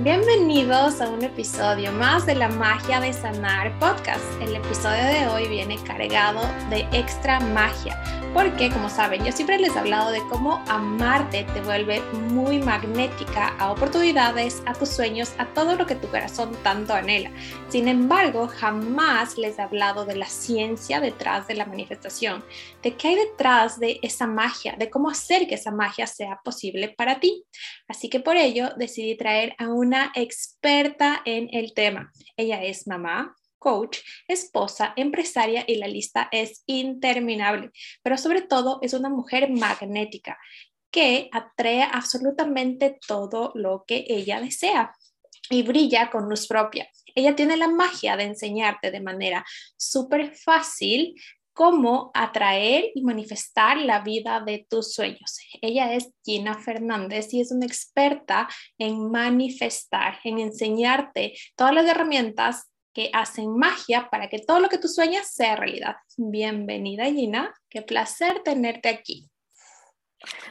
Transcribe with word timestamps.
Bienvenidos 0.00 1.00
a 1.00 1.08
un 1.08 1.24
episodio 1.24 1.90
más 1.90 2.24
de 2.24 2.36
la 2.36 2.48
magia 2.48 3.00
de 3.00 3.12
sanar 3.12 3.76
podcast. 3.80 4.22
El 4.40 4.54
episodio 4.54 5.02
de 5.02 5.26
hoy 5.26 5.48
viene 5.48 5.76
cargado 5.82 6.40
de 6.70 6.86
extra 6.92 7.40
magia, 7.40 8.00
porque 8.32 8.70
como 8.70 8.88
saben, 8.88 9.24
yo 9.24 9.32
siempre 9.32 9.58
les 9.58 9.74
he 9.74 9.78
hablado 9.80 10.12
de 10.12 10.20
cómo 10.28 10.62
amarte 10.68 11.42
te 11.52 11.60
vuelve 11.62 12.00
muy 12.30 12.60
magnética 12.60 13.56
a 13.58 13.72
oportunidades, 13.72 14.62
a 14.66 14.72
tus 14.72 14.88
sueños, 14.88 15.32
a 15.38 15.46
todo 15.46 15.74
lo 15.74 15.84
que 15.84 15.96
tu 15.96 16.06
corazón 16.06 16.52
tanto 16.62 16.94
anhela. 16.94 17.32
Sin 17.68 17.88
embargo, 17.88 18.46
jamás 18.46 19.36
les 19.36 19.58
he 19.58 19.62
hablado 19.62 20.04
de 20.04 20.14
la 20.14 20.26
ciencia 20.26 21.00
detrás 21.00 21.48
de 21.48 21.54
la 21.54 21.66
manifestación, 21.66 22.44
de 22.88 22.96
qué 22.96 23.08
hay 23.08 23.16
detrás 23.16 23.78
de 23.78 23.98
esa 24.02 24.26
magia, 24.26 24.74
de 24.78 24.88
cómo 24.88 25.10
hacer 25.10 25.46
que 25.46 25.56
esa 25.56 25.70
magia 25.70 26.06
sea 26.06 26.40
posible 26.42 26.88
para 26.88 27.20
ti. 27.20 27.44
Así 27.86 28.08
que 28.08 28.18
por 28.18 28.36
ello 28.36 28.70
decidí 28.78 29.14
traer 29.14 29.54
a 29.58 29.68
un 29.68 29.88
una 29.88 30.12
experta 30.14 31.22
en 31.24 31.48
el 31.52 31.72
tema. 31.72 32.12
Ella 32.36 32.62
es 32.62 32.86
mamá, 32.86 33.34
coach, 33.58 33.98
esposa, 34.26 34.92
empresaria 34.96 35.64
y 35.66 35.76
la 35.76 35.88
lista 35.88 36.28
es 36.30 36.62
interminable, 36.66 37.70
pero 38.02 38.18
sobre 38.18 38.42
todo 38.42 38.78
es 38.82 38.92
una 38.92 39.08
mujer 39.08 39.50
magnética 39.50 40.36
que 40.90 41.30
atrae 41.32 41.82
absolutamente 41.82 42.98
todo 43.06 43.52
lo 43.54 43.84
que 43.86 44.04
ella 44.08 44.40
desea 44.40 44.94
y 45.50 45.62
brilla 45.62 46.10
con 46.10 46.28
luz 46.28 46.46
propia. 46.46 46.88
Ella 47.14 47.34
tiene 47.34 47.56
la 47.56 47.68
magia 47.68 48.16
de 48.16 48.24
enseñarte 48.24 48.90
de 48.90 49.00
manera 49.00 49.44
súper 49.76 50.34
fácil 50.34 51.14
cómo 51.58 52.12
atraer 52.14 52.92
y 52.94 53.02
manifestar 53.02 53.78
la 53.78 53.98
vida 54.02 54.40
de 54.46 54.64
tus 54.70 54.94
sueños. 54.94 55.40
Ella 55.60 55.92
es 55.92 56.08
Gina 56.24 56.54
Fernández 56.54 57.34
y 57.34 57.40
es 57.40 57.50
una 57.50 57.66
experta 57.66 58.48
en 58.78 59.10
manifestar, 59.10 60.20
en 60.22 60.38
enseñarte 60.38 61.34
todas 61.56 61.74
las 61.74 61.86
herramientas 61.86 62.70
que 62.94 63.10
hacen 63.12 63.56
magia 63.56 64.08
para 64.08 64.28
que 64.28 64.38
todo 64.38 64.60
lo 64.60 64.68
que 64.68 64.78
tú 64.78 64.86
sueñas 64.86 65.34
sea 65.34 65.56
realidad. 65.56 65.96
Bienvenida 66.16 67.06
Gina, 67.06 67.52
qué 67.68 67.82
placer 67.82 68.40
tenerte 68.44 68.88
aquí. 68.88 69.28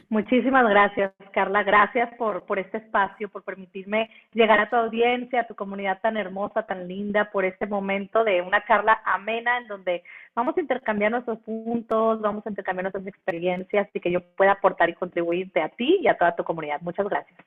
Muchísimas 0.09 0.67
gracias, 0.69 1.11
Carla. 1.33 1.63
Gracias 1.63 2.13
por, 2.15 2.45
por 2.45 2.59
este 2.59 2.77
espacio, 2.77 3.29
por 3.29 3.43
permitirme 3.43 4.09
llegar 4.33 4.59
a 4.59 4.69
tu 4.69 4.77
audiencia, 4.77 5.41
a 5.41 5.47
tu 5.47 5.55
comunidad 5.55 5.99
tan 6.01 6.15
hermosa, 6.15 6.65
tan 6.65 6.87
linda, 6.87 7.29
por 7.31 7.43
este 7.43 7.65
momento 7.67 8.23
de 8.23 8.41
una 8.41 8.65
charla 8.65 9.01
amena 9.03 9.57
en 9.57 9.67
donde 9.67 10.03
vamos 10.33 10.55
a 10.57 10.61
intercambiar 10.61 11.11
nuestros 11.11 11.39
puntos, 11.39 12.21
vamos 12.21 12.45
a 12.45 12.49
intercambiar 12.49 12.85
nuestras 12.85 13.07
experiencias 13.07 13.89
y 13.93 13.99
que 13.99 14.11
yo 14.11 14.21
pueda 14.35 14.53
aportar 14.53 14.89
y 14.89 14.93
contribuirte 14.93 15.61
a 15.61 15.69
ti 15.69 15.99
y 16.01 16.07
a 16.07 16.17
toda 16.17 16.35
tu 16.35 16.43
comunidad. 16.43 16.79
Muchas 16.81 17.07
gracias. 17.09 17.37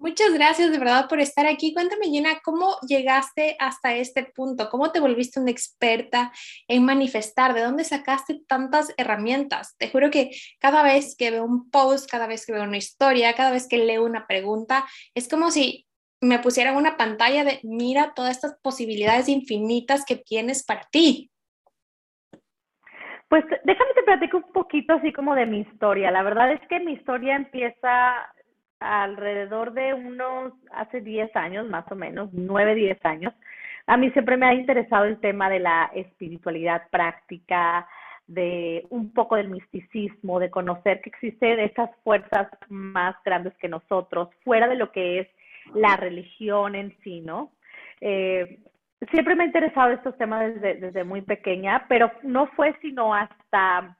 Muchas 0.00 0.32
gracias 0.32 0.72
de 0.72 0.78
verdad 0.78 1.10
por 1.10 1.20
estar 1.20 1.44
aquí. 1.46 1.74
Cuéntame, 1.74 2.06
Gina, 2.06 2.40
¿cómo 2.42 2.78
llegaste 2.88 3.54
hasta 3.58 3.94
este 3.94 4.24
punto? 4.24 4.70
¿Cómo 4.70 4.92
te 4.92 4.98
volviste 4.98 5.38
una 5.38 5.50
experta 5.50 6.32
en 6.68 6.86
manifestar? 6.86 7.52
¿De 7.52 7.60
dónde 7.60 7.84
sacaste 7.84 8.40
tantas 8.48 8.94
herramientas? 8.96 9.76
Te 9.76 9.90
juro 9.90 10.10
que 10.10 10.30
cada 10.58 10.82
vez 10.82 11.16
que 11.18 11.30
veo 11.30 11.44
un 11.44 11.70
post, 11.70 12.10
cada 12.10 12.26
vez 12.26 12.46
que 12.46 12.54
veo 12.54 12.62
una 12.62 12.78
historia, 12.78 13.34
cada 13.34 13.50
vez 13.50 13.68
que 13.68 13.76
leo 13.76 14.02
una 14.06 14.26
pregunta, 14.26 14.86
es 15.14 15.28
como 15.28 15.50
si 15.50 15.86
me 16.22 16.38
pusieran 16.38 16.76
una 16.76 16.96
pantalla 16.96 17.44
de 17.44 17.60
mira 17.62 18.14
todas 18.14 18.30
estas 18.36 18.58
posibilidades 18.62 19.28
infinitas 19.28 20.06
que 20.06 20.16
tienes 20.16 20.64
para 20.64 20.88
ti. 20.90 21.30
Pues 23.28 23.44
déjame 23.64 23.94
te 23.94 24.02
platico 24.02 24.38
un 24.38 24.52
poquito 24.54 24.94
así 24.94 25.12
como 25.12 25.34
de 25.34 25.44
mi 25.44 25.60
historia. 25.60 26.10
La 26.10 26.22
verdad 26.22 26.52
es 26.52 26.60
que 26.68 26.80
mi 26.80 26.94
historia 26.94 27.36
empieza 27.36 28.14
alrededor 28.80 29.72
de 29.72 29.94
unos, 29.94 30.54
hace 30.72 31.00
10 31.00 31.34
años 31.36 31.68
más 31.68 31.84
o 31.92 31.94
menos, 31.94 32.30
9, 32.32 32.74
10 32.74 33.04
años, 33.04 33.34
a 33.86 33.96
mí 33.96 34.10
siempre 34.12 34.36
me 34.36 34.46
ha 34.46 34.54
interesado 34.54 35.04
el 35.04 35.20
tema 35.20 35.48
de 35.50 35.60
la 35.60 35.90
espiritualidad 35.94 36.88
práctica, 36.90 37.86
de 38.26 38.86
un 38.90 39.12
poco 39.12 39.34
del 39.34 39.48
misticismo, 39.48 40.38
de 40.38 40.50
conocer 40.50 41.00
que 41.00 41.10
existen 41.10 41.58
esas 41.58 41.90
fuerzas 42.04 42.48
más 42.68 43.16
grandes 43.24 43.52
que 43.58 43.68
nosotros, 43.68 44.28
fuera 44.44 44.68
de 44.68 44.76
lo 44.76 44.92
que 44.92 45.20
es 45.20 45.28
la 45.74 45.96
religión 45.96 46.76
en 46.76 46.96
sí, 47.02 47.20
¿no? 47.20 47.50
Eh, 48.00 48.60
siempre 49.10 49.34
me 49.34 49.42
ha 49.42 49.46
interesado 49.46 49.90
estos 49.90 50.16
temas 50.16 50.54
desde, 50.54 50.74
desde 50.74 51.02
muy 51.02 51.22
pequeña, 51.22 51.86
pero 51.88 52.12
no 52.22 52.46
fue 52.48 52.76
sino 52.80 53.12
hasta 53.12 53.96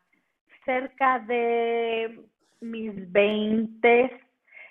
cerca 0.64 1.18
de 1.20 2.20
mis 2.60 3.10
20, 3.10 4.20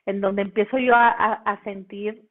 en 0.09 0.21
donde 0.21 0.41
empiezo 0.41 0.79
yo 0.79 0.93
a, 0.95 1.59
sentir 1.63 2.23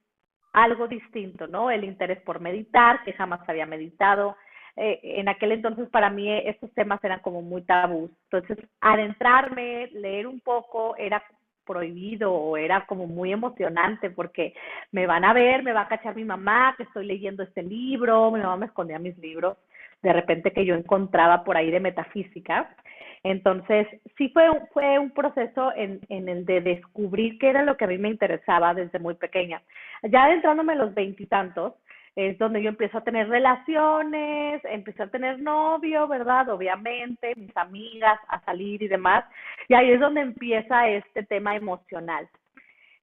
algo 0.52 0.88
distinto, 0.88 1.46
¿no? 1.46 1.70
El 1.70 1.84
interés 1.84 2.20
por 2.22 2.40
meditar, 2.40 3.04
que 3.04 3.12
jamás 3.12 3.40
había 3.48 3.66
meditado. 3.66 4.36
Eh, 4.74 4.98
en 5.02 5.28
aquel 5.28 5.52
entonces 5.52 5.88
para 5.88 6.10
mí 6.10 6.28
estos 6.44 6.72
temas 6.74 7.02
eran 7.04 7.20
como 7.20 7.40
muy 7.40 7.62
tabús. 7.62 8.10
Entonces, 8.30 8.58
adentrarme, 8.80 9.90
leer 9.92 10.26
un 10.26 10.40
poco, 10.40 10.96
era 10.96 11.22
prohibido 11.64 12.32
o 12.32 12.56
era 12.56 12.84
como 12.86 13.06
muy 13.06 13.32
emocionante 13.32 14.10
porque 14.10 14.54
me 14.90 15.06
van 15.06 15.24
a 15.24 15.32
ver, 15.32 15.62
me 15.62 15.72
va 15.72 15.82
a 15.82 15.88
cachar 15.88 16.16
mi 16.16 16.24
mamá 16.24 16.74
que 16.76 16.84
estoy 16.84 17.06
leyendo 17.06 17.42
este 17.42 17.62
libro, 17.62 18.32
mi 18.32 18.40
mamá 18.40 18.56
me 18.56 18.66
escondía 18.66 18.98
mis 18.98 19.16
libros 19.18 19.56
de 20.02 20.12
repente 20.12 20.52
que 20.52 20.64
yo 20.64 20.74
encontraba 20.74 21.44
por 21.44 21.56
ahí 21.56 21.70
de 21.70 21.80
metafísica 21.80 22.74
entonces, 23.22 23.86
sí 24.16 24.28
fue, 24.30 24.48
fue 24.72 24.98
un 24.98 25.10
proceso 25.10 25.72
en, 25.74 26.00
en 26.08 26.28
el 26.28 26.44
de 26.44 26.60
descubrir 26.60 27.38
qué 27.38 27.50
era 27.50 27.62
lo 27.62 27.76
que 27.76 27.84
a 27.84 27.88
mí 27.88 27.98
me 27.98 28.10
interesaba 28.10 28.74
desde 28.74 28.98
muy 28.98 29.14
pequeña. 29.14 29.62
Ya 30.02 30.24
adentrándome 30.24 30.74
en 30.74 30.78
los 30.78 30.94
veintitantos, 30.94 31.74
es 32.18 32.36
donde 32.36 32.60
yo 32.60 32.70
empiezo 32.70 32.98
a 32.98 33.04
tener 33.04 33.28
relaciones, 33.28 34.60
empecé 34.64 35.04
a 35.04 35.10
tener 35.10 35.40
novio, 35.40 36.08
¿verdad? 36.08 36.48
Obviamente, 36.48 37.32
mis 37.36 37.56
amigas, 37.56 38.18
a 38.26 38.40
salir 38.40 38.82
y 38.82 38.88
demás. 38.88 39.24
Y 39.68 39.74
ahí 39.74 39.92
es 39.92 40.00
donde 40.00 40.22
empieza 40.22 40.88
este 40.88 41.22
tema 41.22 41.54
emocional. 41.54 42.28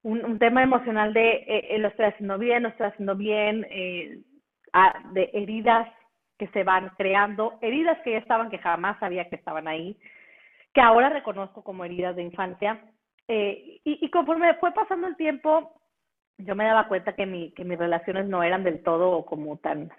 Un, 0.04 0.38
tema 0.38 0.64
emocional 0.64 1.14
de 1.14 1.30
eh, 1.30 1.68
eh, 1.70 1.80
lo 1.80 1.88
estoy 1.88 2.06
haciendo 2.06 2.38
bien, 2.38 2.64
lo 2.64 2.70
estoy 2.70 2.88
haciendo 2.88 3.16
bien, 3.16 3.66
eh, 3.70 4.20
de 5.14 5.30
heridas 5.34 5.88
que 6.38 6.48
se 6.48 6.64
van 6.64 6.90
creando, 6.98 7.58
heridas 7.62 8.00
que 8.04 8.12
ya 8.12 8.18
estaban, 8.18 8.50
que 8.50 8.58
jamás 8.58 9.00
sabía 9.00 9.30
que 9.30 9.36
estaban 9.36 9.68
ahí, 9.68 9.98
que 10.74 10.82
ahora 10.82 11.10
reconozco 11.10 11.64
como 11.64 11.86
heridas 11.86 12.16
de 12.16 12.24
infancia. 12.24 12.82
Eh, 13.28 13.80
y, 13.84 14.10
conforme 14.12 14.54
fue 14.56 14.72
pasando 14.74 15.08
el 15.08 15.16
tiempo, 15.16 15.82
yo 16.38 16.56
me 16.56 16.66
daba 16.66 16.88
cuenta 16.88 17.14
que, 17.14 17.26
mi, 17.26 17.52
que 17.52 17.64
mis 17.64 17.80
relaciones 17.80 18.28
no 18.28 18.44
eran 18.44 18.64
del 18.64 18.84
todo 18.84 19.26
como 19.26 19.58
tan, 19.58 19.90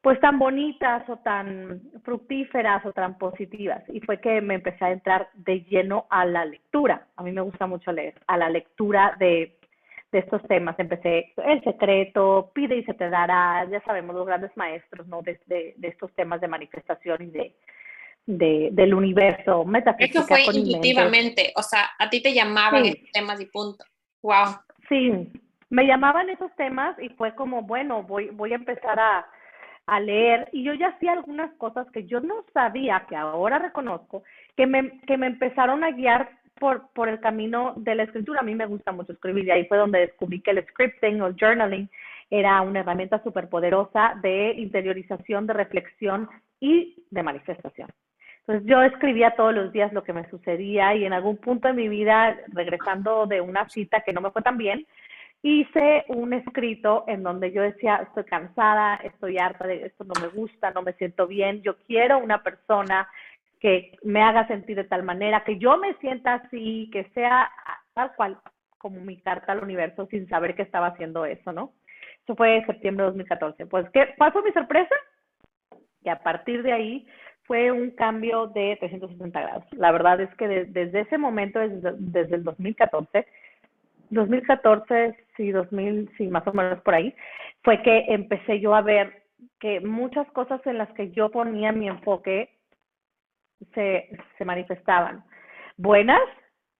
pues 0.00 0.20
tan 0.20 0.38
bonitas 0.38 1.08
o 1.08 1.16
tan 1.18 1.82
fructíferas 2.04 2.86
o 2.86 2.92
tan 2.92 3.18
positivas. 3.18 3.82
Y 3.88 4.00
fue 4.00 4.20
que 4.20 4.40
me 4.40 4.54
empecé 4.54 4.84
a 4.84 4.92
entrar 4.92 5.28
de 5.34 5.62
lleno 5.62 6.06
a 6.08 6.24
la 6.24 6.44
lectura. 6.44 7.08
A 7.16 7.24
mí 7.24 7.32
me 7.32 7.40
gusta 7.40 7.66
mucho 7.66 7.90
leer, 7.90 8.14
a 8.28 8.36
la 8.36 8.48
lectura 8.48 9.16
de 9.18 9.58
de 10.16 10.20
estos 10.20 10.42
temas. 10.48 10.78
Empecé 10.78 11.32
El 11.36 11.62
Secreto, 11.62 12.50
Pide 12.54 12.76
y 12.76 12.84
se 12.84 12.94
te 12.94 13.10
dará, 13.10 13.66
ya 13.70 13.82
sabemos, 13.82 14.16
los 14.16 14.26
grandes 14.26 14.50
maestros, 14.56 15.06
¿no? 15.06 15.20
De, 15.22 15.38
de, 15.46 15.74
estos 15.82 16.12
temas 16.14 16.40
de 16.40 16.48
manifestación 16.48 17.22
y 17.22 17.26
de, 17.26 17.54
de, 18.24 18.68
del 18.72 18.94
universo 18.94 19.64
metafísico. 19.64 20.20
Eso 20.20 20.26
fue 20.26 20.56
intuitivamente, 20.56 21.52
o 21.54 21.62
sea, 21.62 21.90
a 21.98 22.08
ti 22.08 22.22
te 22.22 22.32
llamaban 22.32 22.86
esos 22.86 23.12
temas 23.12 23.40
y 23.40 23.46
punto. 23.46 23.84
Wow. 24.22 24.56
Sí, 24.88 25.30
me 25.68 25.86
llamaban 25.86 26.30
esos 26.30 26.54
temas 26.56 26.96
y 26.98 27.10
fue 27.10 27.34
como, 27.34 27.62
bueno, 27.62 28.02
voy, 28.04 28.30
voy 28.30 28.52
a 28.52 28.56
empezar 28.56 28.98
a, 28.98 29.26
a 29.86 30.00
leer 30.00 30.48
y 30.52 30.64
yo 30.64 30.72
ya 30.72 30.88
hacía 30.88 31.12
algunas 31.12 31.52
cosas 31.58 31.86
que 31.92 32.06
yo 32.06 32.20
no 32.20 32.44
sabía, 32.54 33.04
que 33.06 33.16
ahora 33.16 33.58
reconozco, 33.58 34.22
que 34.56 34.66
me, 34.66 34.98
que 35.00 35.18
me 35.18 35.26
empezaron 35.26 35.84
a 35.84 35.90
guiar 35.90 36.30
por, 36.58 36.88
por 36.92 37.08
el 37.08 37.20
camino 37.20 37.74
de 37.76 37.94
la 37.94 38.04
escritura. 38.04 38.40
A 38.40 38.44
mí 38.44 38.54
me 38.54 38.66
gusta 38.66 38.92
mucho 38.92 39.12
escribir 39.12 39.46
y 39.46 39.50
ahí 39.50 39.66
fue 39.66 39.78
donde 39.78 40.00
descubrí 40.00 40.40
que 40.40 40.52
el 40.52 40.66
scripting 40.66 41.20
o 41.22 41.34
journaling 41.38 41.88
era 42.30 42.60
una 42.62 42.80
herramienta 42.80 43.22
súper 43.22 43.48
poderosa 43.48 44.18
de 44.22 44.52
interiorización, 44.56 45.46
de 45.46 45.52
reflexión 45.52 46.28
y 46.60 47.04
de 47.10 47.22
manifestación. 47.22 47.88
Entonces 48.40 48.68
yo 48.68 48.82
escribía 48.82 49.34
todos 49.36 49.54
los 49.54 49.72
días 49.72 49.92
lo 49.92 50.04
que 50.04 50.12
me 50.12 50.28
sucedía 50.30 50.94
y 50.94 51.04
en 51.04 51.12
algún 51.12 51.36
punto 51.36 51.68
de 51.68 51.74
mi 51.74 51.88
vida, 51.88 52.36
regresando 52.48 53.26
de 53.26 53.40
una 53.40 53.68
cita 53.68 54.02
que 54.02 54.12
no 54.12 54.20
me 54.20 54.30
fue 54.30 54.42
tan 54.42 54.56
bien, 54.56 54.86
hice 55.42 56.04
un 56.08 56.32
escrito 56.32 57.04
en 57.08 57.22
donde 57.22 57.52
yo 57.52 57.62
decía, 57.62 57.96
estoy 57.96 58.24
cansada, 58.24 58.96
estoy 58.96 59.38
harta 59.38 59.66
de 59.66 59.86
esto, 59.86 60.04
no 60.04 60.14
me 60.20 60.28
gusta, 60.28 60.70
no 60.70 60.82
me 60.82 60.92
siento 60.94 61.26
bien, 61.26 61.62
yo 61.62 61.76
quiero 61.86 62.18
una 62.18 62.42
persona 62.42 63.08
que 63.66 63.98
me 64.04 64.22
haga 64.22 64.46
sentir 64.46 64.76
de 64.76 64.84
tal 64.84 65.02
manera, 65.02 65.42
que 65.42 65.58
yo 65.58 65.76
me 65.76 65.94
sienta 65.94 66.34
así, 66.34 66.88
que 66.92 67.02
sea 67.14 67.50
tal 67.94 68.14
cual 68.14 68.38
como 68.78 69.00
mi 69.00 69.16
carta 69.16 69.50
al 69.50 69.64
universo 69.64 70.06
sin 70.06 70.28
saber 70.28 70.54
que 70.54 70.62
estaba 70.62 70.86
haciendo 70.86 71.24
eso, 71.24 71.50
¿no? 71.50 71.72
Eso 72.22 72.36
fue 72.36 72.62
septiembre 72.64 73.02
de 73.02 73.10
2014. 73.10 73.66
Pues, 73.66 73.90
¿qué, 73.90 74.14
¿cuál 74.16 74.30
fue 74.30 74.44
mi 74.44 74.52
sorpresa? 74.52 74.94
Que 76.00 76.10
a 76.10 76.22
partir 76.22 76.62
de 76.62 76.74
ahí 76.74 77.08
fue 77.42 77.72
un 77.72 77.90
cambio 77.90 78.46
de 78.46 78.76
360 78.78 79.40
grados. 79.40 79.64
La 79.72 79.90
verdad 79.90 80.20
es 80.20 80.32
que 80.36 80.46
desde 80.46 81.00
ese 81.00 81.18
momento, 81.18 81.58
desde, 81.58 81.92
desde 81.98 82.36
el 82.36 82.44
2014, 82.44 83.26
2014, 84.10 85.16
sí, 85.36 85.50
2000, 85.50 86.08
sí, 86.16 86.28
más 86.28 86.46
o 86.46 86.52
menos 86.52 86.80
por 86.82 86.94
ahí, 86.94 87.12
fue 87.64 87.82
que 87.82 88.04
empecé 88.10 88.60
yo 88.60 88.76
a 88.76 88.82
ver 88.82 89.24
que 89.58 89.80
muchas 89.80 90.30
cosas 90.30 90.64
en 90.68 90.78
las 90.78 90.92
que 90.92 91.10
yo 91.10 91.32
ponía 91.32 91.72
mi 91.72 91.88
enfoque 91.88 92.55
se, 93.74 94.08
se 94.38 94.44
manifestaban, 94.44 95.24
buenas 95.76 96.20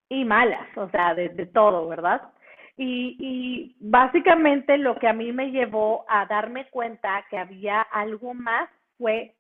y 0.09 0.25
malas, 0.25 0.67
o 0.77 0.89
sea, 0.91 1.15
de, 1.15 1.29
de 1.31 1.47
todo, 1.47 1.89
¿verdad? 1.89 2.23
Y, 2.77 3.17
y 3.19 3.77
básicamente 3.81 4.77
lo 4.77 4.99
que 4.99 5.09
a 5.09 5.13
mí 5.13 5.33
me 5.33 5.51
llevó 5.51 6.05
a 6.09 6.27
darme 6.27 6.69
cuenta 6.69 7.25
que 7.31 7.39
había 7.39 7.81
algo 7.81 8.35
más 8.35 8.69
fue 8.99 9.35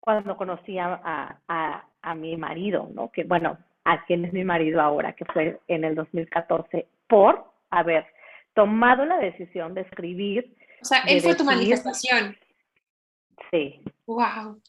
cuando 0.00 0.36
conocí 0.36 0.78
a, 0.78 1.38
a, 1.48 1.84
a, 2.00 2.14
mi 2.14 2.36
marido, 2.36 2.88
¿no? 2.94 3.10
Que 3.10 3.24
bueno, 3.24 3.58
a 3.84 4.04
quien 4.06 4.24
es 4.24 4.32
mi 4.32 4.44
marido 4.44 4.80
ahora, 4.80 5.12
que 5.12 5.26
fue 5.26 5.60
en 5.68 5.84
el 5.84 5.94
2014, 5.94 6.88
por 7.06 7.44
haber 7.70 8.06
tomado 8.54 9.04
la 9.04 9.18
decisión 9.18 9.74
de 9.74 9.82
escribir. 9.82 10.56
O 10.80 10.84
sea, 10.84 11.00
él 11.06 11.20
fue 11.20 11.34
tu 11.34 11.44
manifestación. 11.44 12.36
Sí. 13.50 13.82
Wow. 14.06 14.60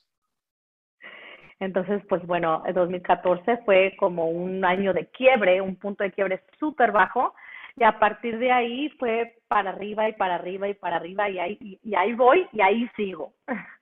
Entonces, 1.60 2.02
pues 2.08 2.26
bueno, 2.26 2.64
el 2.66 2.74
2014 2.74 3.58
fue 3.66 3.96
como 3.98 4.30
un 4.30 4.64
año 4.64 4.94
de 4.94 5.08
quiebre, 5.08 5.62
un 5.62 5.76
punto 5.76 6.04
de 6.04 6.12
quiebre 6.12 6.42
súper 6.58 6.92
bajo, 6.92 7.34
y 7.76 7.84
a 7.84 8.00
partir 8.00 8.38
de 8.40 8.52
ahí 8.52 8.90
fue 8.98 9.38
para 9.48 9.72
arriba 9.72 10.08
y 10.08 10.14
para 10.14 10.36
arriba 10.36 10.70
y 10.70 10.74
para 10.74 10.98
arriba, 10.98 11.30
y 11.30 11.40
ahí, 11.40 11.80
y, 11.84 11.96
ahí 11.96 12.14
voy 12.14 12.48
y 12.54 12.62
ahí 12.62 12.90
sigo. 12.96 13.34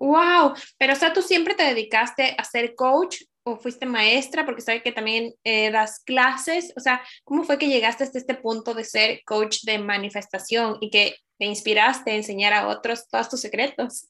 Wow, 0.00 0.52
pero 0.78 0.92
o 0.92 0.96
sea, 0.96 1.12
tú 1.12 1.22
siempre 1.22 1.54
te 1.54 1.64
dedicaste 1.64 2.36
a 2.38 2.44
ser 2.44 2.76
coach 2.76 3.22
o 3.42 3.56
fuiste 3.56 3.86
maestra, 3.86 4.44
porque 4.44 4.60
sabes 4.60 4.82
que 4.82 4.92
también 4.92 5.32
eh, 5.42 5.72
das 5.72 6.04
clases, 6.04 6.72
o 6.76 6.80
sea, 6.80 7.02
¿cómo 7.24 7.42
fue 7.42 7.58
que 7.58 7.66
llegaste 7.66 8.04
hasta 8.04 8.18
este 8.18 8.34
punto 8.34 8.74
de 8.74 8.84
ser 8.84 9.22
coach 9.24 9.62
de 9.64 9.78
manifestación 9.78 10.76
y 10.80 10.90
que 10.90 11.16
te 11.38 11.46
inspiraste 11.46 12.12
a 12.12 12.16
enseñar 12.16 12.52
a 12.52 12.68
otros 12.68 13.08
todos 13.08 13.28
tus 13.28 13.40
secretos? 13.40 14.08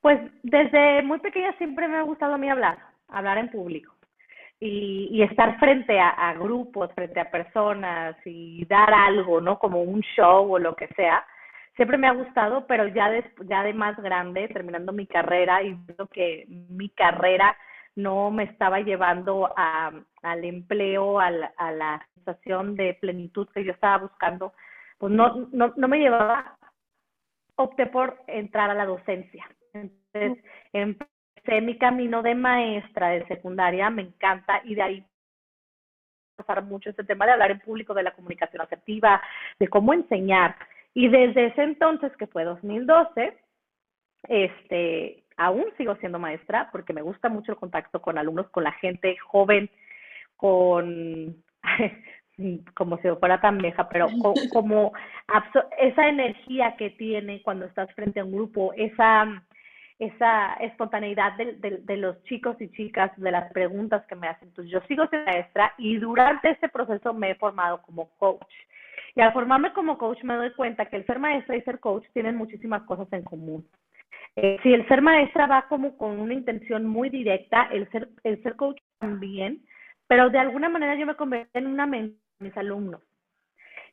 Pues 0.00 0.20
desde 0.42 1.02
muy 1.02 1.18
pequeña 1.18 1.52
siempre 1.58 1.88
me 1.88 1.96
ha 1.96 2.02
gustado 2.02 2.34
a 2.34 2.38
mí 2.38 2.48
hablar, 2.48 2.78
hablar 3.08 3.38
en 3.38 3.50
público 3.50 3.98
y, 4.60 5.22
estar 5.22 5.58
frente 5.58 5.98
a, 6.00 6.08
a, 6.08 6.34
grupos, 6.34 6.92
frente 6.94 7.20
a 7.20 7.30
personas 7.30 8.16
y 8.24 8.64
dar 8.66 8.92
algo, 8.92 9.40
¿no? 9.40 9.58
Como 9.58 9.82
un 9.82 10.00
show 10.16 10.52
o 10.52 10.58
lo 10.58 10.74
que 10.74 10.88
sea. 10.88 11.24
Siempre 11.76 11.96
me 11.96 12.08
ha 12.08 12.12
gustado, 12.12 12.66
pero 12.66 12.88
ya 12.88 13.08
de, 13.10 13.24
ya 13.44 13.62
de 13.62 13.72
más 13.72 13.96
grande, 13.98 14.48
terminando 14.48 14.92
mi 14.92 15.06
carrera 15.06 15.62
y 15.62 15.74
viendo 15.74 16.08
que 16.08 16.44
mi 16.48 16.88
carrera 16.90 17.56
no 17.94 18.30
me 18.30 18.44
estaba 18.44 18.80
llevando 18.80 19.52
a, 19.56 19.92
al 20.22 20.44
empleo, 20.44 21.20
a 21.20 21.30
la, 21.30 21.52
a 21.56 21.72
la 21.72 22.08
sensación 22.14 22.74
de 22.76 22.94
plenitud 23.00 23.48
que 23.54 23.64
yo 23.64 23.72
estaba 23.72 23.98
buscando, 23.98 24.54
pues 24.98 25.12
no, 25.12 25.48
no, 25.52 25.72
no 25.76 25.88
me 25.88 25.98
llevaba, 25.98 26.56
opté 27.56 27.86
por 27.86 28.22
entrar 28.26 28.70
a 28.70 28.74
la 28.74 28.86
docencia. 28.86 29.46
Entonces, 29.82 30.44
empecé 30.72 31.60
mi 31.60 31.78
camino 31.78 32.22
de 32.22 32.34
maestra 32.34 33.10
de 33.10 33.26
secundaria, 33.26 33.90
me 33.90 34.02
encanta, 34.02 34.60
y 34.64 34.74
de 34.74 34.82
ahí 34.82 35.06
pasar 36.36 36.62
mucho 36.62 36.90
este 36.90 37.04
tema 37.04 37.26
de 37.26 37.32
hablar 37.32 37.50
en 37.50 37.60
público, 37.60 37.94
de 37.94 38.04
la 38.04 38.14
comunicación 38.14 38.62
asertiva, 38.62 39.20
de 39.58 39.68
cómo 39.68 39.92
enseñar. 39.92 40.56
Y 40.94 41.08
desde 41.08 41.46
ese 41.46 41.62
entonces, 41.62 42.16
que 42.16 42.26
fue 42.26 42.44
2012, 42.44 43.36
este, 44.28 45.24
aún 45.36 45.64
sigo 45.76 45.96
siendo 45.96 46.18
maestra 46.18 46.68
porque 46.72 46.92
me 46.92 47.02
gusta 47.02 47.28
mucho 47.28 47.52
el 47.52 47.58
contacto 47.58 48.00
con 48.00 48.18
alumnos, 48.18 48.48
con 48.50 48.64
la 48.64 48.72
gente 48.72 49.16
joven, 49.18 49.70
con, 50.36 51.42
como 52.74 52.98
si 52.98 53.08
fuera 53.18 53.40
tan 53.40 53.58
vieja, 53.58 53.88
pero 53.88 54.06
como 54.52 54.92
esa 55.78 56.08
energía 56.08 56.76
que 56.76 56.90
tiene 56.90 57.42
cuando 57.42 57.66
estás 57.66 57.92
frente 57.94 58.20
a 58.20 58.24
un 58.24 58.32
grupo, 58.32 58.72
esa 58.76 59.42
esa 59.98 60.54
espontaneidad 60.54 61.32
de, 61.36 61.80
de, 61.82 61.96
los 61.96 62.22
chicos 62.24 62.56
y 62.60 62.70
chicas, 62.70 63.10
de 63.16 63.32
las 63.32 63.52
preguntas 63.52 64.06
que 64.06 64.14
me 64.14 64.28
hacen. 64.28 64.48
Entonces, 64.48 64.70
yo 64.72 64.80
sigo 64.86 65.06
siendo 65.08 65.30
maestra 65.30 65.74
y 65.76 65.96
durante 65.96 66.50
este 66.50 66.68
proceso 66.68 67.12
me 67.12 67.32
he 67.32 67.34
formado 67.34 67.82
como 67.82 68.08
coach. 68.18 68.52
Y 69.16 69.20
al 69.20 69.32
formarme 69.32 69.72
como 69.72 69.98
coach 69.98 70.22
me 70.22 70.36
doy 70.36 70.52
cuenta 70.52 70.86
que 70.86 70.96
el 70.96 71.06
ser 71.06 71.18
maestra 71.18 71.56
y 71.56 71.62
ser 71.62 71.80
coach 71.80 72.04
tienen 72.12 72.36
muchísimas 72.36 72.82
cosas 72.82 73.12
en 73.12 73.24
común. 73.24 73.66
Eh, 74.36 74.58
si 74.62 74.72
el 74.72 74.86
ser 74.86 75.02
maestra 75.02 75.48
va 75.48 75.66
como 75.68 75.96
con 75.96 76.20
una 76.20 76.34
intención 76.34 76.86
muy 76.86 77.08
directa, 77.10 77.68
el 77.72 77.90
ser, 77.90 78.08
el 78.22 78.40
ser 78.44 78.54
coach 78.54 78.78
también, 79.00 79.64
pero 80.06 80.30
de 80.30 80.38
alguna 80.38 80.68
manera 80.68 80.94
yo 80.94 81.06
me 81.06 81.16
convertí 81.16 81.58
en 81.58 81.66
una 81.66 81.86
mente 81.86 82.16
de 82.38 82.46
mis 82.46 82.56
alumnos. 82.56 83.02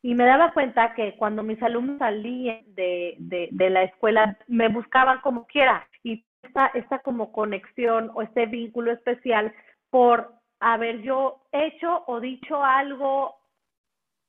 Y 0.03 0.13
me 0.13 0.25
daba 0.25 0.53
cuenta 0.53 0.93
que 0.93 1.15
cuando 1.15 1.41
mis 1.41 1.61
alumnos 1.63 1.97
salían 1.97 2.63
de, 2.75 3.15
de, 3.17 3.49
de 3.51 3.69
la 3.71 3.81
escuela, 3.83 4.37
me 4.47 4.67
buscaban 4.67 5.19
como 5.21 5.47
quiera. 5.47 5.87
Esta, 6.45 6.67
esta 6.67 6.99
como 6.99 7.31
conexión 7.31 8.11
o 8.13 8.21
este 8.21 8.45
vínculo 8.45 8.91
especial 8.91 9.53
por 9.89 10.33
haber 10.59 11.01
yo 11.01 11.41
hecho 11.51 12.03
o 12.07 12.19
dicho 12.19 12.63
algo 12.63 13.35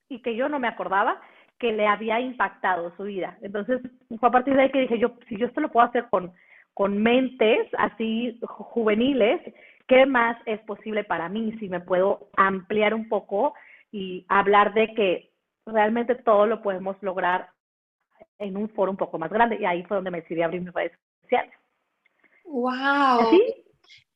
y 0.09 0.21
que 0.23 0.37
yo 0.37 0.49
no 0.49 0.59
me 0.59 0.69
acordaba 0.69 1.21
que 1.59 1.73
le 1.73 1.87
había 1.87 2.21
impactado 2.21 2.95
su 2.97 3.05
vida. 3.05 3.39
Entonces, 3.41 3.81
fue 4.21 4.29
a 4.29 4.33
partir 4.33 4.55
de 4.55 4.63
ahí 4.63 4.71
que 4.71 4.81
dije 4.81 4.99
yo, 4.99 5.15
si 5.29 5.37
yo 5.37 5.47
esto 5.47 5.61
lo 5.61 5.71
puedo 5.71 5.87
hacer 5.87 6.07
con, 6.11 6.33
con 6.75 7.03
mentes 7.03 7.67
así 7.79 8.39
juveniles, 8.43 9.41
¿qué 9.89 10.05
más 10.07 10.37
es 10.47 10.61
posible 10.61 11.05
para 11.05 11.29
mí 11.29 11.57
si 11.59 11.69
me 11.69 11.81
puedo 11.81 12.29
ampliar 12.37 12.93
un 12.93 13.09
poco 13.09 13.55
y 13.91 14.27
hablar 14.29 14.75
de 14.75 14.93
que 14.95 15.31
realmente 15.65 16.15
todo 16.17 16.47
lo 16.47 16.63
podemos 16.63 16.97
lograr 17.03 17.51
en 18.39 18.57
un 18.57 18.69
foro 18.71 18.91
un 18.91 18.97
poco 18.97 19.19
más 19.19 19.31
grande. 19.31 19.57
Y 19.61 19.65
ahí 19.65 19.83
fue 19.85 19.97
donde 19.97 20.11
me 20.11 20.21
decidí 20.21 20.43
abrir 20.43 20.61
mis 20.61 20.73
redes 20.73 20.93
sociales. 21.23 21.53
¡Wow! 22.47 23.31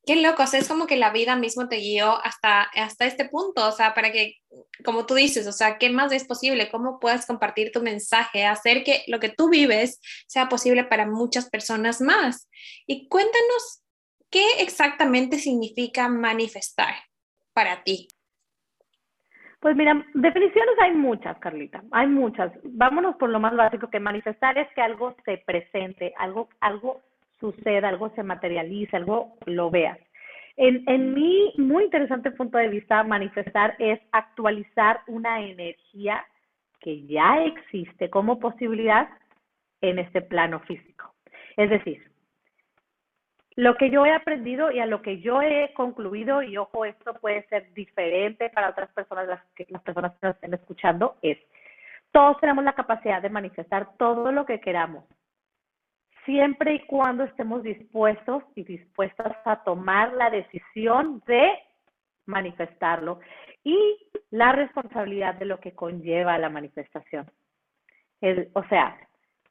Qué 0.07 0.17
loco, 0.17 0.43
o 0.43 0.47
sea, 0.47 0.59
es 0.59 0.69
como 0.69 0.87
que 0.87 0.97
la 0.97 1.13
vida 1.13 1.37
mismo 1.37 1.69
te 1.69 1.77
guió 1.77 2.25
hasta, 2.25 2.63
hasta 2.63 3.05
este 3.05 3.29
punto, 3.29 3.69
o 3.69 3.73
sea, 3.73 3.95
para 3.95 4.11
que, 4.11 4.37
como 4.85 5.05
tú 5.05 5.15
dices, 5.15 5.47
o 5.47 5.53
sea, 5.53 5.79
¿qué 5.79 5.91
más 5.91 6.11
es 6.11 6.25
posible? 6.25 6.71
¿Cómo 6.71 6.99
puedes 6.99 7.27
compartir 7.27 7.71
tu 7.71 7.83
mensaje? 7.83 8.47
Hacer 8.47 8.83
que 8.83 9.05
lo 9.09 9.21
que 9.21 9.29
tú 9.29 9.51
vives 9.51 10.01
sea 10.27 10.49
posible 10.49 10.85
para 10.85 11.07
muchas 11.07 11.51
personas 11.51 12.01
más. 12.01 12.49
Y 12.87 13.09
cuéntanos, 13.09 13.85
¿qué 14.31 14.45
exactamente 14.61 15.39
significa 15.39 16.09
manifestar 16.09 16.95
para 17.53 17.85
ti? 17.85 18.09
Pues 19.61 19.77
mira, 19.77 20.03
definiciones 20.15 20.75
hay 20.81 20.93
muchas, 20.93 21.39
Carlita, 21.39 21.85
hay 21.91 22.07
muchas. 22.07 22.51
Vámonos 22.65 23.17
por 23.17 23.29
lo 23.29 23.39
más 23.39 23.55
básico, 23.55 23.91
que 23.91 24.01
manifestar 24.01 24.57
es 24.57 24.67
que 24.75 24.81
algo 24.81 25.15
se 25.27 25.37
presente, 25.37 26.15
algo, 26.17 26.49
algo 26.61 27.03
suceda, 27.41 27.89
algo 27.89 28.11
se 28.11 28.23
materialice, 28.23 28.97
algo 28.97 29.37
lo 29.47 29.71
veas. 29.71 29.99
En, 30.57 30.85
en 30.89 31.15
mi 31.15 31.53
muy 31.57 31.85
interesante 31.85 32.31
punto 32.31 32.59
de 32.59 32.69
vista, 32.69 33.03
manifestar 33.03 33.75
es 33.79 34.01
actualizar 34.13 35.01
una 35.07 35.41
energía 35.41 36.25
que 36.81 37.07
ya 37.07 37.45
existe 37.45 38.11
como 38.11 38.39
posibilidad 38.39 39.09
en 39.81 39.99
este 39.99 40.21
plano 40.23 40.61
físico. 40.61 41.15
Es 41.57 41.71
decir, 41.71 42.11
lo 43.57 43.77
que 43.77 43.91
yo 43.91 44.07
he 44.07 44.13
aprendido 44.13 44.71
y 44.71 44.81
a 44.81 44.87
lo 44.87 45.03
que 45.03 45.21
yo 45.21 45.43
he 45.43 45.73
concluido, 45.75 46.43
y 46.43 46.57
ojo, 46.57 46.85
esto 46.85 47.15
puede 47.15 47.47
ser 47.49 47.73
diferente 47.75 48.49
para 48.51 48.71
otras 48.71 48.91
personas, 48.93 49.29
las, 49.29 49.45
que, 49.55 49.67
las 49.69 49.83
personas 49.83 50.13
que 50.13 50.27
nos 50.27 50.37
estén 50.37 50.55
escuchando, 50.55 51.17
es, 51.21 51.39
todos 52.13 52.39
tenemos 52.41 52.65
la 52.65 52.73
capacidad 52.73 53.21
de 53.21 53.31
manifestar 53.31 53.97
todo 53.99 54.33
lo 54.33 54.47
que 54.47 54.61
queramos, 54.61 55.05
siempre 56.25 56.75
y 56.75 56.87
cuando 56.87 57.25
estemos 57.25 57.63
dispuestos 57.63 58.43
y 58.55 58.65
dispuestas 58.65 59.37
a 59.45 59.63
tomar 59.65 60.13
la 60.15 60.31
decisión 60.31 61.23
de 61.27 61.51
manifestarlo 62.27 63.21
y 63.65 63.99
la 64.31 64.53
responsabilidad 64.53 65.35
de 65.35 65.47
lo 65.47 65.61
que 65.61 65.75
conlleva 65.75 66.39
la 66.39 66.49
manifestación. 66.49 67.31
El, 68.21 68.51
o 68.55 68.65
sea, 68.65 68.97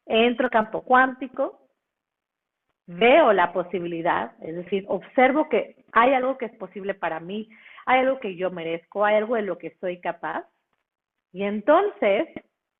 entro 0.05 0.49
campo 0.49 0.83
cuántico, 0.83 1.67
veo 2.87 3.33
la 3.33 3.53
posibilidad, 3.53 4.33
es 4.41 4.55
decir, 4.55 4.85
observo 4.87 5.47
que 5.49 5.85
hay 5.91 6.13
algo 6.13 6.37
que 6.37 6.45
es 6.45 6.55
posible 6.55 6.95
para 6.95 7.19
mí, 7.19 7.49
hay 7.85 7.99
algo 7.99 8.19
que 8.19 8.35
yo 8.35 8.49
merezco, 8.49 9.05
hay 9.05 9.15
algo 9.15 9.35
de 9.35 9.43
lo 9.43 9.57
que 9.57 9.75
soy 9.79 9.99
capaz. 9.99 10.45
Y 11.31 11.43
entonces, 11.43 12.27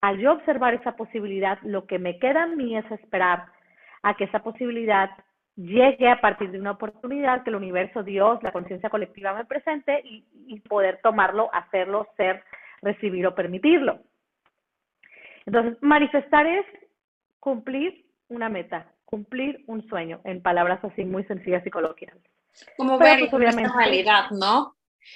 al 0.02 0.18
yo 0.18 0.34
observar 0.34 0.74
esa 0.74 0.96
posibilidad, 0.96 1.60
lo 1.62 1.86
que 1.86 2.00
me 2.00 2.18
queda 2.18 2.44
a 2.44 2.48
mí 2.48 2.76
es 2.76 2.90
esperar 2.92 3.46
a 4.04 4.16
que 4.16 4.26
esa 4.26 4.40
posibilidad 4.40 5.10
llegue 5.56 6.10
a 6.10 6.22
partir 6.22 6.52
de 6.52 6.60
una 6.60 6.72
oportunidad 6.72 7.44
que 7.44 7.50
el 7.50 7.58
universo, 7.58 8.04
Dios, 8.04 8.42
la 8.44 8.52
conciencia 8.52 8.90
colectiva 8.90 9.34
me 9.34 9.46
presente 9.46 10.02
y, 10.06 10.26
y 10.48 10.60
poder 10.62 11.00
tomarlo, 11.04 11.54
hacerlo, 11.54 12.08
ser, 12.16 12.44
recibir 12.82 13.28
o 13.28 13.36
permitirlo. 13.36 14.00
Entonces, 15.46 15.78
manifestar 15.82 16.46
es 16.48 16.66
cumplir 17.40 18.06
una 18.28 18.50
meta, 18.50 18.92
cumplir 19.06 19.64
un 19.68 19.88
sueño, 19.90 20.22
en 20.24 20.42
palabras 20.42 20.84
así 20.84 21.04
muy 21.04 21.24
sencillas 21.26 21.66
y 21.66 21.70
coloquiales. 21.70 22.24
Como 22.78 22.98
ver 22.98 23.30
pues, 23.30 23.56
realidad, 23.76 24.30
¿no? 24.32 24.76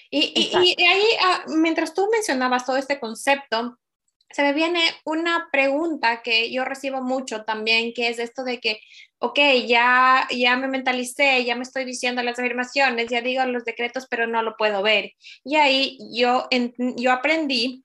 Y, 0.09 0.33
y, 0.35 0.75
y, 0.75 0.83
ahí, 0.85 1.03
ah, 1.23 1.43
mientras 1.47 1.93
tú 1.93 2.07
mencionabas 2.11 2.65
todo 2.65 2.77
este 2.77 2.99
concepto, 2.99 3.77
se 4.33 4.41
me 4.41 4.53
viene 4.53 4.81
una 5.05 5.47
pregunta 5.51 6.21
que 6.23 6.51
yo 6.51 6.65
recibo 6.65 7.01
mucho 7.01 7.45
también, 7.45 7.93
que 7.93 8.09
es 8.09 8.19
esto 8.19 8.43
de 8.43 8.59
que, 8.59 8.79
ok, 9.19 9.39
ya, 9.67 10.27
ya 10.35 10.57
me 10.57 10.67
mentalicé, 10.67 11.45
ya 11.45 11.55
me 11.55 11.61
estoy 11.63 11.85
diciendo 11.85 12.23
las 12.23 12.39
afirmaciones, 12.39 13.09
ya 13.09 13.21
digo 13.21 13.45
los 13.45 13.63
decretos, 13.63 14.07
pero 14.09 14.25
no 14.27 14.41
lo 14.41 14.57
puedo 14.57 14.81
ver. 14.81 15.11
Y 15.43 15.55
ahí 15.55 15.97
yo, 16.11 16.47
yo 16.97 17.11
aprendí 17.11 17.83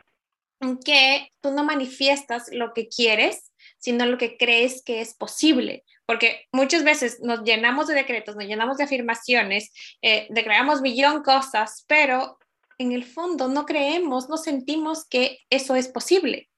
que 0.85 1.31
tú 1.41 1.53
no 1.53 1.65
manifiestas 1.65 2.49
lo 2.51 2.73
que 2.73 2.89
quieres, 2.89 3.53
sino 3.79 4.07
lo 4.07 4.19
que 4.19 4.37
crees 4.37 4.83
que 4.83 5.01
es 5.01 5.15
posible. 5.15 5.85
Porque 6.07 6.47
muchas 6.53 6.83
veces 6.83 7.21
nos 7.21 7.45
llenamos 7.45 7.87
de 7.87 7.95
decretos, 7.95 8.35
nos 8.35 8.47
llenamos 8.47 8.79
de 8.79 8.85
afirmaciones, 8.85 9.71
eh, 10.01 10.27
declaramos 10.31 10.81
millón 10.81 11.23
cosas, 11.23 11.85
pero 11.87 12.39
en 12.79 12.93
el 12.93 13.05
fondo 13.05 13.49
no 13.49 13.67
creemos, 13.67 14.29
no 14.29 14.37
sentimos 14.37 15.07
que 15.07 15.41
eso 15.51 15.75
es 15.75 15.89
posible. 15.89 16.49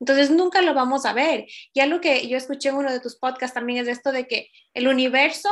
Entonces 0.00 0.30
nunca 0.30 0.62
lo 0.62 0.74
vamos 0.74 1.06
a 1.06 1.12
ver. 1.12 1.46
Y 1.72 1.80
algo 1.80 2.00
que 2.00 2.28
yo 2.28 2.36
escuché 2.36 2.68
en 2.68 2.76
uno 2.76 2.92
de 2.92 3.00
tus 3.00 3.16
podcasts 3.16 3.54
también 3.54 3.78
es 3.80 3.88
esto 3.88 4.12
de 4.12 4.26
que 4.26 4.48
el 4.74 4.88
universo 4.88 5.48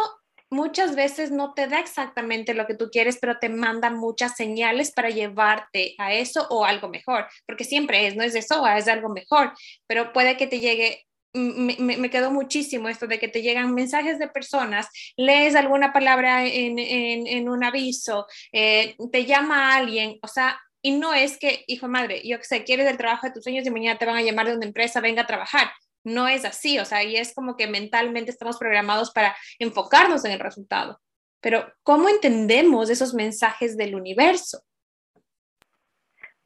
muchas 0.50 0.94
veces 0.94 1.30
no 1.32 1.54
te 1.54 1.66
da 1.66 1.80
exactamente 1.80 2.54
lo 2.54 2.66
que 2.66 2.74
tú 2.74 2.88
quieres, 2.90 3.18
pero 3.20 3.38
te 3.38 3.48
manda 3.48 3.90
muchas 3.90 4.36
señales 4.36 4.92
para 4.92 5.10
llevarte 5.10 5.94
a 5.98 6.12
eso 6.14 6.46
o 6.50 6.64
algo 6.64 6.88
mejor, 6.88 7.26
porque 7.46 7.64
siempre 7.64 8.06
es, 8.06 8.16
no 8.16 8.22
es 8.22 8.34
eso, 8.34 8.64
es 8.66 8.86
algo 8.86 9.08
mejor, 9.08 9.52
pero 9.88 10.12
puede 10.12 10.36
que 10.36 10.46
te 10.46 10.60
llegue 10.60 11.04
me, 11.36 12.10
quedó 12.10 12.30
muchísimo 12.30 12.88
esto 12.88 13.06
de 13.06 13.18
que 13.18 13.28
te 13.28 13.42
llegan 13.42 13.74
mensajes 13.74 14.18
de 14.18 14.28
personas, 14.28 14.88
lees 15.16 15.54
alguna 15.54 15.92
palabra 15.92 16.44
en, 16.44 17.48
un 17.48 17.64
aviso, 17.64 18.26
eh, 18.52 18.96
te 19.12 19.24
llama 19.24 19.74
alguien, 19.76 20.18
o 20.22 20.28
sea, 20.28 20.58
y 20.82 20.92
no 20.92 21.14
es 21.14 21.38
que, 21.38 21.64
hijo 21.66 21.88
madre, 21.88 22.22
yo 22.24 22.38
que 22.38 22.44
sé, 22.44 22.64
quieres 22.64 22.88
el 22.88 22.96
trabajo 22.96 23.26
de 23.26 23.32
tus 23.32 23.42
sueños 23.42 23.66
y 23.66 23.70
mañana 23.70 23.98
te 23.98 24.06
van 24.06 24.16
a 24.16 24.22
llamar 24.22 24.46
de 24.46 24.56
una 24.56 24.66
empresa, 24.66 25.00
venga 25.00 25.22
a 25.22 25.26
trabajar. 25.26 25.68
No 26.04 26.28
es 26.28 26.44
así, 26.44 26.78
o 26.78 26.84
sea, 26.84 27.02
y 27.02 27.16
es 27.16 27.34
como 27.34 27.56
que 27.56 27.66
mentalmente 27.66 28.30
estamos 28.30 28.58
programados 28.58 29.10
para 29.10 29.36
enfocarnos 29.58 30.24
en 30.24 30.30
el 30.30 30.38
resultado. 30.38 31.00
Pero, 31.40 31.72
¿cómo 31.82 32.08
entendemos 32.08 32.90
esos 32.90 33.14
mensajes 33.14 33.76
del 33.76 33.96
universo? 33.96 34.62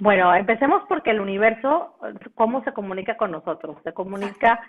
Bueno, 0.01 0.35
empecemos 0.35 0.83
porque 0.89 1.11
el 1.11 1.21
universo, 1.21 1.95
¿cómo 2.35 2.65
se 2.65 2.73
comunica 2.73 3.19
con 3.19 3.31
nosotros? 3.31 3.77
Se 3.85 3.93
comunica 3.93 4.61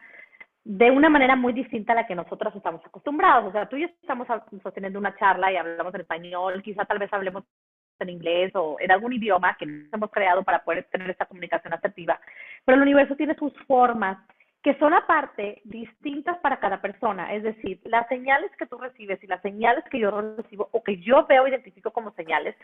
de 0.63 0.91
una 0.91 1.09
manera 1.09 1.37
muy 1.37 1.53
distinta 1.53 1.93
a 1.93 1.95
la 1.95 2.07
que 2.07 2.15
nosotros 2.15 2.53
estamos 2.53 2.85
acostumbrados. 2.85 3.47
O 3.47 3.51
sea, 3.53 3.67
tú 3.67 3.77
y 3.77 3.81
yo 3.81 3.87
estamos 3.87 4.27
sosteniendo 4.61 4.99
una 4.99 5.15
charla 5.15 5.51
y 5.51 5.55
hablamos 5.55 5.95
en 5.95 6.01
español, 6.01 6.61
quizá 6.61 6.83
tal 6.83 6.99
vez 6.99 7.11
hablemos 7.13 7.45
en 7.99 8.09
inglés 8.09 8.51
o 8.55 8.75
en 8.79 8.91
algún 8.91 9.13
idioma 9.13 9.55
que 9.57 9.65
nos 9.65 9.93
hemos 9.93 10.11
creado 10.11 10.43
para 10.43 10.63
poder 10.63 10.83
tener 10.91 11.09
esta 11.09 11.25
comunicación 11.25 11.73
asertiva. 11.73 12.19
Pero 12.65 12.75
el 12.75 12.81
universo 12.81 13.15
tiene 13.15 13.35
sus 13.35 13.53
formas 13.67 14.17
que 14.61 14.77
son 14.79 14.93
aparte 14.93 15.61
distintas 15.63 16.37
para 16.39 16.59
cada 16.59 16.81
persona. 16.81 17.33
Es 17.33 17.41
decir, 17.43 17.79
las 17.85 18.07
señales 18.09 18.51
que 18.57 18.65
tú 18.65 18.77
recibes 18.77 19.23
y 19.23 19.27
las 19.27 19.41
señales 19.41 19.83
que 19.89 19.99
yo 19.99 20.11
recibo 20.35 20.67
o 20.71 20.83
que 20.83 20.97
yo 20.97 21.25
veo, 21.25 21.47
identifico 21.47 21.91
como 21.91 22.11
señales, 22.11 22.55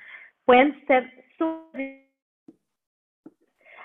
pueden 0.46 0.86
ser 0.86 1.10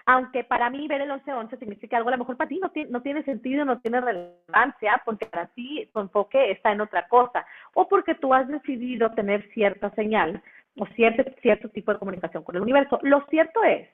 aunque 0.06 0.44
para 0.44 0.71
mí 0.71 0.88
ver 0.88 1.00
el 1.00 1.11
11-11 1.11 1.59
significa 1.59 1.97
algo, 1.97 2.09
a 2.09 2.12
lo 2.12 2.18
mejor 2.18 2.37
para 2.37 2.49
ti 2.49 2.59
no 2.59 2.71
tiene, 2.71 2.90
no 2.90 3.02
tiene 3.02 3.23
sentido, 3.25 3.64
no 3.64 3.80
tiene 3.80 4.00
relevancia, 4.00 5.02
porque 5.04 5.26
para 5.26 5.47
ti 5.49 5.88
tu 5.92 6.00
enfoque 6.00 6.50
está 6.50 6.73
en 6.73 6.80
otra 6.80 7.06
cosa, 7.09 7.47
o 7.75 7.88
porque 7.88 8.14
tú 8.14 8.35
has 8.35 8.49
decidido 8.49 9.12
tener 9.12 9.49
cierta 9.52 9.90
señal 9.90 10.42
o 10.78 10.87
cierto, 10.87 11.25
cierto 11.40 11.68
tipo 11.68 11.92
de 11.92 11.99
comunicación 11.99 12.42
con 12.42 12.56
el 12.56 12.62
universo. 12.62 12.99
Lo 13.02 13.25
cierto 13.26 13.62
es 13.62 13.88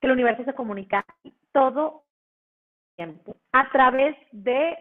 que 0.00 0.06
el 0.06 0.12
universo 0.12 0.44
se 0.44 0.54
comunica 0.54 1.04
todo 1.52 2.02
el 2.96 3.06
tiempo 3.06 3.36
a 3.52 3.70
través 3.70 4.16
de 4.32 4.78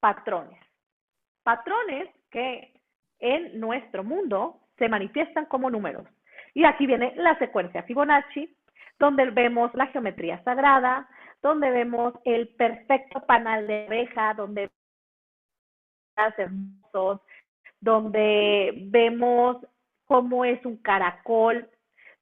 patrones. 0.00 0.58
Patrones 1.42 2.08
que 2.30 2.72
en 3.20 3.60
nuestro 3.60 4.02
mundo 4.02 4.60
se 4.78 4.88
manifiestan 4.88 5.46
como 5.46 5.70
números. 5.70 6.06
Y 6.54 6.64
aquí 6.64 6.86
viene 6.86 7.12
la 7.16 7.38
secuencia 7.38 7.82
Fibonacci, 7.84 8.54
donde 9.02 9.28
vemos 9.30 9.74
la 9.74 9.88
geometría 9.88 10.40
sagrada, 10.44 11.08
donde 11.42 11.72
vemos 11.72 12.14
el 12.24 12.46
perfecto 12.50 13.26
panal 13.26 13.66
de 13.66 13.86
abeja, 13.86 14.32
donde 14.34 14.70
hermosos, 16.38 17.20
donde 17.80 18.72
vemos 18.76 19.56
cómo 20.04 20.44
es 20.44 20.64
un 20.64 20.76
caracol, 20.76 21.68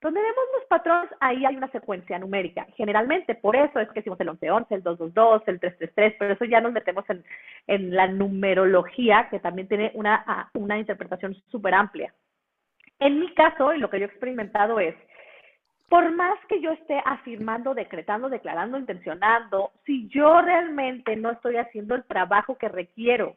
donde 0.00 0.22
vemos 0.22 0.44
los 0.54 0.64
patrones, 0.70 1.10
ahí 1.20 1.44
hay 1.44 1.54
una 1.54 1.70
secuencia 1.70 2.18
numérica. 2.18 2.66
Generalmente, 2.76 3.34
por 3.34 3.56
eso 3.56 3.78
es 3.78 3.88
que 3.88 4.00
decimos 4.00 4.18
el 4.20 4.28
1111, 4.28 4.74
el 4.74 4.82
222, 4.82 5.42
el 5.48 5.60
333, 5.60 6.16
pero 6.18 6.32
eso 6.32 6.46
ya 6.46 6.62
nos 6.62 6.72
metemos 6.72 7.04
en, 7.10 7.22
en 7.66 7.94
la 7.94 8.06
numerología, 8.06 9.28
que 9.28 9.38
también 9.38 9.68
tiene 9.68 9.90
una, 9.92 10.50
una 10.54 10.78
interpretación 10.78 11.34
súper 11.50 11.74
amplia. 11.74 12.14
En 13.00 13.20
mi 13.20 13.34
caso, 13.34 13.74
y 13.74 13.78
lo 13.78 13.90
que 13.90 13.98
yo 13.98 14.06
he 14.06 14.08
experimentado 14.08 14.80
es, 14.80 14.94
por 15.90 16.08
más 16.12 16.38
que 16.48 16.60
yo 16.60 16.70
esté 16.70 17.02
afirmando, 17.04 17.74
decretando, 17.74 18.28
declarando, 18.28 18.78
intencionando, 18.78 19.72
si 19.84 20.06
yo 20.08 20.40
realmente 20.40 21.16
no 21.16 21.32
estoy 21.32 21.56
haciendo 21.56 21.96
el 21.96 22.04
trabajo 22.04 22.56
que 22.56 22.68
requiero 22.68 23.34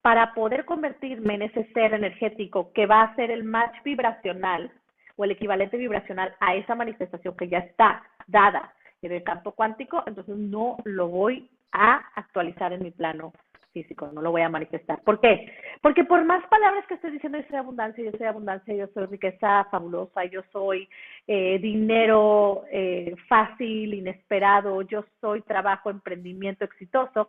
para 0.00 0.32
poder 0.32 0.64
convertirme 0.64 1.34
en 1.34 1.42
ese 1.42 1.70
ser 1.74 1.92
energético 1.92 2.72
que 2.72 2.86
va 2.86 3.02
a 3.02 3.14
ser 3.14 3.30
el 3.30 3.44
match 3.44 3.76
vibracional 3.84 4.72
o 5.16 5.24
el 5.24 5.32
equivalente 5.32 5.76
vibracional 5.76 6.34
a 6.40 6.54
esa 6.54 6.74
manifestación 6.74 7.36
que 7.36 7.48
ya 7.48 7.58
está 7.58 8.02
dada 8.26 8.72
en 9.02 9.12
el 9.12 9.22
campo 9.22 9.52
cuántico, 9.52 10.02
entonces 10.06 10.34
no 10.34 10.78
lo 10.84 11.08
voy 11.08 11.50
a 11.72 11.96
actualizar 12.14 12.72
en 12.72 12.84
mi 12.84 12.90
plano 12.90 13.34
físico, 13.76 14.08
no 14.10 14.22
lo 14.22 14.30
voy 14.30 14.40
a 14.40 14.48
manifestar. 14.48 15.02
¿Por 15.02 15.20
qué? 15.20 15.52
Porque 15.82 16.02
por 16.04 16.24
más 16.24 16.42
palabras 16.46 16.86
que 16.86 16.94
estoy 16.94 17.10
diciendo, 17.10 17.36
yo 17.36 17.44
soy 17.46 17.58
abundancia, 17.58 18.02
yo 18.02 18.16
soy 18.16 18.26
abundancia, 18.26 18.74
yo 18.74 18.86
soy 18.94 19.04
riqueza 19.04 19.66
fabulosa, 19.70 20.24
yo 20.24 20.40
soy 20.50 20.88
eh, 21.26 21.58
dinero 21.58 22.64
eh, 22.70 23.14
fácil, 23.28 23.92
inesperado, 23.92 24.80
yo 24.80 25.04
soy 25.20 25.42
trabajo, 25.42 25.90
emprendimiento 25.90 26.64
exitoso, 26.64 27.28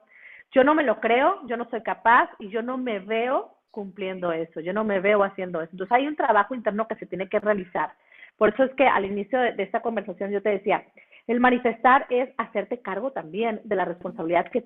yo 0.54 0.64
no 0.64 0.74
me 0.74 0.84
lo 0.84 1.02
creo, 1.02 1.46
yo 1.48 1.58
no 1.58 1.70
soy 1.70 1.82
capaz 1.84 2.30
y 2.40 2.48
yo 2.48 2.62
no 2.62 2.78
me 2.78 3.00
veo 3.00 3.52
cumpliendo 3.70 4.32
eso, 4.32 4.62
yo 4.62 4.72
no 4.72 4.86
me 4.86 5.02
veo 5.02 5.26
haciendo 5.26 5.62
eso. 5.62 5.72
Entonces 5.74 5.98
hay 5.98 6.08
un 6.08 6.16
trabajo 6.16 6.56
interno 6.56 6.88
que 6.88 6.96
se 6.96 7.08
tiene 7.08 7.28
que 7.28 7.42
realizar. 7.42 7.92
Por 8.38 8.54
eso 8.54 8.64
es 8.64 8.74
que 8.76 8.88
al 8.88 9.04
inicio 9.04 9.38
de, 9.38 9.52
de 9.52 9.64
esta 9.64 9.82
conversación 9.82 10.32
yo 10.32 10.42
te 10.42 10.50
decía, 10.50 10.86
el 11.28 11.42
manifestar 11.42 12.06
es 12.10 12.30
hacerte 12.38 12.80
cargo 12.80 13.12
también 13.12 13.60
de 13.66 13.76
la 13.76 13.84
responsabilidad 13.84 14.50
que 14.50 14.64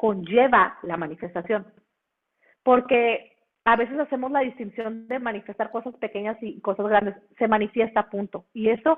conlleva 0.00 0.78
la 0.82 0.96
manifestación. 0.96 1.66
Porque 2.62 3.36
a 3.66 3.76
veces 3.76 3.98
hacemos 3.98 4.30
la 4.30 4.40
distinción 4.40 5.06
de 5.06 5.18
manifestar 5.18 5.70
cosas 5.70 5.94
pequeñas 5.96 6.38
y 6.40 6.58
cosas 6.62 6.86
grandes, 6.86 7.16
se 7.38 7.46
manifiesta 7.46 8.08
punto. 8.08 8.46
Y 8.54 8.70
eso, 8.70 8.96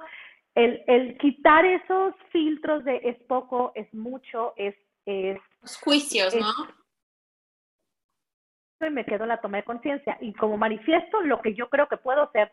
el, 0.54 0.84
el 0.86 1.18
quitar 1.18 1.64
esos 1.64 2.14
filtros 2.30 2.84
de 2.84 3.00
es 3.02 3.18
poco, 3.24 3.72
es 3.74 3.92
mucho, 3.92 4.52
es... 4.56 4.76
es 5.04 5.40
Los 5.60 5.76
juicios, 5.78 6.36
¿no? 6.36 6.52
Y 8.86 8.90
me 8.90 9.04
quedo 9.04 9.24
en 9.24 9.30
la 9.30 9.40
toma 9.40 9.56
de 9.56 9.64
conciencia. 9.64 10.16
Y 10.20 10.32
como 10.34 10.56
manifiesto 10.56 11.20
lo 11.22 11.42
que 11.42 11.54
yo 11.54 11.68
creo 11.68 11.88
que 11.88 11.96
puedo 11.96 12.30
ser 12.30 12.52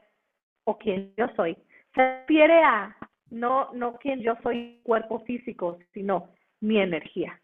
o 0.63 0.75
quien 0.79 1.13
yo 1.17 1.27
soy, 1.35 1.55
se 1.93 2.01
refiere 2.21 2.63
a 2.63 2.97
no, 3.29 3.71
no 3.73 3.93
quien 3.97 4.21
yo 4.21 4.35
soy 4.41 4.81
cuerpo 4.83 5.19
físico, 5.19 5.77
sino 5.93 6.29
mi 6.61 6.79
energía. 6.79 7.39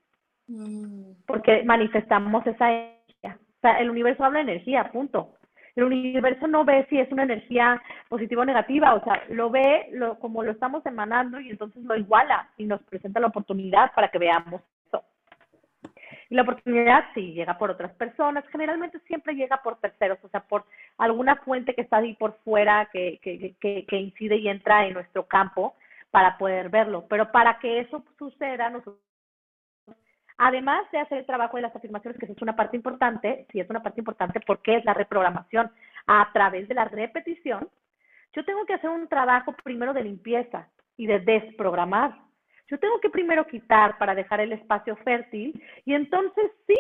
Mm. 0.48 1.12
Porque 1.26 1.64
manifestamos 1.64 2.46
esa 2.46 2.72
energía. 2.72 3.38
O 3.58 3.62
sea, 3.62 3.80
el 3.80 3.90
universo 3.90 4.24
habla 4.24 4.40
de 4.44 4.52
energía, 4.52 4.92
punto. 4.92 5.34
El 5.76 5.84
universo 5.84 6.48
no 6.48 6.64
ve 6.64 6.86
si 6.90 6.98
es 7.00 7.12
una 7.12 7.24
energía 7.24 7.82
positiva 8.08 8.44
o 8.44 8.46
negativa, 8.46 8.94
o 8.94 9.04
sea, 9.04 9.24
lo 9.30 9.50
ve 9.50 9.90
lo, 9.92 10.18
como 10.20 10.42
lo 10.42 10.52
estamos 10.52 10.86
emanando 10.86 11.40
y 11.40 11.50
entonces 11.50 11.84
lo 11.84 11.98
iguala 11.98 12.50
y 12.58 12.66
nos 12.66 12.82
presenta 12.84 13.20
la 13.20 13.28
oportunidad 13.28 13.92
para 13.94 14.08
que 14.08 14.18
veamos 14.18 14.62
eso. 14.88 15.04
Y 16.30 16.36
la 16.36 16.44
oportunidad 16.44 17.04
sí 17.14 17.34
llega 17.34 17.58
por 17.58 17.72
otras 17.72 17.92
personas, 17.96 18.48
generalmente 18.48 19.00
siempre 19.00 19.36
llega 19.36 19.62
por 19.62 19.78
terceros, 19.80 20.18
o 20.24 20.30
sea, 20.30 20.40
por 20.42 20.64
alguna 20.98 21.36
fuente 21.38 21.76
que 21.76 21.82
está 21.82 21.98
ahí 21.98 22.14
por 22.14 22.38
fuera 22.46 22.90
que, 22.94 23.20
que, 23.22 23.56
que, 23.60 23.86
que 23.86 23.98
incide 23.98 24.38
y 24.38 24.48
entra 24.48 24.88
en 24.88 24.94
nuestro 24.94 25.28
campo 25.28 25.76
para 26.10 26.38
poder 26.38 26.70
verlo. 26.70 27.06
Pero 27.10 27.34
para 27.34 27.60
que 27.60 27.80
eso 27.80 28.02
suceda, 28.18 28.70
nosotros 28.70 28.98
Además 30.38 30.90
de 30.92 31.00
hacer 31.00 31.20
el 31.20 31.26
trabajo 31.26 31.56
de 31.58 31.64
las 31.64 31.76
afirmaciones, 31.76 32.20
que 32.20 32.26
es 32.26 32.42
una 32.42 32.56
parte 32.56 32.76
importante, 32.76 33.46
sí 33.52 33.60
es 33.60 33.70
una 33.70 33.82
parte 33.82 34.02
importante 34.02 34.42
porque 34.46 34.78
es 34.78 34.86
la 34.86 34.94
reprogramación 34.94 35.72
a 36.08 36.30
través 36.34 36.68
de 36.68 36.76
la 36.76 36.86
repetición, 36.86 37.70
yo 38.34 38.44
tengo 38.44 38.66
que 38.66 38.74
hacer 38.74 38.90
un 38.90 39.08
trabajo 39.08 39.54
primero 39.64 39.94
de 39.94 40.04
limpieza 40.04 40.68
y 40.98 41.08
de 41.08 41.20
desprogramar. 41.20 42.18
Yo 42.68 42.78
tengo 42.80 43.00
que 43.00 43.10
primero 43.10 43.48
quitar 43.48 43.98
para 43.98 44.14
dejar 44.14 44.42
el 44.42 44.52
espacio 44.52 44.98
fértil 44.98 45.64
y 45.86 45.94
entonces 45.94 46.52
sí 46.68 46.76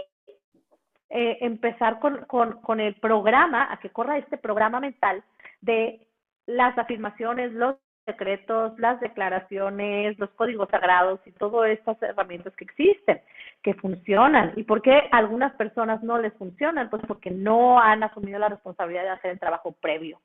eh, 1.09 1.37
empezar 1.39 1.99
con, 1.99 2.25
con, 2.25 2.59
con 2.61 2.81
el 2.81 2.95
programa, 2.95 3.71
a 3.71 3.77
que 3.77 3.89
corra 3.89 4.17
este 4.17 4.37
programa 4.37 4.81
mental 4.81 5.23
de 5.61 6.07
las 6.45 6.77
afirmaciones, 6.77 7.53
los 7.53 7.75
secretos, 8.05 8.77
las 8.79 8.99
declaraciones, 8.99 10.17
los 10.19 10.29
códigos 10.31 10.69
sagrados 10.69 11.19
y 11.25 11.31
todas 11.31 11.71
estas 11.71 12.01
herramientas 12.01 12.55
que 12.55 12.65
existen, 12.65 13.21
que 13.63 13.73
funcionan. 13.73 14.53
¿Y 14.55 14.63
por 14.63 14.81
qué 14.81 15.09
a 15.11 15.17
algunas 15.17 15.53
personas 15.55 16.03
no 16.03 16.17
les 16.17 16.33
funcionan? 16.33 16.89
Pues 16.89 17.01
porque 17.07 17.31
no 17.31 17.79
han 17.79 18.03
asumido 18.03 18.39
la 18.39 18.49
responsabilidad 18.49 19.03
de 19.03 19.09
hacer 19.09 19.31
el 19.31 19.39
trabajo 19.39 19.73
previo, 19.73 20.21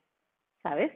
¿sabes? 0.61 0.91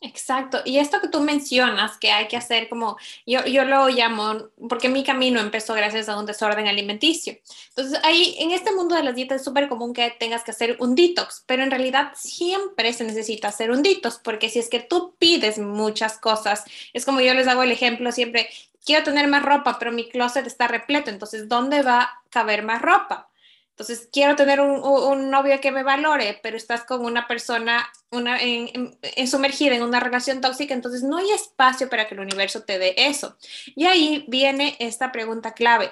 Exacto. 0.00 0.60
Y 0.66 0.78
esto 0.78 1.00
que 1.00 1.08
tú 1.08 1.20
mencionas, 1.20 1.96
que 1.96 2.10
hay 2.10 2.28
que 2.28 2.36
hacer 2.36 2.68
como, 2.68 2.98
yo, 3.26 3.44
yo 3.46 3.64
lo 3.64 3.88
llamo, 3.88 4.50
porque 4.68 4.90
mi 4.90 5.02
camino 5.02 5.40
empezó 5.40 5.72
gracias 5.72 6.08
a 6.10 6.18
un 6.18 6.26
desorden 6.26 6.66
alimenticio. 6.68 7.38
Entonces, 7.70 7.98
ahí 8.04 8.36
en 8.38 8.50
este 8.50 8.74
mundo 8.74 8.94
de 8.94 9.02
las 9.02 9.14
dietas 9.14 9.40
es 9.40 9.44
súper 9.44 9.68
común 9.68 9.94
que 9.94 10.10
tengas 10.18 10.44
que 10.44 10.50
hacer 10.50 10.76
un 10.78 10.94
detox, 10.94 11.44
pero 11.46 11.62
en 11.62 11.70
realidad 11.70 12.12
siempre 12.14 12.92
se 12.92 13.04
necesita 13.04 13.48
hacer 13.48 13.70
un 13.70 13.82
detox, 13.82 14.18
porque 14.22 14.50
si 14.50 14.58
es 14.58 14.68
que 14.68 14.80
tú 14.80 15.14
pides 15.18 15.58
muchas 15.58 16.18
cosas, 16.18 16.64
es 16.92 17.06
como 17.06 17.20
yo 17.20 17.32
les 17.32 17.48
hago 17.48 17.62
el 17.62 17.72
ejemplo 17.72 18.12
siempre, 18.12 18.50
quiero 18.84 19.04
tener 19.04 19.26
más 19.28 19.42
ropa, 19.42 19.78
pero 19.78 19.90
mi 19.90 20.08
closet 20.10 20.46
está 20.46 20.68
repleto, 20.68 21.08
entonces, 21.10 21.48
¿dónde 21.48 21.82
va 21.82 22.02
a 22.02 22.22
caber 22.28 22.62
más 22.62 22.82
ropa? 22.82 23.30
Entonces, 23.74 24.08
quiero 24.12 24.36
tener 24.36 24.60
un, 24.60 25.30
novio 25.30 25.60
que 25.60 25.72
me 25.72 25.82
valore, 25.82 26.38
pero 26.44 26.56
estás 26.56 26.84
con 26.84 27.04
una 27.04 27.26
persona 27.26 27.84
una, 28.12 28.40
en, 28.40 28.96
sumergida 29.26 29.74
en 29.74 29.82
una 29.82 29.98
relación 29.98 30.40
tóxica, 30.40 30.74
entonces 30.74 31.02
no 31.02 31.16
hay 31.16 31.28
espacio 31.32 31.90
para 31.90 32.06
que 32.06 32.14
el 32.14 32.20
universo 32.20 32.62
te 32.62 32.78
dé 32.78 32.94
eso. 32.96 33.36
Y 33.74 33.86
ahí 33.86 34.26
viene 34.28 34.76
esta 34.78 35.10
pregunta 35.10 35.54
clave. 35.54 35.90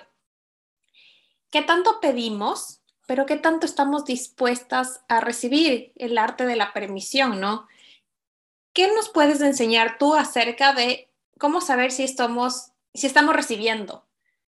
¿Qué 1.51 1.62
tanto 1.62 1.99
pedimos, 2.01 2.83
pero 3.09 3.27
qué 3.27 3.35
tanto 3.35 3.67
estamos 3.67 4.05
dispuestas 4.05 5.01
a 5.09 5.19
recibir 5.19 5.93
el 5.97 6.19
arte 6.19 6.47
de 6.47 6.55
la 6.55 6.73
permisión, 6.73 7.41
no? 7.41 7.67
¿Qué 8.73 8.87
nos 8.95 9.09
puedes 9.09 9.41
enseñar 9.41 9.99
tú 9.99 10.15
acerca 10.15 10.73
de 10.73 11.11
cómo 11.37 11.61
saber 11.61 11.91
si 11.91 12.07
si 12.07 13.07
estamos 13.09 13.35
recibiendo? 13.35 14.07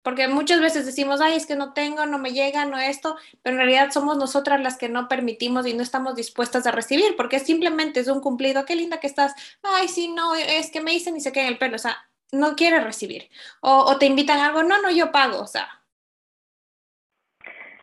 Porque 0.02 0.28
muchas 0.28 0.61
veces 0.61 0.85
decimos, 0.85 1.21
ay, 1.21 1.37
es 1.37 1.47
que 1.47 1.56
no 1.56 1.73
tengo, 1.73 2.06
no 2.06 2.18
me 2.18 2.32
llega, 2.32 2.64
no 2.64 2.78
esto, 2.78 3.16
pero 3.42 3.54
en 3.54 3.62
realidad 3.62 3.90
somos 3.90 4.16
nosotras 4.16 4.61
las 4.61 4.76
que 4.76 4.88
no 4.88 5.09
permitimos 5.09 5.66
y 5.66 5.75
no 5.75 5.82
estamos 5.82 6.16
dispuestas 6.16 6.66
a 6.66 6.73
recibir, 6.73 7.16
porque 7.16 7.38
simplemente 7.38 8.00
es 8.00 8.09
un 8.09 8.21
cumplido, 8.21 8.64
qué 8.64 8.75
linda 8.75 8.99
que 9.00 9.06
estás, 9.06 9.35
ay, 9.62 9.88
sí, 9.88 10.12
no, 10.12 10.35
es 10.35 10.71
que 10.71 10.80
me 10.80 10.90
dicen 10.90 11.16
y 11.16 11.21
se 11.21 11.32
queda 11.32 11.49
el 11.49 11.59
pelo, 11.59 11.76
o 11.76 11.78
sea, 11.78 11.97
no 12.32 12.56
quiere 12.56 12.80
recibir. 12.80 13.28
O, 13.61 13.97
te 13.99 14.06
invitan 14.06 14.40
a 14.40 14.47
algo, 14.47 14.62
no, 14.62 14.80
no, 14.82 14.90
yo 14.90 15.12
pago, 15.12 15.40
o 15.40 15.47
sea. 15.47 15.68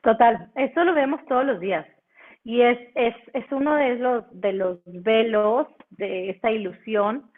Total, 0.04 0.52
eso 0.56 0.84
lo 0.84 0.94
vemos 0.94 1.22
todos 1.28 1.46
los 1.46 1.60
días. 1.60 1.86
Y 2.44 2.62
es, 2.62 2.80
es, 2.96 3.16
es 3.34 3.46
uno 3.52 3.76
de 3.76 3.96
los, 3.96 4.24
de 4.32 4.54
los 4.54 4.80
velos 4.86 5.68
de 5.92 6.32
esa 6.32 6.52
ilusión 6.52 7.30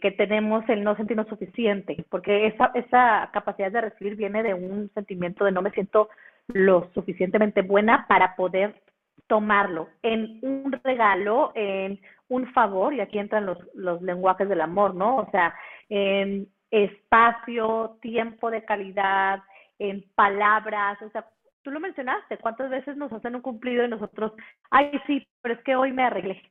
que, 0.00 0.10
tenemos 0.12 0.68
el 0.68 0.84
no 0.84 0.96
sentirnos 0.96 1.26
suficiente, 1.26 2.04
porque 2.08 2.46
esa, 2.46 2.70
esa 2.74 3.30
capacidad 3.32 3.72
de 3.72 3.80
recibir 3.80 4.14
viene 4.14 4.42
de 4.42 4.54
un 4.54 4.90
sentimiento 4.94 5.44
de 5.44 5.52
no 5.52 5.62
me 5.62 5.72
siento 5.72 6.08
lo 6.48 6.90
suficientemente 6.94 7.62
buena 7.62 8.06
para 8.06 8.36
poder 8.36 8.80
tomarlo 9.26 9.88
en 10.02 10.38
un 10.42 10.72
regalo, 10.84 11.50
en 11.54 12.00
un 12.28 12.52
favor, 12.52 12.94
y 12.94 13.00
aquí 13.00 13.18
entran 13.18 13.46
los, 13.46 13.58
los 13.74 14.00
lenguajes 14.02 14.48
del 14.48 14.60
amor, 14.60 14.94
¿no? 14.94 15.16
O 15.16 15.30
sea, 15.30 15.54
en 15.88 16.46
espacio, 16.70 17.98
tiempo 18.00 18.50
de 18.50 18.64
calidad, 18.64 19.40
en 19.78 20.04
palabras, 20.14 21.00
o 21.02 21.10
sea, 21.10 21.26
tú 21.62 21.70
lo 21.70 21.80
mencionaste, 21.80 22.38
¿cuántas 22.38 22.70
veces 22.70 22.96
nos 22.96 23.12
hacen 23.12 23.34
un 23.34 23.42
cumplido 23.42 23.84
y 23.84 23.88
nosotros, 23.88 24.32
ay, 24.70 24.92
sí, 25.06 25.26
pero 25.40 25.54
es 25.54 25.60
que 25.62 25.74
hoy 25.74 25.92
me 25.92 26.04
arreglé, 26.04 26.42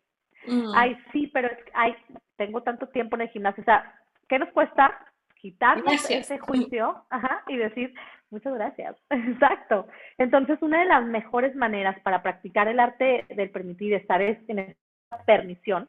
Mm. 0.47 0.71
Ay, 0.75 0.97
sí, 1.11 1.29
pero 1.33 1.49
ay, 1.73 1.95
tengo 2.45 2.61
tanto 2.61 2.87
tiempo 2.87 3.15
en 3.15 3.23
el 3.23 3.29
gimnasio. 3.29 3.61
O 3.61 3.65
sea, 3.65 3.93
¿qué 4.27 4.37
nos 4.37 4.49
cuesta 4.49 4.99
quitarnos 5.35 6.09
ese 6.09 6.37
juicio 6.39 7.05
ajá, 7.09 7.43
y 7.47 7.57
decir, 7.57 7.93
muchas 8.29 8.53
gracias? 8.53 8.95
Exacto. 9.09 9.87
Entonces, 10.17 10.61
una 10.61 10.79
de 10.79 10.85
las 10.85 11.05
mejores 11.05 11.55
maneras 11.55 11.99
para 12.01 12.21
practicar 12.21 12.67
el 12.67 12.79
arte 12.79 13.25
del 13.29 13.49
permitir 13.49 13.93
estar 13.93 14.21
en 14.21 14.59
esa 14.59 15.23
permisión 15.25 15.87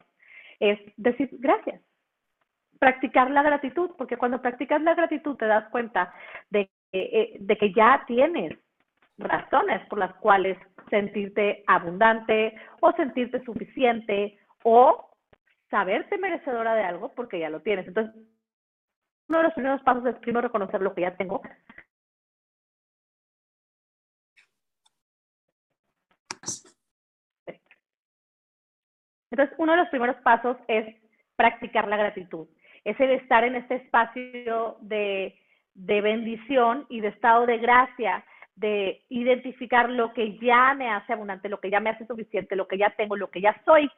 es 0.59 0.79
decir 0.97 1.29
gracias. 1.33 1.81
Practicar 2.79 3.31
la 3.31 3.43
gratitud, 3.43 3.91
porque 3.97 4.17
cuando 4.17 4.41
practicas 4.41 4.81
la 4.81 4.95
gratitud 4.95 5.35
te 5.35 5.45
das 5.45 5.67
cuenta 5.69 6.13
de, 6.49 6.69
eh, 6.91 7.37
de 7.39 7.57
que 7.57 7.73
ya 7.73 8.03
tienes 8.07 8.57
razones 9.17 9.85
por 9.87 9.99
las 9.99 10.13
cuales 10.15 10.57
sentirte 10.89 11.63
abundante 11.67 12.53
o 12.81 12.91
sentirte 12.93 13.43
suficiente 13.43 14.37
o 14.63 15.09
saberte 15.69 16.17
merecedora 16.17 16.75
de 16.75 16.83
algo 16.83 17.13
porque 17.13 17.39
ya 17.39 17.49
lo 17.49 17.61
tienes. 17.61 17.87
Entonces, 17.87 18.15
uno 19.27 19.39
de 19.39 19.43
los 19.45 19.53
primeros 19.53 19.81
pasos 19.81 20.05
es 20.05 20.15
primero 20.15 20.41
reconocer 20.41 20.81
lo 20.81 20.93
que 20.93 21.01
ya 21.01 21.15
tengo. 21.15 21.41
Entonces, 29.31 29.55
uno 29.57 29.73
de 29.73 29.79
los 29.79 29.89
primeros 29.89 30.15
pasos 30.17 30.57
es 30.67 30.95
practicar 31.35 31.87
la 31.87 31.97
gratitud. 31.97 32.47
Es 32.83 32.97
el 32.99 33.11
estar 33.11 33.43
en 33.43 33.55
este 33.55 33.75
espacio 33.75 34.77
de, 34.79 35.37
de 35.73 36.01
bendición 36.01 36.85
y 36.89 37.01
de 37.01 37.09
estado 37.09 37.45
de 37.45 37.57
gracia, 37.57 38.23
de 38.55 39.03
identificar 39.09 39.89
lo 39.89 40.13
que 40.13 40.37
ya 40.37 40.73
me 40.75 40.89
hace 40.89 41.11
abundante, 41.11 41.49
lo 41.49 41.59
que 41.59 41.69
ya 41.69 41.79
me 41.81 41.89
hace 41.89 42.05
suficiente, 42.05 42.55
lo 42.55 42.67
que 42.67 42.77
ya 42.77 42.91
tengo, 42.91 43.17
lo 43.17 43.29
que 43.29 43.41
ya 43.41 43.59
soy 43.65 43.89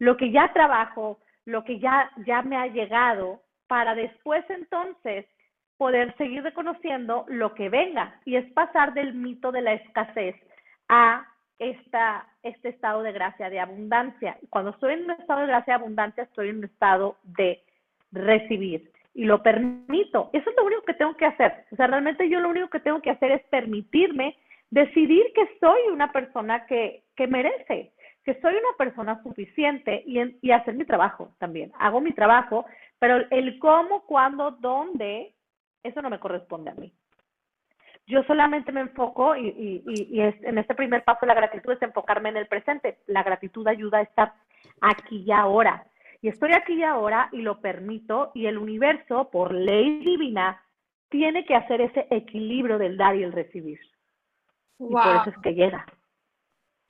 lo 0.00 0.16
que 0.16 0.32
ya 0.32 0.52
trabajo, 0.52 1.20
lo 1.44 1.62
que 1.62 1.78
ya, 1.78 2.10
ya 2.26 2.42
me 2.42 2.56
ha 2.56 2.66
llegado, 2.66 3.40
para 3.68 3.94
después 3.94 4.44
entonces 4.48 5.26
poder 5.76 6.16
seguir 6.16 6.42
reconociendo 6.42 7.24
lo 7.28 7.54
que 7.54 7.68
venga. 7.68 8.20
Y 8.24 8.34
es 8.34 8.50
pasar 8.52 8.94
del 8.94 9.14
mito 9.14 9.52
de 9.52 9.62
la 9.62 9.74
escasez 9.74 10.34
a 10.88 11.24
esta, 11.60 12.26
este 12.42 12.70
estado 12.70 13.02
de 13.02 13.12
gracia, 13.12 13.48
de 13.48 13.60
abundancia. 13.60 14.36
Cuando 14.48 14.72
estoy 14.72 14.94
en 14.94 15.04
un 15.04 15.12
estado 15.12 15.40
de 15.40 15.46
gracia, 15.46 15.74
de 15.74 15.80
abundancia, 15.80 16.24
estoy 16.24 16.48
en 16.48 16.58
un 16.58 16.64
estado 16.64 17.16
de 17.22 17.62
recibir 18.10 18.90
y 19.14 19.24
lo 19.24 19.42
permito. 19.42 20.30
Eso 20.32 20.50
es 20.50 20.56
lo 20.56 20.64
único 20.64 20.82
que 20.82 20.94
tengo 20.94 21.16
que 21.16 21.26
hacer. 21.26 21.64
O 21.70 21.76
sea, 21.76 21.86
realmente 21.86 22.28
yo 22.28 22.40
lo 22.40 22.48
único 22.48 22.68
que 22.70 22.80
tengo 22.80 23.00
que 23.00 23.10
hacer 23.10 23.32
es 23.32 23.42
permitirme 23.44 24.36
decidir 24.70 25.32
que 25.34 25.48
soy 25.60 25.80
una 25.92 26.10
persona 26.12 26.66
que, 26.66 27.02
que 27.16 27.26
merece, 27.26 27.92
que 28.30 28.40
soy 28.40 28.54
una 28.54 28.76
persona 28.78 29.20
suficiente 29.24 30.04
y, 30.06 30.20
y 30.40 30.52
hacer 30.52 30.74
mi 30.74 30.84
trabajo 30.84 31.32
también. 31.38 31.72
Hago 31.80 32.00
mi 32.00 32.12
trabajo, 32.12 32.64
pero 33.00 33.16
el 33.30 33.58
cómo, 33.58 34.02
cuándo, 34.02 34.52
dónde, 34.52 35.34
eso 35.82 36.00
no 36.00 36.10
me 36.10 36.20
corresponde 36.20 36.70
a 36.70 36.74
mí. 36.74 36.92
Yo 38.06 38.22
solamente 38.24 38.70
me 38.70 38.82
enfoco 38.82 39.34
y, 39.34 39.48
y, 39.48 39.82
y 39.84 40.20
es, 40.20 40.40
en 40.44 40.58
este 40.58 40.76
primer 40.76 41.02
paso 41.02 41.26
la 41.26 41.34
gratitud 41.34 41.72
es 41.72 41.82
enfocarme 41.82 42.28
en 42.28 42.36
el 42.36 42.46
presente. 42.46 42.98
La 43.06 43.24
gratitud 43.24 43.66
ayuda 43.66 43.98
a 43.98 44.02
estar 44.02 44.32
aquí 44.80 45.24
y 45.26 45.32
ahora. 45.32 45.84
Y 46.22 46.28
estoy 46.28 46.52
aquí 46.52 46.74
y 46.74 46.84
ahora 46.84 47.30
y 47.32 47.42
lo 47.42 47.60
permito 47.60 48.30
y 48.32 48.46
el 48.46 48.58
universo, 48.58 49.28
por 49.30 49.52
ley 49.52 50.04
divina, 50.04 50.62
tiene 51.08 51.44
que 51.44 51.56
hacer 51.56 51.80
ese 51.80 52.06
equilibrio 52.10 52.78
del 52.78 52.96
dar 52.96 53.16
y 53.16 53.24
el 53.24 53.32
recibir. 53.32 53.80
Y 54.78 54.92
por 54.92 55.16
eso 55.16 55.30
es 55.30 55.38
que 55.42 55.54
llega. 55.54 55.84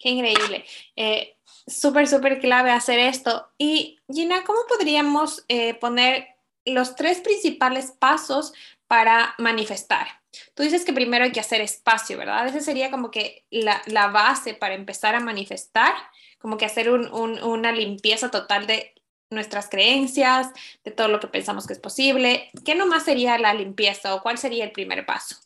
Qué 0.01 0.09
increíble. 0.09 0.65
Eh, 0.97 1.37
súper, 1.67 2.09
súper 2.09 2.41
clave 2.41 2.71
hacer 2.71 2.99
esto. 2.99 3.53
Y 3.59 4.01
Gina, 4.11 4.43
¿cómo 4.45 4.61
podríamos 4.67 5.45
eh, 5.49 5.75
poner 5.75 6.27
los 6.65 6.97
tres 6.97 7.21
principales 7.21 7.93
pasos 7.93 8.55
para 8.87 9.35
manifestar? 9.39 10.09
Tú 10.55 10.63
dices 10.63 10.85
que 10.85 10.95
primero 10.95 11.25
hay 11.25 11.33
que 11.33 11.41
hacer 11.41 11.61
espacio, 11.61 12.17
¿verdad? 12.17 12.47
Ese 12.47 12.63
sería 12.63 12.91
como 12.91 13.11
que 13.11 13.45
la, 13.51 13.83
la 13.87 14.09
base 14.09 14.55
para 14.55 14.75
empezar 14.75 15.15
a 15.15 15.21
manifestar, 15.21 15.95
como 16.39 16.57
que 16.57 16.65
hacer 16.65 16.91
un, 16.91 17.13
un, 17.13 17.43
una 17.43 17.71
limpieza 17.71 18.31
total 18.31 18.67
de 18.67 18.95
nuestras 19.29 19.69
creencias, 19.69 20.51
de 20.83 20.93
todo 20.93 21.09
lo 21.09 21.21
que 21.21 21.29
pensamos 21.29 21.67
que 21.67 21.75
es 21.75 21.79
posible. 21.79 22.51
¿Qué 22.65 22.75
nomás 22.75 23.05
sería 23.05 23.39
la 23.39 23.53
limpieza 23.53 24.15
o 24.15 24.23
cuál 24.23 24.39
sería 24.39 24.65
el 24.65 24.73
primer 24.73 25.05
paso? 25.05 25.37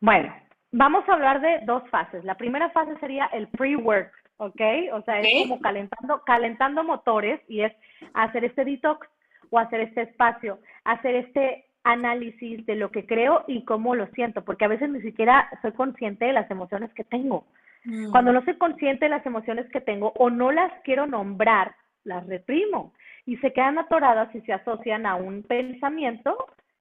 Bueno, 0.00 0.32
Vamos 0.72 1.08
a 1.08 1.14
hablar 1.14 1.40
de 1.40 1.60
dos 1.64 1.82
fases. 1.90 2.24
La 2.24 2.36
primera 2.36 2.70
fase 2.70 2.96
sería 2.98 3.26
el 3.26 3.48
pre-work, 3.48 4.12
¿ok? 4.36 4.60
O 4.92 5.02
sea, 5.02 5.20
es 5.20 5.48
como 5.48 5.60
calentando, 5.60 6.22
calentando 6.24 6.84
motores 6.84 7.40
y 7.48 7.62
es 7.62 7.72
hacer 8.14 8.44
este 8.44 8.64
detox 8.64 9.08
o 9.50 9.58
hacer 9.58 9.80
este 9.80 10.02
espacio, 10.02 10.58
hacer 10.84 11.14
este 11.14 11.64
análisis 11.84 12.66
de 12.66 12.74
lo 12.74 12.90
que 12.90 13.06
creo 13.06 13.44
y 13.46 13.64
cómo 13.64 13.94
lo 13.94 14.06
siento, 14.08 14.44
porque 14.44 14.66
a 14.66 14.68
veces 14.68 14.90
ni 14.90 15.00
siquiera 15.00 15.48
soy 15.62 15.72
consciente 15.72 16.26
de 16.26 16.34
las 16.34 16.50
emociones 16.50 16.92
que 16.92 17.04
tengo. 17.04 17.46
Mm. 17.84 18.10
Cuando 18.10 18.32
no 18.32 18.44
soy 18.44 18.58
consciente 18.58 19.06
de 19.06 19.10
las 19.10 19.24
emociones 19.24 19.66
que 19.70 19.80
tengo 19.80 20.12
o 20.16 20.28
no 20.28 20.52
las 20.52 20.72
quiero 20.84 21.06
nombrar, 21.06 21.74
las 22.04 22.26
reprimo 22.26 22.92
y 23.26 23.36
se 23.38 23.52
quedan 23.52 23.78
atoradas 23.78 24.34
y 24.34 24.40
se 24.42 24.52
asocian 24.52 25.06
a 25.06 25.14
un 25.14 25.42
pensamiento 25.42 26.36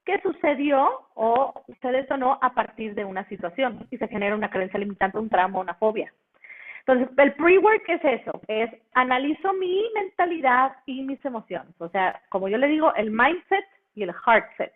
qué 0.07 0.21
sucedió 0.21 0.89
o 1.15 1.65
se 1.81 1.91
detonó 1.91 2.39
a 2.41 2.53
partir 2.53 2.95
de 2.95 3.03
una 3.03 3.27
situación 3.27 3.85
y 3.91 3.97
se 3.97 4.07
genera 4.07 4.35
una 4.35 4.49
creencia 4.49 4.79
limitante, 4.79 5.19
un 5.19 5.29
trauma, 5.29 5.59
una 5.59 5.73
fobia. 5.73 6.13
Entonces, 6.79 7.09
el 7.17 7.33
pre-work 7.33 7.83
es 7.89 8.21
eso, 8.21 8.39
es 8.47 8.71
analizo 8.93 9.51
mi 9.51 9.83
mentalidad 9.93 10.77
y 10.85 11.03
mis 11.03 11.23
emociones. 11.25 11.75
O 11.79 11.89
sea, 11.89 12.21
como 12.29 12.47
yo 12.47 12.57
le 12.57 12.69
digo, 12.69 12.95
el 12.95 13.11
mindset 13.11 13.65
y 13.95 14.03
el 14.03 14.13
heart 14.13 14.45
set. 14.55 14.73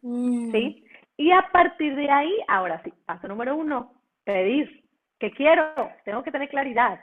Mm. 0.00 0.50
¿Sí? 0.50 0.84
Y 1.18 1.30
a 1.32 1.42
partir 1.52 1.94
de 1.94 2.10
ahí, 2.10 2.34
ahora 2.48 2.80
sí, 2.82 2.94
paso 3.04 3.28
número 3.28 3.54
uno, 3.54 3.92
pedir. 4.24 4.82
¿Qué 5.18 5.30
quiero? 5.32 5.74
Tengo 6.06 6.22
que 6.22 6.32
tener 6.32 6.48
claridad. 6.48 6.98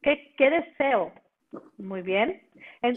¿Qué, 0.00 0.32
qué 0.38 0.48
deseo? 0.48 1.12
Muy 1.76 2.00
bien. 2.00 2.40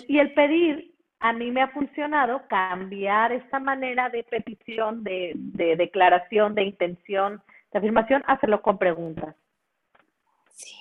y 0.08 0.20
el 0.20 0.34
pedir, 0.34 0.94
a 1.20 1.34
mí 1.34 1.52
me 1.52 1.62
ha 1.62 1.68
funcionado 1.70 2.48
cambiar 2.48 3.32
esta 3.32 3.60
manera 3.60 4.10
de 4.10 4.24
petición, 4.24 5.04
de, 5.04 5.34
de 5.36 5.76
declaración, 5.76 6.56
de 6.56 6.64
intención, 6.64 7.42
de 7.72 7.80
afirmación, 7.80 8.24
hacerlo 8.26 8.62
con 8.62 8.78
preguntas. 8.78 9.36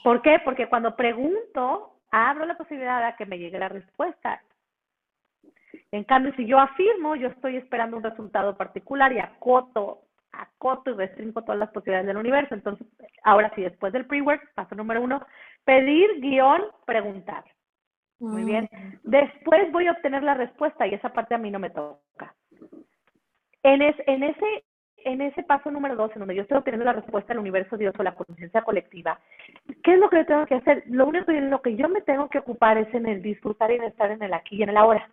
¿Por 0.05 0.22
qué? 0.22 0.40
Porque 0.44 0.68
cuando 0.68 0.96
pregunto, 0.96 1.94
abro 2.11 2.46
la 2.46 2.57
posibilidad 2.57 3.05
de 3.05 3.16
que 3.16 3.27
me 3.27 3.38
llegue 3.38 3.59
la 3.59 3.68
respuesta. 3.68 4.40
En 5.90 6.05
cambio, 6.05 6.33
si 6.37 6.46
yo 6.46 6.59
afirmo, 6.59 7.16
yo 7.16 7.29
estoy 7.29 7.57
esperando 7.57 7.96
un 7.96 8.03
resultado 8.03 8.57
particular 8.57 9.12
y 9.12 9.18
acoto, 9.18 10.03
acoto 10.33 10.90
y 10.90 10.94
restringo 10.94 11.42
todas 11.42 11.59
las 11.59 11.70
posibilidades 11.70 12.07
del 12.07 12.16
universo. 12.16 12.55
Entonces, 12.55 12.87
ahora 13.24 13.51
sí, 13.55 13.62
después 13.62 13.92
del 13.92 14.07
pre-work, 14.07 14.53
paso 14.55 14.74
número 14.74 15.03
uno, 15.03 15.24
pedir, 15.64 16.20
guion, 16.20 16.62
preguntar. 16.85 17.44
Muy 18.21 18.45
bien. 18.45 18.69
Después 19.05 19.71
voy 19.71 19.87
a 19.87 19.93
obtener 19.93 20.23
la 20.23 20.35
respuesta 20.35 20.87
y 20.87 20.95
esa 20.95 21.13
parte 21.13 21.35
a 21.35 21.39
mí 21.39 21.51
no 21.51 21.59
me 21.59 21.71
toca. 21.71 22.35
En, 23.63 23.83
en, 23.83 24.23
ese, 24.23 24.65
en 25.05 25.21
ese 25.21 25.43
paso 25.43 25.71
número 25.71 25.95
dos, 25.95 26.11
en 26.13 26.21
donde 26.21 26.35
yo 26.35 26.43
estoy 26.43 26.59
obteniendo 26.59 26.85
la 26.85 26.95
respuesta 26.95 27.33
del 27.33 27.41
universo 27.41 27.77
Dios 27.77 27.95
o 27.99 28.03
la 28.03 28.15
conciencia 28.15 28.63
colectiva, 28.63 29.21
¿qué 29.83 29.95
es 29.95 29.99
lo 29.99 30.09
que 30.09 30.19
yo 30.19 30.27
tengo 30.27 30.47
que 30.47 30.57
hacer? 30.57 30.85
Lo 30.87 31.07
único 31.07 31.31
en 31.31 31.51
lo 31.51 31.63
que 31.63 31.77
yo 31.77 31.89
me 31.89 32.01
tengo 32.01 32.29
que 32.29 32.39
ocupar 32.39 32.79
es 32.79 32.93
en 32.95 33.07
el 33.07 33.23
disfrutar 33.23 33.71
y 33.71 33.77
en 33.77 33.85
estar 33.85 34.11
en 34.11 34.23
el 34.23 34.35
aquí 34.35 34.57
y 34.57 34.63
en 34.63 34.71
el 34.71 34.77
ahora. 34.77 35.09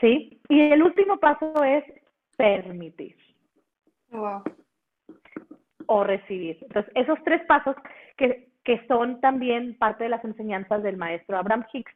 ¿Sí? 0.00 0.40
Y 0.48 0.60
el 0.72 0.82
último 0.82 1.18
paso 1.18 1.62
es 1.62 1.84
permitir. 2.36 3.16
O 5.86 6.04
recibir. 6.04 6.58
Entonces, 6.62 6.92
esos 6.94 7.22
tres 7.24 7.44
pasos 7.46 7.76
que, 8.16 8.51
que 8.64 8.84
son 8.86 9.20
también 9.20 9.76
parte 9.76 10.04
de 10.04 10.10
las 10.10 10.24
enseñanzas 10.24 10.82
del 10.82 10.96
maestro 10.96 11.36
Abraham 11.36 11.64
Hicks 11.72 11.92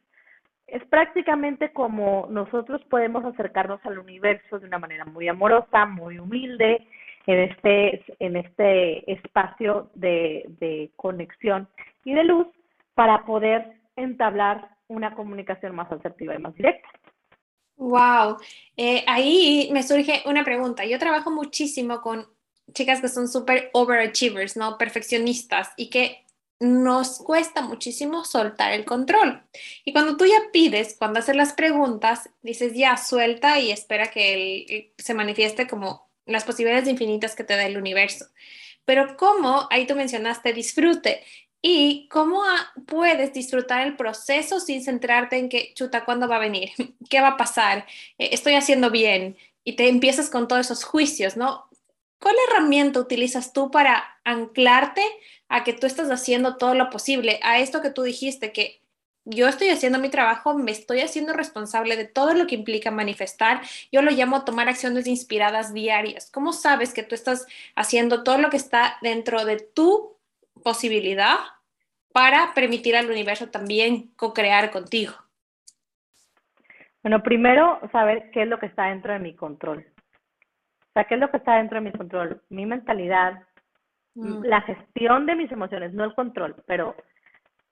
es 0.66 0.85
prácticamente 0.87 1.72
como 1.72 2.26
nosotros 2.29 2.83
podemos 2.90 3.24
acercarnos 3.24 3.81
al 3.85 3.98
universo 3.98 4.59
de 4.59 4.66
una 4.66 4.79
manera 4.79 5.05
muy 5.05 5.29
amorosa, 5.29 5.87
muy 5.87 6.18
humilde, 6.18 6.87
en 7.26 7.40
este, 7.40 8.05
en 8.20 8.37
este 8.37 9.12
espacio 9.12 9.90
de, 9.94 10.90
conexión 10.96 11.68
y 12.05 12.14
de 12.14 12.24
luz 12.24 12.46
para 12.94 13.24
poder 13.24 13.72
entablar 13.96 14.70
una 14.88 15.14
comunicación 15.14 15.74
más 15.74 15.90
asertiva 15.90 16.35
y 16.35 16.38
más 16.38 16.55
directa. 16.55 16.88
Wow, 17.76 18.38
eh, 18.76 19.05
ahí 19.07 19.68
me 19.72 19.83
surge 19.83 20.22
una 20.26 20.44
pregunta. 20.44 20.85
Yo 20.87 20.98
trabajo 20.98 21.31
muchísimo 21.31 22.00
con 22.00 22.26
chicas 22.72 23.00
que 23.00 23.09
son 23.09 23.29
súper 23.29 23.70
overachievers, 23.74 24.57
¿no? 24.57 24.79
Perfeccionistas 24.79 25.72
y 25.76 25.90
que 25.90 26.24
nos 26.59 27.19
cuesta 27.19 27.61
muchísimo 27.61 28.25
soltar 28.25 28.73
el 28.73 28.85
control. 28.85 29.42
Y 29.85 29.92
cuando 29.92 30.16
tú 30.16 30.25
ya 30.25 30.40
pides, 30.53 30.97
cuando 30.99 31.19
haces 31.19 31.37
las 31.37 31.53
preguntas, 31.53 32.31
dices 32.42 32.75
ya 32.75 32.97
suelta 32.97 33.59
y 33.59 33.71
espera 33.71 34.11
que 34.11 34.95
se 34.97 35.14
manifieste 35.14 35.66
como 35.66 36.09
las 36.25 36.45
posibilidades 36.45 36.88
infinitas 36.88 37.35
que 37.35 37.45
te 37.45 37.57
da 37.57 37.66
el 37.66 37.77
universo. 37.77 38.27
Pero 38.85 39.16
cómo, 39.16 39.66
ahí 39.71 39.87
tú 39.87 39.95
mencionaste 39.95 40.53
disfrute. 40.53 41.23
¿Y 41.61 42.09
cómo 42.09 42.42
puedes 42.87 43.33
disfrutar 43.33 43.87
el 43.87 43.97
proceso 43.97 44.61
sin 44.61 44.85
centrarte 44.85 45.37
en 45.37 45.49
que, 45.49 45.75
chuta, 45.75 46.05
¿cuándo 46.05 46.29
va 46.29 46.37
a 46.37 46.40
venir? 46.40 46.71
¿Qué 47.11 47.21
va 47.21 47.29
a 47.31 47.37
pasar? 47.37 47.87
Eh, 48.19 48.31
¿Estoy 48.33 48.55
haciendo 48.55 48.90
bien? 48.90 49.37
Y 49.64 49.75
te 49.75 49.88
empiezas 49.88 50.31
con 50.31 50.49
todos 50.49 50.66
esos 50.66 50.85
juicios, 50.85 51.37
¿no? 51.37 51.69
¿Cuál 52.21 52.37
herramienta 52.49 53.01
utilizas 53.01 53.53
tú 53.53 53.71
para 53.71 54.05
anclarte 54.25 55.03
a 55.48 55.64
que 55.64 55.72
tú 55.72 55.87
estás 55.87 56.11
haciendo 56.11 56.56
todo 56.56 56.74
lo 56.74 56.90
posible? 56.90 57.40
A 57.42 57.59
esto 57.59 57.82
que 57.82 57.90
tú 57.90 58.02
dijiste, 58.02 58.52
que 58.52 58.80
yo 59.24 59.48
estoy 59.48 59.70
haciendo 59.70 59.98
mi 59.98 60.09
trabajo, 60.09 60.54
me 60.54 60.70
estoy 60.70 61.00
haciendo 61.00 61.32
responsable 61.32 61.96
de 61.96 62.04
todo 62.04 62.35
lo 62.35 62.46
que 62.46 62.54
implica 62.54 62.90
manifestar. 62.90 63.61
Yo 63.90 64.02
lo 64.02 64.11
llamo 64.11 64.44
tomar 64.44 64.68
acciones 64.68 65.06
inspiradas 65.06 65.74
diarias. 65.74 66.30
¿Cómo 66.30 66.52
sabes 66.52 66.94
que 66.94 67.02
tú 67.02 67.14
estás 67.14 67.46
haciendo 67.74 68.22
todo 68.22 68.38
lo 68.38 68.50
que 68.50 68.56
está 68.56 68.98
dentro 69.02 69.44
de 69.44 69.59
tu 69.59 70.16
posibilidad 70.62 71.38
para 72.12 72.54
permitir 72.54 72.96
al 72.96 73.11
universo 73.11 73.48
también 73.48 74.11
co-crear 74.16 74.70
contigo? 74.70 75.14
Bueno, 77.02 77.22
primero 77.22 77.80
saber 77.92 78.30
qué 78.32 78.42
es 78.42 78.48
lo 78.48 78.59
que 78.59 78.66
está 78.66 78.87
dentro 78.87 79.12
de 79.12 79.18
mi 79.18 79.35
control 79.35 79.87
sea, 80.96 81.04
¿qué 81.04 81.14
es 81.14 81.20
lo 81.20 81.30
que 81.30 81.37
está 81.37 81.56
dentro 81.56 81.76
de 81.76 81.90
mi 81.90 81.92
control? 81.92 82.40
Mi 82.48 82.64
mentalidad, 82.64 83.42
mm. 84.16 84.44
la 84.44 84.61
gestión 84.62 85.26
de 85.26 85.35
mis 85.35 85.52
emociones, 85.52 85.92
no 85.92 86.05
el 86.05 86.14
control, 86.14 86.57
pero 86.66 86.94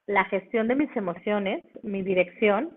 la 0.07 0.25
gestión 0.27 0.69
de 0.69 0.77
mis 0.77 0.95
emociones, 0.97 1.65
mi 1.83 2.03
dirección, 2.03 2.77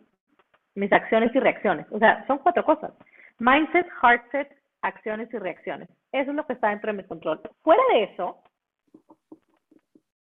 mis 0.76 0.92
acciones 0.92 1.34
y 1.36 1.40
reacciones. 1.40 1.86
O 1.92 2.00
sea, 2.00 2.26
son 2.28 2.40
cuatro 2.40 2.64
cosas. 2.64 2.94
Mindset, 3.40 3.88
heart 4.02 4.24
set, 4.32 4.58
acciones 4.82 5.32
y 5.34 5.38
reacciones. 5.38 5.90
Eso 6.12 6.32
es 6.32 6.36
lo 6.36 6.46
que 6.46 6.54
está 6.54 6.70
dentro 6.70 6.92
de 6.92 6.98
mi 6.98 7.04
control. 7.04 7.42
Fuera 7.62 7.82
de 7.92 8.04
eso, 8.04 8.42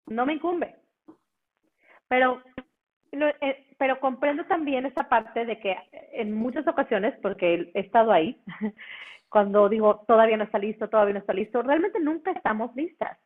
no 0.07 0.25
me 0.25 0.33
incumbe. 0.33 0.75
Pero, 2.07 2.41
eh, 3.13 3.67
pero 3.77 3.99
comprendo 3.99 4.45
también 4.45 4.85
esa 4.85 5.07
parte 5.07 5.45
de 5.45 5.59
que 5.59 5.77
en 6.13 6.33
muchas 6.33 6.67
ocasiones, 6.67 7.13
porque 7.21 7.71
he 7.73 7.79
estado 7.79 8.11
ahí, 8.11 8.41
cuando 9.31 9.69
digo 9.69 10.03
todavía 10.05 10.37
no 10.37 10.43
está 10.43 10.59
listo, 10.59 10.89
todavía 10.89 11.13
no 11.13 11.19
está 11.19 11.33
listo, 11.33 11.61
realmente 11.63 11.99
nunca 11.99 12.31
estamos 12.31 12.75
listas. 12.75 13.17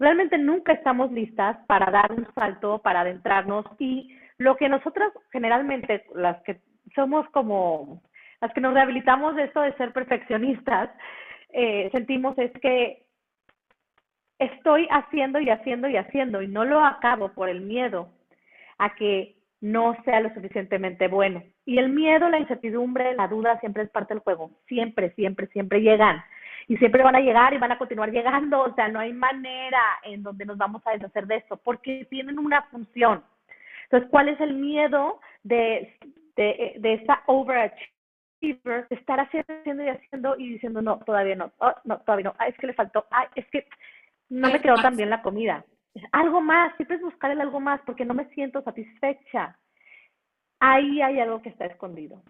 Realmente 0.00 0.36
nunca 0.36 0.72
estamos 0.72 1.12
listas 1.12 1.56
para 1.68 1.90
dar 1.92 2.10
un 2.10 2.26
salto, 2.34 2.80
para 2.82 3.02
adentrarnos 3.02 3.64
y 3.78 4.18
lo 4.38 4.56
que 4.56 4.68
nosotras 4.68 5.12
generalmente, 5.30 6.04
las 6.16 6.42
que 6.42 6.60
somos 6.96 7.28
como, 7.30 8.02
las 8.40 8.52
que 8.52 8.60
nos 8.60 8.74
rehabilitamos 8.74 9.36
de 9.36 9.44
esto 9.44 9.60
de 9.60 9.72
ser 9.74 9.92
perfeccionistas, 9.92 10.90
eh, 11.50 11.88
sentimos 11.92 12.36
es 12.38 12.50
que 12.60 13.04
estoy 14.40 14.88
haciendo 14.90 15.38
y 15.38 15.48
haciendo 15.50 15.88
y 15.88 15.96
haciendo 15.96 16.42
y 16.42 16.48
no 16.48 16.64
lo 16.64 16.84
acabo 16.84 17.28
por 17.28 17.48
el 17.48 17.60
miedo 17.60 18.08
a 18.78 18.92
que 18.96 19.36
no 19.64 19.96
sea 20.04 20.20
lo 20.20 20.28
suficientemente 20.34 21.08
bueno. 21.08 21.42
Y 21.64 21.78
el 21.78 21.88
miedo, 21.88 22.28
la 22.28 22.38
incertidumbre, 22.38 23.14
la 23.14 23.28
duda 23.28 23.58
siempre 23.60 23.82
es 23.82 23.88
parte 23.88 24.12
del 24.12 24.22
juego. 24.22 24.50
Siempre, 24.68 25.14
siempre, 25.14 25.46
siempre 25.46 25.80
llegan. 25.80 26.22
Y 26.68 26.76
siempre 26.76 27.02
van 27.02 27.16
a 27.16 27.20
llegar 27.20 27.54
y 27.54 27.58
van 27.58 27.72
a 27.72 27.78
continuar 27.78 28.10
llegando. 28.10 28.60
O 28.60 28.74
sea, 28.74 28.88
no 28.88 29.00
hay 29.00 29.14
manera 29.14 29.80
en 30.02 30.22
donde 30.22 30.44
nos 30.44 30.58
vamos 30.58 30.82
a 30.84 30.90
deshacer 30.90 31.26
de 31.26 31.36
eso, 31.36 31.56
porque 31.56 32.06
tienen 32.10 32.38
una 32.38 32.64
función. 32.64 33.24
Entonces, 33.84 34.10
¿cuál 34.10 34.28
es 34.28 34.38
el 34.38 34.52
miedo 34.52 35.18
de, 35.44 35.96
de, 36.36 36.74
de 36.76 36.94
esa 36.94 37.22
overachiever, 37.24 38.86
de 38.90 38.96
estar 38.96 39.18
haciendo 39.18 39.82
y 39.82 39.88
haciendo 39.88 40.36
y 40.36 40.52
diciendo, 40.52 40.82
no, 40.82 40.98
todavía 41.06 41.36
no, 41.36 41.52
oh, 41.56 41.72
no, 41.84 42.00
todavía 42.00 42.34
no, 42.38 42.46
es 42.46 42.54
que 42.58 42.66
le 42.66 42.74
faltó, 42.74 43.06
ay, 43.10 43.28
es 43.34 43.46
que 43.46 43.66
no 44.28 44.50
me 44.50 44.60
quedó 44.60 44.74
tan 44.74 44.94
bien 44.94 45.08
la 45.08 45.22
comida 45.22 45.64
algo 46.12 46.40
más, 46.40 46.74
siempre 46.76 46.96
es 46.96 47.02
buscar 47.02 47.30
el 47.30 47.40
algo 47.40 47.60
más 47.60 47.80
porque 47.82 48.04
no 48.04 48.14
me 48.14 48.28
siento 48.30 48.62
satisfecha. 48.62 49.56
Ahí 50.60 51.00
hay 51.02 51.20
algo 51.20 51.42
que 51.42 51.50
está 51.50 51.66
escondido. 51.66 52.22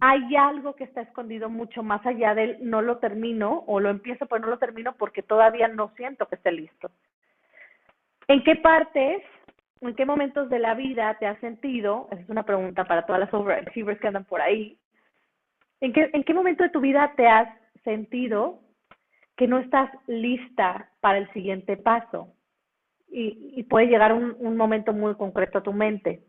Hay 0.00 0.36
algo 0.36 0.74
que 0.76 0.84
está 0.84 1.00
escondido 1.00 1.48
mucho 1.48 1.82
más 1.82 2.04
allá 2.04 2.34
del 2.34 2.58
no 2.60 2.82
lo 2.82 2.98
termino 2.98 3.64
o 3.66 3.80
lo 3.80 3.88
empiezo 3.88 4.26
pero 4.26 4.42
no 4.42 4.48
lo 4.48 4.58
termino 4.58 4.94
porque 4.96 5.22
todavía 5.22 5.68
no 5.68 5.92
siento 5.96 6.26
que 6.28 6.34
esté 6.34 6.52
listo. 6.52 6.90
¿En 8.26 8.44
qué 8.44 8.56
partes, 8.56 9.22
en 9.80 9.94
qué 9.94 10.04
momentos 10.04 10.50
de 10.50 10.58
la 10.58 10.74
vida 10.74 11.16
te 11.18 11.26
has 11.26 11.40
sentido, 11.40 12.08
esa 12.10 12.20
es 12.20 12.28
una 12.28 12.42
pregunta 12.42 12.84
para 12.84 13.06
todas 13.06 13.20
las 13.20 13.32
overachievers 13.32 13.98
que 13.98 14.08
andan 14.08 14.26
por 14.26 14.42
ahí, 14.42 14.78
¿en 15.80 15.94
qué, 15.94 16.10
en 16.12 16.24
qué 16.24 16.34
momento 16.34 16.62
de 16.62 16.68
tu 16.68 16.80
vida 16.80 17.14
te 17.16 17.26
has 17.26 17.48
sentido 17.84 18.60
que 19.36 19.46
no 19.46 19.58
estás 19.58 19.90
lista 20.06 20.90
para 21.00 21.16
el 21.16 21.32
siguiente 21.32 21.78
paso? 21.78 22.34
Y, 23.10 23.62
puede 23.64 23.86
llegar 23.86 24.12
un, 24.12 24.36
un 24.38 24.56
momento 24.56 24.92
muy 24.92 25.14
concreto 25.14 25.58
a 25.58 25.62
tu 25.62 25.72
mente. 25.72 26.22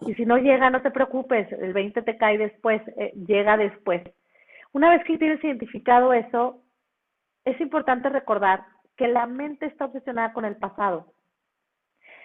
Y 0.00 0.14
si 0.14 0.24
no 0.24 0.38
llega, 0.38 0.70
no 0.70 0.80
te 0.80 0.90
preocupes, 0.90 1.50
el 1.52 1.72
20 1.72 2.02
te 2.02 2.16
cae 2.16 2.38
después, 2.38 2.80
eh, 2.96 3.12
llega 3.26 3.56
después. 3.56 4.02
Una 4.72 4.90
vez 4.90 5.04
que 5.04 5.18
tienes 5.18 5.42
identificado 5.44 6.12
eso, 6.12 6.62
es 7.44 7.60
importante 7.60 8.08
recordar 8.08 8.64
que 8.96 9.08
la 9.08 9.26
mente 9.26 9.66
está 9.66 9.86
obsesionada 9.86 10.32
con 10.32 10.44
el 10.44 10.56
pasado. 10.56 11.12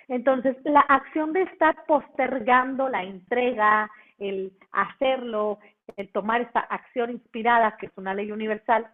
Entonces, 0.08 0.56
la 0.64 0.82
acción 0.82 1.34
de 1.34 1.44
estar 1.44 1.86
postergando 1.86 2.90
la 2.90 3.04
entrega, 3.04 3.90
el 4.20 4.54
hacerlo, 4.72 5.60
el 5.98 6.12
tomar 6.12 6.42
esta 6.42 6.60
acción 6.60 7.12
inspirada, 7.12 7.78
que 7.78 7.88
es 7.88 7.98
una 7.98 8.14
ley 8.14 8.32
universal, 8.32 8.88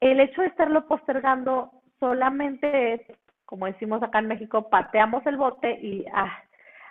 el 0.00 0.18
hecho 0.20 0.40
de 0.40 0.48
estarlo 0.48 0.88
postergando 0.88 1.70
solamente 2.00 2.94
es 2.94 3.00
como 3.52 3.66
decimos 3.66 4.02
acá 4.02 4.20
en 4.20 4.28
México, 4.28 4.70
pateamos 4.70 5.26
el 5.26 5.36
bote 5.36 5.78
y 5.78 6.06
ah, 6.14 6.42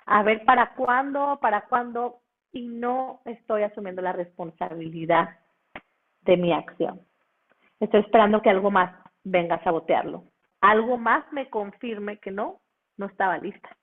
a 0.06 0.22
ver 0.22 0.46
para 0.46 0.76
cuándo, 0.76 1.40
para 1.42 1.62
cuándo, 1.62 2.22
y 2.52 2.68
no 2.68 3.20
estoy 3.26 3.64
asumiendo 3.64 4.04
la 4.04 4.14
responsabilidad 4.14 5.40
de 6.22 6.38
mi 6.38 6.54
acción. 6.54 7.02
Estoy 7.80 8.02
esperando 8.02 8.44
que 8.44 8.52
algo 8.52 8.70
más 8.70 8.94
venga 9.24 9.56
a 9.56 9.64
sabotearlo. 9.64 10.26
Algo 10.62 11.00
más 11.00 11.26
me 11.34 11.50
confirme 11.50 12.20
que 12.20 12.30
no, 12.30 12.62
no 12.96 13.08
estaba 13.08 13.40
lista. 13.40 13.76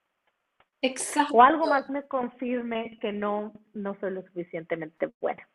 Exacto. 0.80 1.34
O 1.34 1.42
algo 1.42 1.66
más 1.66 1.90
me 1.90 2.04
confirme 2.04 2.96
que 3.00 3.10
no, 3.10 3.54
no 3.74 3.96
soy 3.98 4.12
lo 4.12 4.22
suficientemente 4.22 5.10
buena. 5.20 5.48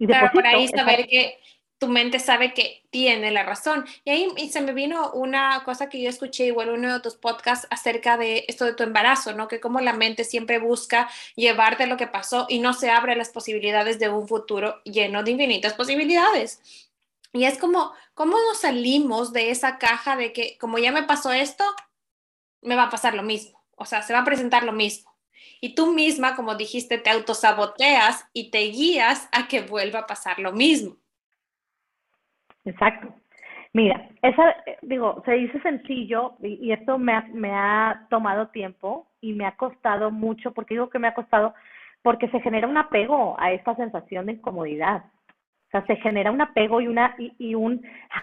Y 0.00 0.08
claro, 0.08 0.32
por 0.32 0.44
ahí 0.44 0.66
saber 0.66 1.06
que 1.06 1.38
tu 1.78 1.88
mente 1.88 2.18
sabe 2.18 2.54
que 2.54 2.86
tiene 2.90 3.30
la 3.30 3.42
razón. 3.42 3.84
Y 4.04 4.10
ahí 4.10 4.48
se 4.50 4.60
me 4.60 4.72
vino 4.72 5.10
una 5.12 5.62
cosa 5.64 5.88
que 5.88 6.00
yo 6.00 6.08
escuché 6.08 6.46
igual 6.46 6.70
uno 6.70 6.94
de 6.94 7.00
tus 7.00 7.16
podcasts 7.16 7.66
acerca 7.70 8.16
de 8.16 8.44
esto 8.48 8.64
de 8.64 8.74
tu 8.74 8.82
embarazo, 8.82 9.34
¿no? 9.34 9.48
Que 9.48 9.60
como 9.60 9.80
la 9.80 9.92
mente 9.92 10.24
siempre 10.24 10.58
busca 10.58 11.10
llevarte 11.34 11.86
lo 11.86 11.96
que 11.96 12.06
pasó 12.06 12.46
y 12.48 12.60
no 12.60 12.72
se 12.72 12.90
abre 12.90 13.16
las 13.16 13.28
posibilidades 13.28 13.98
de 13.98 14.08
un 14.08 14.26
futuro 14.26 14.80
lleno 14.84 15.22
de 15.22 15.32
infinitas 15.32 15.74
posibilidades. 15.74 16.60
Y 17.32 17.44
es 17.44 17.58
como, 17.58 17.92
¿cómo 18.14 18.38
nos 18.48 18.60
salimos 18.60 19.32
de 19.32 19.50
esa 19.50 19.78
caja 19.78 20.16
de 20.16 20.32
que 20.32 20.56
como 20.58 20.78
ya 20.78 20.92
me 20.92 21.02
pasó 21.02 21.32
esto, 21.32 21.64
me 22.62 22.76
va 22.76 22.84
a 22.84 22.90
pasar 22.90 23.14
lo 23.14 23.22
mismo? 23.22 23.62
O 23.76 23.84
sea, 23.84 24.02
se 24.02 24.14
va 24.14 24.20
a 24.20 24.24
presentar 24.24 24.62
lo 24.62 24.72
mismo. 24.72 25.14
Y 25.60 25.74
tú 25.74 25.92
misma, 25.92 26.36
como 26.36 26.54
dijiste, 26.54 26.96
te 26.96 27.10
autosaboteas 27.10 28.24
y 28.32 28.50
te 28.50 28.60
guías 28.60 29.28
a 29.32 29.48
que 29.48 29.60
vuelva 29.60 30.00
a 30.00 30.06
pasar 30.06 30.38
lo 30.38 30.52
mismo. 30.52 30.96
Exacto. 32.66 33.14
Mira, 33.72 34.08
esa, 34.22 34.56
digo, 34.82 35.22
se 35.24 35.32
dice 35.32 35.60
sencillo 35.60 36.34
y, 36.42 36.72
esto 36.72 36.98
me 36.98 37.12
ha, 37.12 37.22
me 37.32 37.52
ha 37.52 38.06
tomado 38.10 38.48
tiempo 38.48 39.06
y 39.20 39.34
me 39.34 39.46
ha 39.46 39.56
costado 39.56 40.10
mucho, 40.10 40.52
porque 40.52 40.74
digo 40.74 40.90
que 40.90 40.98
me 40.98 41.08
ha 41.08 41.14
costado 41.14 41.54
porque 42.02 42.28
se 42.28 42.40
genera 42.40 42.68
un 42.68 42.78
apego 42.78 43.36
a 43.38 43.52
esta 43.52 43.74
sensación 43.76 44.26
de 44.26 44.32
incomodidad. 44.32 45.04
O 45.68 45.70
sea, 45.70 45.84
se 45.86 45.96
genera 45.96 46.30
un 46.30 46.40
apego 46.40 46.80
y, 46.80 46.86
una, 46.86 47.14
y, 47.18 47.34
y 47.38 47.54
un, 47.54 47.82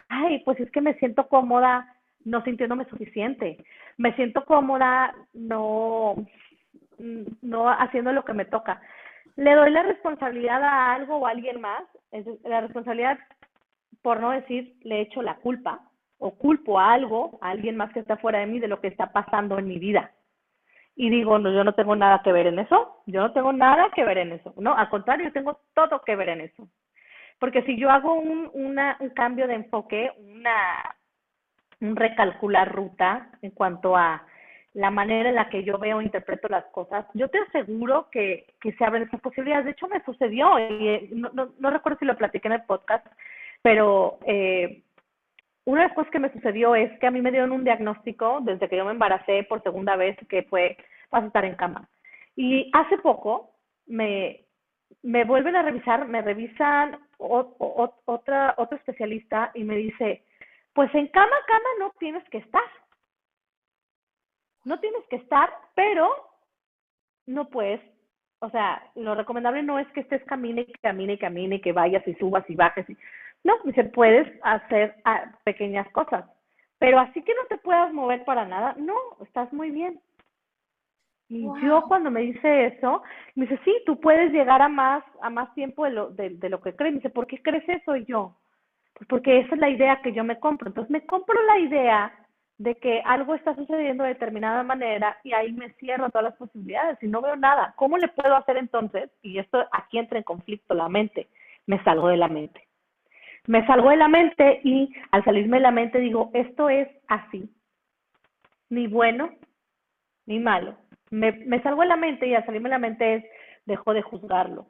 ay, 0.09 0.41
pues 0.45 0.59
es 0.59 0.71
que 0.71 0.81
me 0.81 0.93
siento 0.95 1.27
cómoda 1.27 1.93
no 2.25 2.41
sintiéndome 2.43 2.85
suficiente. 2.85 3.57
Me 3.97 4.15
siento 4.15 4.45
cómoda 4.45 5.13
no, 5.33 6.15
no 7.41 7.69
haciendo 7.69 8.13
lo 8.13 8.23
que 8.23 8.33
me 8.33 8.45
toca. 8.45 8.81
Le 9.35 9.53
doy 9.53 9.71
la 9.71 9.83
responsabilidad 9.83 10.63
a 10.63 10.93
algo 10.93 11.17
o 11.17 11.27
a 11.27 11.31
alguien 11.31 11.59
más. 11.59 11.83
La 12.43 12.61
responsabilidad 12.61 13.19
por 14.03 14.19
no 14.19 14.31
decir, 14.31 14.75
le 14.83 15.01
echo 15.01 15.23
la 15.23 15.37
culpa 15.37 15.79
o 16.19 16.31
culpo 16.37 16.79
a 16.79 16.93
algo, 16.93 17.39
a 17.41 17.49
alguien 17.49 17.75
más 17.75 17.91
que 17.91 17.99
está 17.99 18.17
fuera 18.17 18.39
de 18.39 18.45
mí, 18.45 18.59
de 18.59 18.67
lo 18.67 18.79
que 18.79 18.87
está 18.87 19.11
pasando 19.11 19.57
en 19.57 19.67
mi 19.67 19.79
vida. 19.79 20.11
Y 20.95 21.09
digo, 21.09 21.39
no, 21.39 21.51
yo 21.51 21.63
no 21.63 21.73
tengo 21.73 21.95
nada 21.95 22.21
que 22.23 22.31
ver 22.31 22.47
en 22.47 22.59
eso, 22.59 23.01
yo 23.07 23.21
no 23.21 23.33
tengo 23.33 23.51
nada 23.51 23.89
que 23.95 24.03
ver 24.03 24.19
en 24.19 24.33
eso. 24.33 24.53
No, 24.57 24.77
al 24.77 24.89
contrario, 24.89 25.25
yo 25.25 25.33
tengo 25.33 25.59
todo 25.73 26.01
que 26.05 26.15
ver 26.15 26.29
en 26.29 26.41
eso. 26.41 26.67
Porque 27.39 27.63
si 27.63 27.77
yo 27.77 27.89
hago 27.89 28.13
un, 28.13 28.51
una, 28.53 28.97
un 28.99 29.09
cambio 29.09 29.47
de 29.47 29.55
enfoque, 29.55 30.11
una, 30.17 30.95
un 31.81 31.95
recalcular 31.95 32.71
ruta 32.71 33.29
en 33.41 33.51
cuanto 33.51 33.97
a 33.97 34.23
la 34.73 34.91
manera 34.91 35.29
en 35.29 35.35
la 35.35 35.49
que 35.49 35.63
yo 35.63 35.77
veo 35.77 35.99
e 35.99 36.03
interpreto 36.03 36.47
las 36.47 36.65
cosas, 36.65 37.05
yo 37.13 37.29
te 37.29 37.39
aseguro 37.39 38.09
que, 38.11 38.53
que 38.61 38.71
se 38.73 38.85
abren 38.85 39.03
esas 39.03 39.21
posibilidades. 39.21 39.65
De 39.65 39.71
hecho, 39.71 39.87
me 39.87 40.03
sucedió, 40.03 40.57
y 40.59 40.87
eh, 40.87 41.09
no, 41.11 41.31
no, 41.33 41.53
no 41.59 41.69
recuerdo 41.69 41.99
si 41.99 42.05
lo 42.05 42.17
platiqué 42.17 42.47
en 42.47 42.53
el 42.53 42.63
podcast, 42.63 43.05
pero 43.63 44.19
eh, 44.27 44.83
una 45.65 45.81
de 45.81 45.87
las 45.87 45.95
cosas 45.95 46.11
que 46.11 46.19
me 46.19 46.31
sucedió 46.31 46.75
es 46.75 46.91
que 46.99 47.07
a 47.07 47.11
mí 47.11 47.21
me 47.21 47.31
dieron 47.31 47.53
un 47.53 47.63
diagnóstico 47.63 48.39
desde 48.41 48.67
que 48.69 48.77
yo 48.77 48.85
me 48.85 48.91
embaracé 48.91 49.43
por 49.43 49.63
segunda 49.63 49.95
vez 49.95 50.17
que 50.27 50.43
fue 50.43 50.77
vas 51.09 51.23
a 51.23 51.27
estar 51.27 51.45
en 51.45 51.55
cama. 51.55 51.89
Y 52.35 52.69
hace 52.73 52.97
poco 52.97 53.51
me, 53.85 54.45
vuelven 55.01 55.55
a 55.55 55.61
revisar, 55.61 56.07
me 56.07 56.21
revisan 56.21 56.99
otra, 57.17 58.53
otro 58.57 58.77
especialista 58.77 59.51
y 59.53 59.63
me 59.63 59.77
dice, 59.77 60.25
pues 60.73 60.93
en 60.93 61.07
cama, 61.07 61.35
cama 61.47 61.69
no 61.79 61.93
tienes 61.99 62.27
que 62.29 62.39
estar. 62.39 62.63
No 64.65 64.79
tienes 64.79 65.05
que 65.09 65.17
estar, 65.17 65.49
pero 65.75 66.09
no 67.27 67.49
puedes 67.49 67.81
o 68.43 68.49
sea, 68.49 68.83
lo 68.95 69.15
recomendable 69.15 69.63
no 69.63 69.79
es 69.79 69.87
que 69.93 70.01
estés 70.01 70.21
camine 70.25 70.65
y 70.67 70.73
camine 70.73 71.13
y 71.13 71.17
camine 71.17 71.55
y 71.55 71.61
que 71.61 71.71
vayas 71.71 72.05
y 72.05 72.13
subas 72.15 72.43
y 72.49 72.55
bajes. 72.55 72.87
Y... 72.89 72.97
No, 73.45 73.53
se 73.73 73.85
puedes 73.85 74.27
hacer 74.43 74.95
ah, 75.05 75.31
pequeñas 75.45 75.89
cosas, 75.91 76.25
pero 76.77 76.99
así 76.99 77.21
que 77.21 77.33
no 77.33 77.45
te 77.47 77.57
puedas 77.57 77.93
mover 77.93 78.25
para 78.25 78.45
nada, 78.45 78.75
no, 78.77 78.95
estás 79.21 79.51
muy 79.53 79.71
bien. 79.71 80.01
Y 81.29 81.47
yo 81.63 81.83
cuando 81.87 82.11
me 82.11 82.19
dice 82.19 82.65
eso, 82.65 83.01
me 83.35 83.45
dice, 83.45 83.59
sí, 83.63 83.73
tú 83.85 83.99
puedes 83.99 84.31
llegar 84.33 84.61
a 84.61 84.67
más, 84.67 85.03
a 85.21 85.29
más 85.29 85.51
tiempo 85.55 85.85
de 85.85 85.91
lo, 85.91 86.09
de, 86.09 86.31
de 86.31 86.49
lo 86.49 86.61
que 86.61 86.75
crees. 86.75 86.93
Me 86.93 86.99
dice, 86.99 87.09
¿por 87.09 87.25
qué 87.25 87.41
crees 87.41 87.67
eso? 87.67 87.95
Y 87.95 88.05
yo, 88.05 88.35
pues 88.93 89.07
porque 89.07 89.39
esa 89.39 89.55
es 89.55 89.61
la 89.61 89.69
idea 89.69 90.01
que 90.01 90.11
yo 90.11 90.23
me 90.25 90.39
compro. 90.39 90.67
Entonces 90.67 90.91
me 90.91 91.05
compro 91.05 91.41
la 91.43 91.59
idea 91.59 92.22
de 92.57 92.75
que 92.75 93.01
algo 93.05 93.35
está 93.35 93.55
sucediendo 93.55 94.03
de 94.03 94.13
determinada 94.13 94.63
manera 94.63 95.17
y 95.23 95.33
ahí 95.33 95.51
me 95.51 95.73
cierro 95.73 96.09
todas 96.09 96.25
las 96.25 96.35
posibilidades 96.35 97.01
y 97.01 97.07
no 97.07 97.21
veo 97.21 97.35
nada. 97.35 97.73
¿Cómo 97.77 97.97
le 97.97 98.07
puedo 98.09 98.35
hacer 98.35 98.57
entonces? 98.57 99.09
Y 99.21 99.39
esto 99.39 99.65
aquí 99.71 99.97
entra 99.97 100.17
en 100.17 100.23
conflicto 100.23 100.73
la 100.73 100.89
mente. 100.89 101.27
Me 101.65 101.83
salgo 101.83 102.09
de 102.09 102.17
la 102.17 102.27
mente 102.27 102.67
me 103.47 103.65
salgo 103.65 103.89
de 103.89 103.97
la 103.97 104.07
mente 104.07 104.61
y 104.63 104.93
al 105.11 105.23
salirme 105.23 105.57
de 105.57 105.63
la 105.63 105.71
mente 105.71 105.99
digo, 105.99 106.31
esto 106.33 106.69
es 106.69 106.87
así, 107.07 107.49
ni 108.69 108.87
bueno 108.87 109.31
ni 110.25 110.39
malo. 110.39 110.77
Me, 111.09 111.31
me 111.31 111.61
salgo 111.61 111.81
de 111.81 111.87
la 111.87 111.97
mente 111.97 112.27
y 112.27 112.35
al 112.35 112.45
salirme 112.45 112.69
de 112.69 112.75
la 112.75 112.79
mente 112.79 113.15
es, 113.15 113.25
dejo 113.65 113.93
de 113.93 114.01
juzgarlo. 114.01 114.67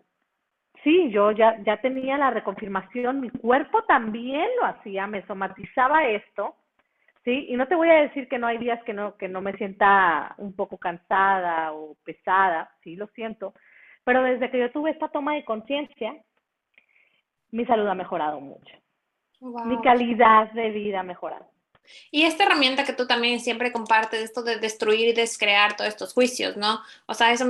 Sí, 0.83 1.11
yo 1.11 1.31
ya, 1.31 1.57
ya 1.63 1.77
tenía 1.77 2.17
la 2.17 2.31
reconfirmación, 2.31 3.21
mi 3.21 3.29
cuerpo 3.29 3.83
también 3.83 4.47
lo 4.59 4.65
hacía, 4.65 5.07
me 5.07 5.25
somatizaba 5.27 6.07
esto, 6.07 6.55
¿sí? 7.23 7.47
Y 7.49 7.55
no 7.55 7.67
te 7.67 7.75
voy 7.75 7.89
a 7.89 8.01
decir 8.01 8.27
que 8.27 8.37
no 8.37 8.47
hay 8.47 8.57
días 8.57 8.83
que 8.83 8.93
no, 8.93 9.17
que 9.17 9.27
no 9.27 9.41
me 9.41 9.53
sienta 9.53 10.35
un 10.37 10.55
poco 10.55 10.77
cansada 10.77 11.73
o 11.73 11.95
pesada, 12.03 12.71
sí, 12.83 12.95
lo 12.95 13.07
siento, 13.07 13.53
pero 14.03 14.23
desde 14.23 14.51
que 14.51 14.59
yo 14.59 14.71
tuve 14.71 14.91
esta 14.91 15.07
toma 15.09 15.35
de 15.35 15.45
conciencia, 15.45 16.15
mi 17.51 17.65
salud 17.65 17.87
ha 17.87 17.95
mejorado 17.95 18.39
mucho. 18.39 18.75
Mi 19.65 19.79
calidad 19.81 20.51
de 20.51 20.71
vida 20.71 21.01
ha 21.01 21.03
mejorado. 21.03 21.45
Y 22.11 22.23
esta 22.23 22.45
herramienta 22.45 22.85
que 22.85 22.93
tú 22.93 23.07
también 23.07 23.39
siempre 23.41 23.71
compartes, 23.71 24.21
esto 24.21 24.41
de 24.41 24.57
destruir 24.57 25.09
y 25.09 25.13
descrear 25.13 25.75
todos 25.75 25.89
estos 25.89 26.13
juicios, 26.13 26.55
¿no? 26.55 26.79
O 27.07 27.13
sea, 27.13 27.33
eso 27.33 27.45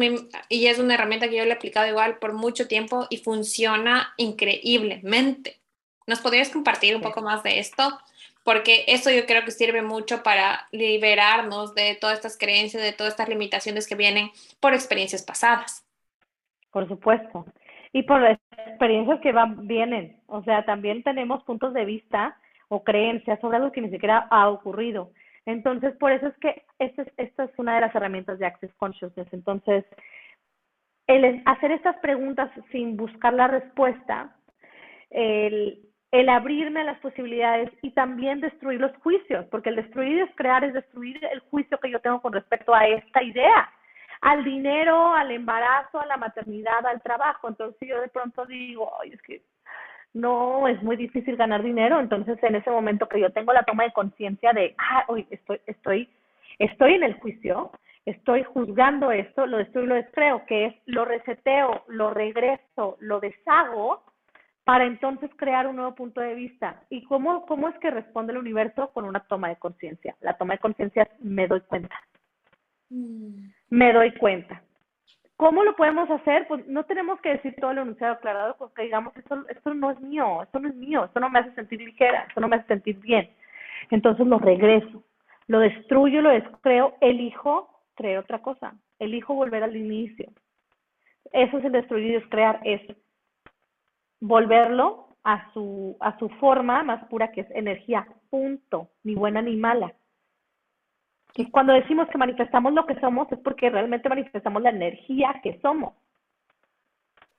y 0.50 0.68
es 0.68 0.80
una 0.80 0.96
herramienta 0.96 1.28
que 1.28 1.38
yo 1.38 1.44
le 1.44 1.52
he 1.52 1.54
aplicado 1.54 1.88
igual 1.88 2.18
por 2.18 2.34
mucho 2.34 2.68
tiempo 2.68 3.06
y 3.10 3.18
funciona 3.18 4.14
increíblemente. 4.18 5.60
¿Nos 6.08 6.20
podrías 6.20 6.50
compartir 6.50 6.96
un 6.96 7.02
poco 7.02 7.22
más 7.22 7.44
de 7.44 7.60
esto? 7.60 8.00
Porque 8.44 8.84
eso 8.88 9.10
yo 9.10 9.26
creo 9.26 9.46
que 9.46 9.52
sirve 9.52 9.82
mucho 9.82 10.22
para 10.22 10.68
liberarnos 10.72 11.76
de 11.76 11.96
todas 11.96 12.16
estas 12.18 12.38
creencias, 12.38 12.84
de 12.84 12.94
todas 12.94 13.14
estas 13.14 13.30
limitaciones 13.30 13.88
que 13.88 13.96
vienen 13.96 14.32
por 14.60 14.74
experiencias 14.74 15.24
pasadas. 15.24 15.86
Por 16.72 16.88
supuesto 16.88 17.46
y 17.94 18.04
por 18.04 18.20
las 18.20 18.40
experiencias 18.68 19.22
que 19.22 19.32
van, 19.32 19.68
vienen. 19.68 20.18
O 20.26 20.44
sea, 20.44 20.66
también 20.66 21.04
tenemos 21.04 21.44
puntos 21.44 21.74
de 21.74 21.86
vista 21.86 22.36
o 22.68 22.84
creencias 22.84 23.40
sobre 23.40 23.58
algo 23.58 23.72
que 23.72 23.82
ni 23.82 23.92
siquiera 23.92 24.28
ha 24.32 24.50
ocurrido. 24.50 25.12
Entonces, 25.46 25.96
por 25.98 26.12
eso 26.12 26.28
es 26.28 26.38
que 26.40 26.64
esta 26.80 27.04
es, 27.04 27.14
esta 27.18 27.44
es 27.44 27.52
una 27.58 27.76
de 27.76 27.82
las 27.82 27.94
herramientas 27.94 28.40
de 28.40 28.48
Access 28.48 28.74
Consciousness. 28.76 29.28
Entonces, 29.32 29.86
el 31.06 31.44
hacer 31.46 31.72
estas 31.72 31.98
preguntas 31.98 32.50
sin 32.72 32.98
buscar 32.98 33.34
la 33.34 33.48
respuesta, 33.48 34.36
el, 35.12 35.88
el 36.14 36.30
abrirme 36.30 36.82
a 36.82 36.84
las 36.84 37.00
posibilidades 37.00 37.72
y 37.82 37.90
también 37.90 38.40
destruir 38.40 38.80
los 38.80 38.96
juicios, 38.98 39.48
porque 39.50 39.70
el 39.70 39.78
destruir 39.78 40.20
es 40.20 40.30
crear, 40.36 40.64
es 40.64 40.72
destruir 40.72 41.20
el 41.26 41.40
juicio 41.40 41.80
que 41.80 41.90
yo 41.90 42.00
tengo 42.02 42.22
con 42.22 42.32
respecto 42.32 42.72
a 42.72 42.86
esta 42.86 43.24
idea 43.24 43.72
al 44.22 44.44
dinero, 44.44 45.12
al 45.16 45.32
embarazo, 45.32 46.00
a 46.00 46.06
la 46.06 46.18
maternidad, 46.18 46.86
al 46.86 47.02
trabajo. 47.02 47.50
Entonces 47.50 47.90
yo 47.90 48.00
de 48.00 48.10
pronto 48.10 48.46
digo, 48.46 48.92
ay, 49.02 49.14
es 49.14 49.22
que 49.24 49.42
no, 50.14 50.68
es 50.68 50.84
muy 50.84 50.98
difícil 50.98 51.36
ganar 51.36 51.64
dinero. 51.64 52.00
Entonces 52.00 52.38
en 52.44 52.56
ese 52.58 52.70
momento 52.70 53.10
que 53.10 53.20
yo 53.20 53.32
tengo 53.32 53.52
la 53.52 53.64
toma 53.64 53.84
de 53.84 53.92
conciencia 53.92 54.54
de, 54.54 54.76
ah, 54.78 55.06
hoy 55.08 55.26
estoy, 55.32 55.62
estoy, 55.66 56.08
estoy 56.60 56.94
en 56.94 57.04
el 57.04 57.16
juicio, 57.16 57.72
estoy 58.06 58.44
juzgando 58.44 59.12
esto, 59.12 59.48
lo 59.48 59.58
destruyo 59.58 59.88
lo 59.88 59.96
descreo, 59.96 60.46
que 60.46 60.68
es 60.68 60.76
lo 60.86 61.06
reseteo, 61.06 61.86
lo 61.88 62.12
regreso, 62.12 62.98
lo 63.00 63.20
deshago 63.20 64.04
para 64.64 64.86
entonces 64.86 65.30
crear 65.36 65.68
un 65.68 65.76
nuevo 65.76 65.96
punto 65.96 66.22
de 66.22 66.36
vista. 66.36 66.84
¿Y 66.90 67.04
cómo, 67.04 67.46
cómo 67.46 67.70
es 67.70 67.78
que 67.80 67.92
responde 67.92 68.34
el 68.34 68.40
universo? 68.40 68.92
Con 68.94 69.06
una 69.06 69.20
toma 69.22 69.50
de 69.50 69.58
conciencia. 69.58 70.16
La 70.22 70.38
toma 70.38 70.54
de 70.54 70.60
conciencia 70.60 71.10
me 71.20 71.48
doy 71.48 71.62
cuenta. 71.62 71.96
Mm 72.90 73.50
me 73.74 73.92
doy 73.92 74.12
cuenta. 74.12 74.62
¿Cómo 75.36 75.64
lo 75.64 75.76
podemos 75.76 76.08
hacer? 76.12 76.48
Pues 76.48 76.66
no 76.68 76.84
tenemos 76.84 77.20
que 77.22 77.30
decir 77.30 77.56
todo 77.60 77.72
el 77.72 77.80
enunciado 77.80 78.14
aclarado 78.14 78.56
porque 78.60 78.84
digamos, 78.84 79.18
esto, 79.18 79.44
esto 79.50 79.74
no 79.74 79.90
es 79.90 80.00
mío, 80.00 80.44
esto 80.44 80.60
no 80.60 80.70
es 80.70 80.76
mío, 80.76 81.06
esto 81.06 81.20
no 81.20 81.28
me 81.32 81.40
hace 81.40 81.56
sentir 81.56 81.82
ligera, 81.82 82.26
esto 82.28 82.40
no 82.40 82.48
me 82.48 82.58
hace 82.58 82.68
sentir 82.68 83.00
bien. 83.00 83.32
Entonces 83.90 84.28
lo 84.28 84.38
regreso, 84.38 85.04
lo 85.48 85.60
destruyo, 85.60 86.22
lo 86.22 86.30
descreo, 86.30 86.94
elijo 87.02 87.82
crear 87.96 88.20
otra 88.20 88.44
cosa, 88.44 88.76
elijo 89.00 89.34
volver 89.34 89.64
al 89.64 89.76
inicio. 89.76 90.30
Eso 91.32 91.58
es 91.58 91.66
el 91.66 91.72
destruir 91.72 92.06
y 92.06 92.14
descrear, 92.14 92.60
es 92.64 92.82
volverlo 94.24 95.18
a 95.24 95.52
su, 95.54 95.98
a 96.00 96.18
su 96.18 96.30
forma 96.30 96.82
más 96.84 97.04
pura 97.10 97.32
que 97.32 97.42
es 97.42 97.52
energía, 97.52 98.08
punto, 98.30 98.90
ni 99.04 99.16
buena 99.16 99.42
ni 99.42 99.58
mala. 99.58 99.94
Y 101.36 101.50
cuando 101.52 101.74
decimos 101.74 102.08
que 102.10 102.18
manifestamos 102.18 102.72
lo 102.74 102.86
que 102.86 103.00
somos 103.02 103.30
es 103.32 103.40
porque 103.40 103.70
realmente 103.70 104.08
manifestamos 104.08 104.62
la 104.62 104.70
energía 104.70 105.42
que 105.44 105.60
somos. 105.62 105.94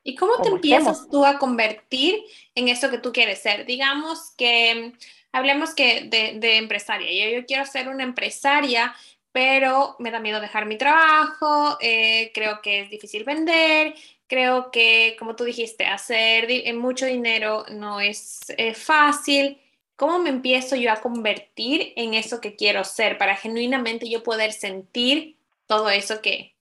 ¿Y 0.03 0.15
cómo 0.15 0.35
te 0.43 0.51
empiezas 0.51 1.09
tú 1.09 1.25
a 1.25 1.39
convertir 1.39 2.23
en 2.55 2.69
eso 2.69 2.91
que 2.91 2.99
tú 2.99 3.13
quieres 3.13 3.39
ser? 3.41 3.65
Digamos 3.65 4.35
que, 4.37 4.93
hablemos 5.33 5.75
que 5.75 6.03
de, 6.11 6.39
de 6.39 6.59
empresaria. 6.59 7.09
Yo, 7.11 7.41
yo 7.41 7.47
quiero 7.47 7.65
ser 7.65 7.89
una 7.89 8.03
empresaria, 8.03 8.95
pero 9.33 9.97
me 9.99 10.13
da 10.13 10.21
miedo 10.21 10.41
dejar 10.41 10.65
mi 10.67 10.79
trabajo, 10.79 11.79
eh, 11.81 12.31
creo 12.35 12.61
que 12.63 12.83
es 12.83 12.91
difícil 12.91 13.25
vender, 13.25 13.95
creo 14.27 14.71
que, 14.71 15.17
como 15.19 15.37
tú 15.37 15.45
dijiste, 15.45 15.87
hacer 15.87 16.49
mucho 16.75 17.07
dinero 17.07 17.65
no 17.71 18.01
es 18.01 18.41
eh, 18.57 18.75
fácil. 18.75 19.61
¿Cómo 19.97 20.19
me 20.19 20.31
empiezo 20.31 20.77
yo 20.77 20.91
a 20.91 21.01
convertir 21.01 21.93
en 21.97 22.15
eso 22.15 22.41
que 22.41 22.57
quiero 22.57 22.85
ser 22.85 23.17
para 23.19 23.37
genuinamente 23.37 24.09
yo 24.09 24.23
poder 24.23 24.53
sentir 24.53 25.37
todo 25.67 25.89
eso 25.89 26.21
que 26.21 26.55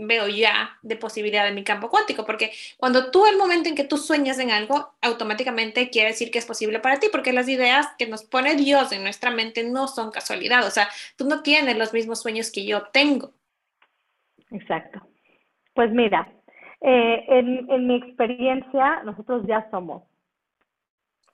veo 0.00 0.28
ya 0.28 0.78
de 0.82 0.96
posibilidad 0.96 1.46
en 1.48 1.54
mi 1.54 1.64
campo 1.64 1.90
cuántico? 1.90 2.24
Porque 2.24 2.52
cuando 2.78 3.10
tú, 3.10 3.26
el 3.26 3.36
momento 3.36 3.68
en 3.68 3.74
que 3.74 3.84
tú 3.84 3.98
sueñas 3.98 4.38
en 4.38 4.50
algo, 4.50 4.94
automáticamente 5.02 5.90
quiere 5.90 6.10
decir 6.10 6.30
que 6.30 6.38
es 6.38 6.46
posible 6.46 6.80
para 6.80 6.98
ti, 6.98 7.08
porque 7.12 7.32
las 7.32 7.48
ideas 7.48 7.88
que 7.98 8.06
nos 8.06 8.24
pone 8.24 8.54
Dios 8.54 8.90
en 8.92 9.02
nuestra 9.02 9.30
mente 9.30 9.64
no 9.64 9.86
son 9.86 10.10
casualidad. 10.10 10.66
O 10.66 10.70
sea, 10.70 10.88
tú 11.16 11.26
no 11.26 11.42
tienes 11.42 11.76
los 11.76 11.92
mismos 11.92 12.22
sueños 12.22 12.50
que 12.50 12.64
yo 12.64 12.84
tengo. 12.84 13.34
Exacto. 14.50 15.06
Pues 15.74 15.90
mira, 15.92 16.26
eh, 16.80 17.24
en, 17.28 17.70
en 17.70 17.86
mi 17.86 17.96
experiencia, 17.96 19.02
nosotros 19.04 19.46
ya 19.46 19.68
somos. 19.70 20.02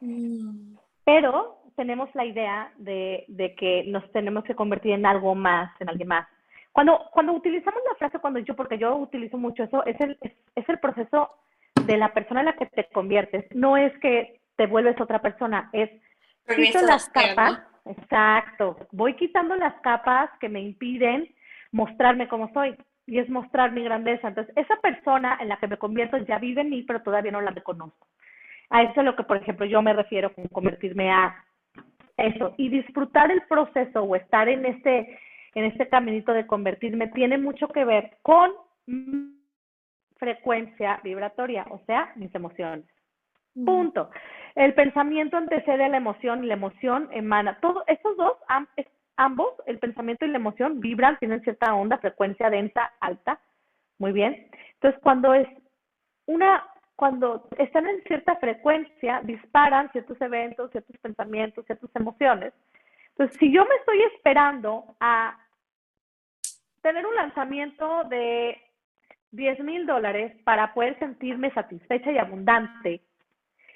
Mm. 0.00 0.76
Pero 1.04 1.58
tenemos 1.76 2.08
la 2.14 2.24
idea 2.24 2.72
de, 2.76 3.24
de, 3.28 3.54
que 3.54 3.84
nos 3.86 4.10
tenemos 4.12 4.44
que 4.44 4.54
convertir 4.54 4.92
en 4.92 5.06
algo 5.06 5.34
más, 5.34 5.70
en 5.80 5.88
alguien 5.88 6.08
más. 6.08 6.26
Cuando, 6.72 7.00
cuando 7.12 7.32
utilizamos 7.32 7.80
la 7.88 7.96
frase 7.96 8.18
cuando 8.18 8.40
yo, 8.40 8.56
porque 8.56 8.78
yo 8.78 8.96
utilizo 8.96 9.38
mucho 9.38 9.64
eso, 9.64 9.84
es 9.84 10.00
el, 10.00 10.18
es, 10.22 10.68
el 10.68 10.78
proceso 10.78 11.30
de 11.86 11.96
la 11.96 12.12
persona 12.12 12.40
en 12.40 12.46
la 12.46 12.56
que 12.56 12.66
te 12.66 12.88
conviertes. 12.92 13.44
No 13.54 13.76
es 13.76 13.96
que 13.98 14.40
te 14.56 14.66
vuelves 14.66 15.00
otra 15.00 15.20
persona, 15.20 15.68
es 15.72 15.90
quito 16.54 16.80
las 16.82 17.08
capas, 17.10 17.62
exacto, 17.84 18.76
voy 18.92 19.14
quitando 19.14 19.56
las 19.56 19.74
capas 19.82 20.30
que 20.40 20.48
me 20.48 20.60
impiden 20.60 21.28
mostrarme 21.72 22.28
como 22.28 22.52
soy 22.52 22.76
y 23.06 23.18
es 23.18 23.28
mostrar 23.28 23.72
mi 23.72 23.82
grandeza. 23.82 24.28
Entonces, 24.28 24.54
esa 24.56 24.76
persona 24.76 25.38
en 25.40 25.48
la 25.48 25.58
que 25.58 25.68
me 25.68 25.76
convierto 25.76 26.16
ya 26.18 26.38
vive 26.38 26.62
en 26.62 26.70
mí, 26.70 26.82
pero 26.82 27.02
todavía 27.02 27.32
no 27.32 27.40
la 27.40 27.50
reconozco. 27.50 28.06
A 28.70 28.82
eso 28.82 29.00
es 29.00 29.04
lo 29.04 29.14
que, 29.14 29.24
por 29.24 29.36
ejemplo, 29.36 29.66
yo 29.66 29.82
me 29.82 29.92
refiero 29.92 30.32
con 30.34 30.48
convertirme 30.48 31.10
a 31.10 31.44
eso. 32.16 32.54
Y 32.56 32.68
disfrutar 32.68 33.30
el 33.30 33.42
proceso 33.42 34.02
o 34.02 34.16
estar 34.16 34.48
en 34.48 34.64
este, 34.64 35.18
en 35.54 35.64
este 35.64 35.88
caminito 35.88 36.32
de 36.32 36.46
convertirme 36.46 37.08
tiene 37.08 37.38
mucho 37.38 37.68
que 37.68 37.84
ver 37.84 38.16
con 38.22 38.52
frecuencia 40.16 41.00
vibratoria, 41.02 41.66
o 41.70 41.80
sea, 41.86 42.12
mis 42.16 42.34
emociones. 42.34 42.86
Punto. 43.54 44.10
El 44.54 44.74
pensamiento 44.74 45.36
antecede 45.36 45.84
a 45.84 45.88
la 45.88 45.96
emoción 45.96 46.42
y 46.42 46.46
la 46.46 46.54
emoción 46.54 47.08
emana. 47.12 47.58
Todos 47.60 47.84
estos 47.86 48.16
dos, 48.16 48.36
ambos, 49.16 49.52
el 49.66 49.78
pensamiento 49.78 50.24
y 50.24 50.28
la 50.28 50.38
emoción, 50.38 50.80
vibran, 50.80 51.18
tienen 51.18 51.42
cierta 51.42 51.74
onda, 51.74 51.98
frecuencia 51.98 52.50
densa, 52.50 52.92
alta. 53.00 53.40
Muy 53.98 54.12
bien. 54.12 54.48
Entonces, 54.74 55.00
cuando 55.02 55.34
es 55.34 55.48
una 56.26 56.64
cuando 56.96 57.48
están 57.58 57.86
en 57.88 58.02
cierta 58.04 58.36
frecuencia, 58.36 59.20
disparan 59.24 59.90
ciertos 59.90 60.20
eventos, 60.20 60.70
ciertos 60.70 60.96
pensamientos, 60.98 61.66
ciertas 61.66 61.90
emociones. 61.94 62.52
Entonces, 63.10 63.36
si 63.38 63.52
yo 63.52 63.64
me 63.64 63.74
estoy 63.76 64.02
esperando 64.14 64.84
a 65.00 65.36
tener 66.82 67.04
un 67.06 67.14
lanzamiento 67.16 68.04
de 68.04 68.60
10 69.32 69.60
mil 69.60 69.86
dólares 69.86 70.36
para 70.44 70.72
poder 70.72 70.98
sentirme 70.98 71.50
satisfecha 71.52 72.12
y 72.12 72.18
abundante 72.18 73.00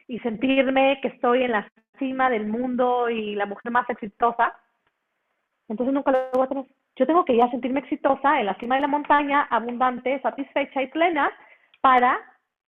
y 0.06 0.18
sentirme 0.20 1.00
que 1.02 1.08
estoy 1.08 1.42
en 1.42 1.52
la 1.52 1.70
cima 1.98 2.30
del 2.30 2.46
mundo 2.46 3.10
y 3.10 3.34
la 3.34 3.46
mujer 3.46 3.72
más 3.72 3.88
exitosa, 3.90 4.56
entonces 5.68 5.94
nunca 5.94 6.10
lo 6.10 6.30
voy 6.32 6.44
a 6.44 6.48
tener. 6.48 6.64
Yo 6.96 7.06
tengo 7.06 7.24
que 7.24 7.36
ya 7.36 7.50
sentirme 7.50 7.80
exitosa 7.80 8.40
en 8.40 8.46
la 8.46 8.54
cima 8.56 8.74
de 8.74 8.80
la 8.80 8.88
montaña, 8.88 9.46
abundante, 9.50 10.20
satisfecha 10.20 10.82
y 10.82 10.88
plena 10.88 11.30
para 11.80 12.18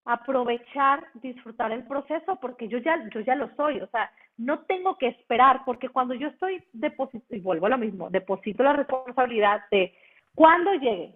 aprovechar, 0.05 1.05
disfrutar 1.15 1.71
el 1.71 1.83
proceso, 1.85 2.37
porque 2.37 2.67
yo 2.67 2.77
ya, 2.77 3.07
yo 3.09 3.19
ya 3.19 3.35
lo 3.35 3.53
soy, 3.55 3.79
o 3.81 3.87
sea, 3.87 4.09
no 4.37 4.59
tengo 4.59 4.97
que 4.97 5.07
esperar, 5.07 5.61
porque 5.65 5.89
cuando 5.89 6.13
yo 6.13 6.29
estoy 6.29 6.63
deposito, 6.71 7.35
y 7.35 7.39
vuelvo 7.39 7.65
a 7.65 7.69
lo 7.69 7.77
mismo, 7.77 8.09
deposito 8.09 8.63
la 8.63 8.73
responsabilidad 8.73 9.63
de 9.69 9.93
cuándo 10.33 10.73
llegue, 10.75 11.15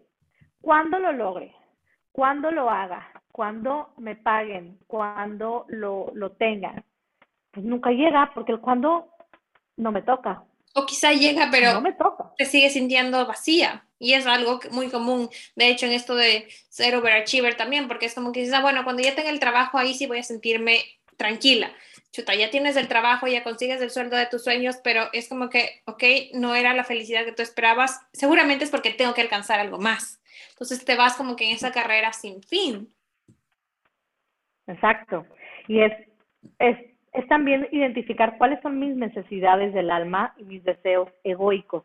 cuándo 0.60 1.00
lo 1.00 1.14
logre, 1.14 1.56
cuándo 2.12 2.52
lo 2.52 2.70
haga, 2.70 3.08
cuándo 3.32 3.94
me 3.98 4.18
paguen, 4.18 4.78
cuándo 4.88 5.66
lo, 5.70 6.12
lo 6.14 6.32
tengan, 6.32 6.84
pues 7.52 7.66
nunca 7.66 7.92
llega, 7.92 8.32
porque 8.34 8.52
el 8.52 8.60
cuándo 8.60 9.08
no 9.78 9.92
me 9.94 10.02
toca. 10.02 10.44
O 10.74 10.86
quizá 10.86 11.14
llega, 11.14 11.50
pero 11.52 11.74
no 11.74 11.82
me 11.82 11.94
toca. 11.94 12.34
te 12.38 12.46
sigue 12.46 12.70
sintiendo 12.70 13.26
vacía. 13.26 13.86
Y 14.00 14.14
es 14.14 14.26
algo 14.26 14.60
muy 14.72 14.90
común, 14.90 15.30
de 15.56 15.70
hecho, 15.70 15.86
en 15.86 15.92
esto 15.92 16.16
de 16.16 16.48
ser 16.70 16.96
overachiever 16.96 17.56
también, 17.56 17.88
porque 17.88 18.08
es 18.08 18.16
como 18.16 18.32
que 18.32 18.40
dices, 18.40 18.56
ah, 18.56 18.62
bueno, 18.62 18.84
cuando 18.84 19.04
ya 19.04 19.14
tenga 19.14 19.30
el 19.30 19.40
trabajo, 19.40 19.78
ahí 19.78 19.94
sí 19.94 20.08
voy 20.08 20.20
a 20.20 20.24
sentirme 20.24 20.84
tranquila. 21.18 21.72
Chuta, 22.12 22.34
ya 22.36 22.50
tienes 22.50 22.76
el 22.78 22.88
trabajo, 22.88 23.28
ya 23.28 23.44
consigues 23.44 23.80
el 23.80 23.92
sueldo 23.92 24.18
de 24.18 24.26
tus 24.26 24.44
sueños, 24.44 24.78
pero 24.84 25.08
es 25.14 25.30
como 25.30 25.50
que, 25.50 25.82
ok, 25.86 26.04
no 26.34 26.56
era 26.56 26.74
la 26.74 26.84
felicidad 26.84 27.26
que 27.26 27.32
tú 27.32 27.42
esperabas, 27.42 28.02
seguramente 28.12 28.66
es 28.66 28.72
porque 28.72 28.92
tengo 28.92 29.14
que 29.14 29.22
alcanzar 29.22 29.60
algo 29.60 29.78
más. 29.78 30.20
Entonces 30.50 30.84
te 30.84 30.96
vas 30.96 31.16
como 31.16 31.36
que 31.36 31.48
en 31.48 31.56
esa 31.56 31.72
carrera 31.72 32.12
sin 32.12 32.42
fin. 32.44 32.94
Exacto. 34.68 35.26
Y 35.68 35.82
es, 35.82 35.94
es, 36.60 36.78
es 37.14 37.28
también 37.28 37.68
identificar 37.72 38.38
cuáles 38.38 38.62
son 38.62 38.80
mis 38.80 38.96
necesidades 38.96 39.74
del 39.74 39.92
alma 39.92 40.34
y 40.38 40.44
mis 40.44 40.64
deseos 40.64 41.10
egoicos 41.24 41.84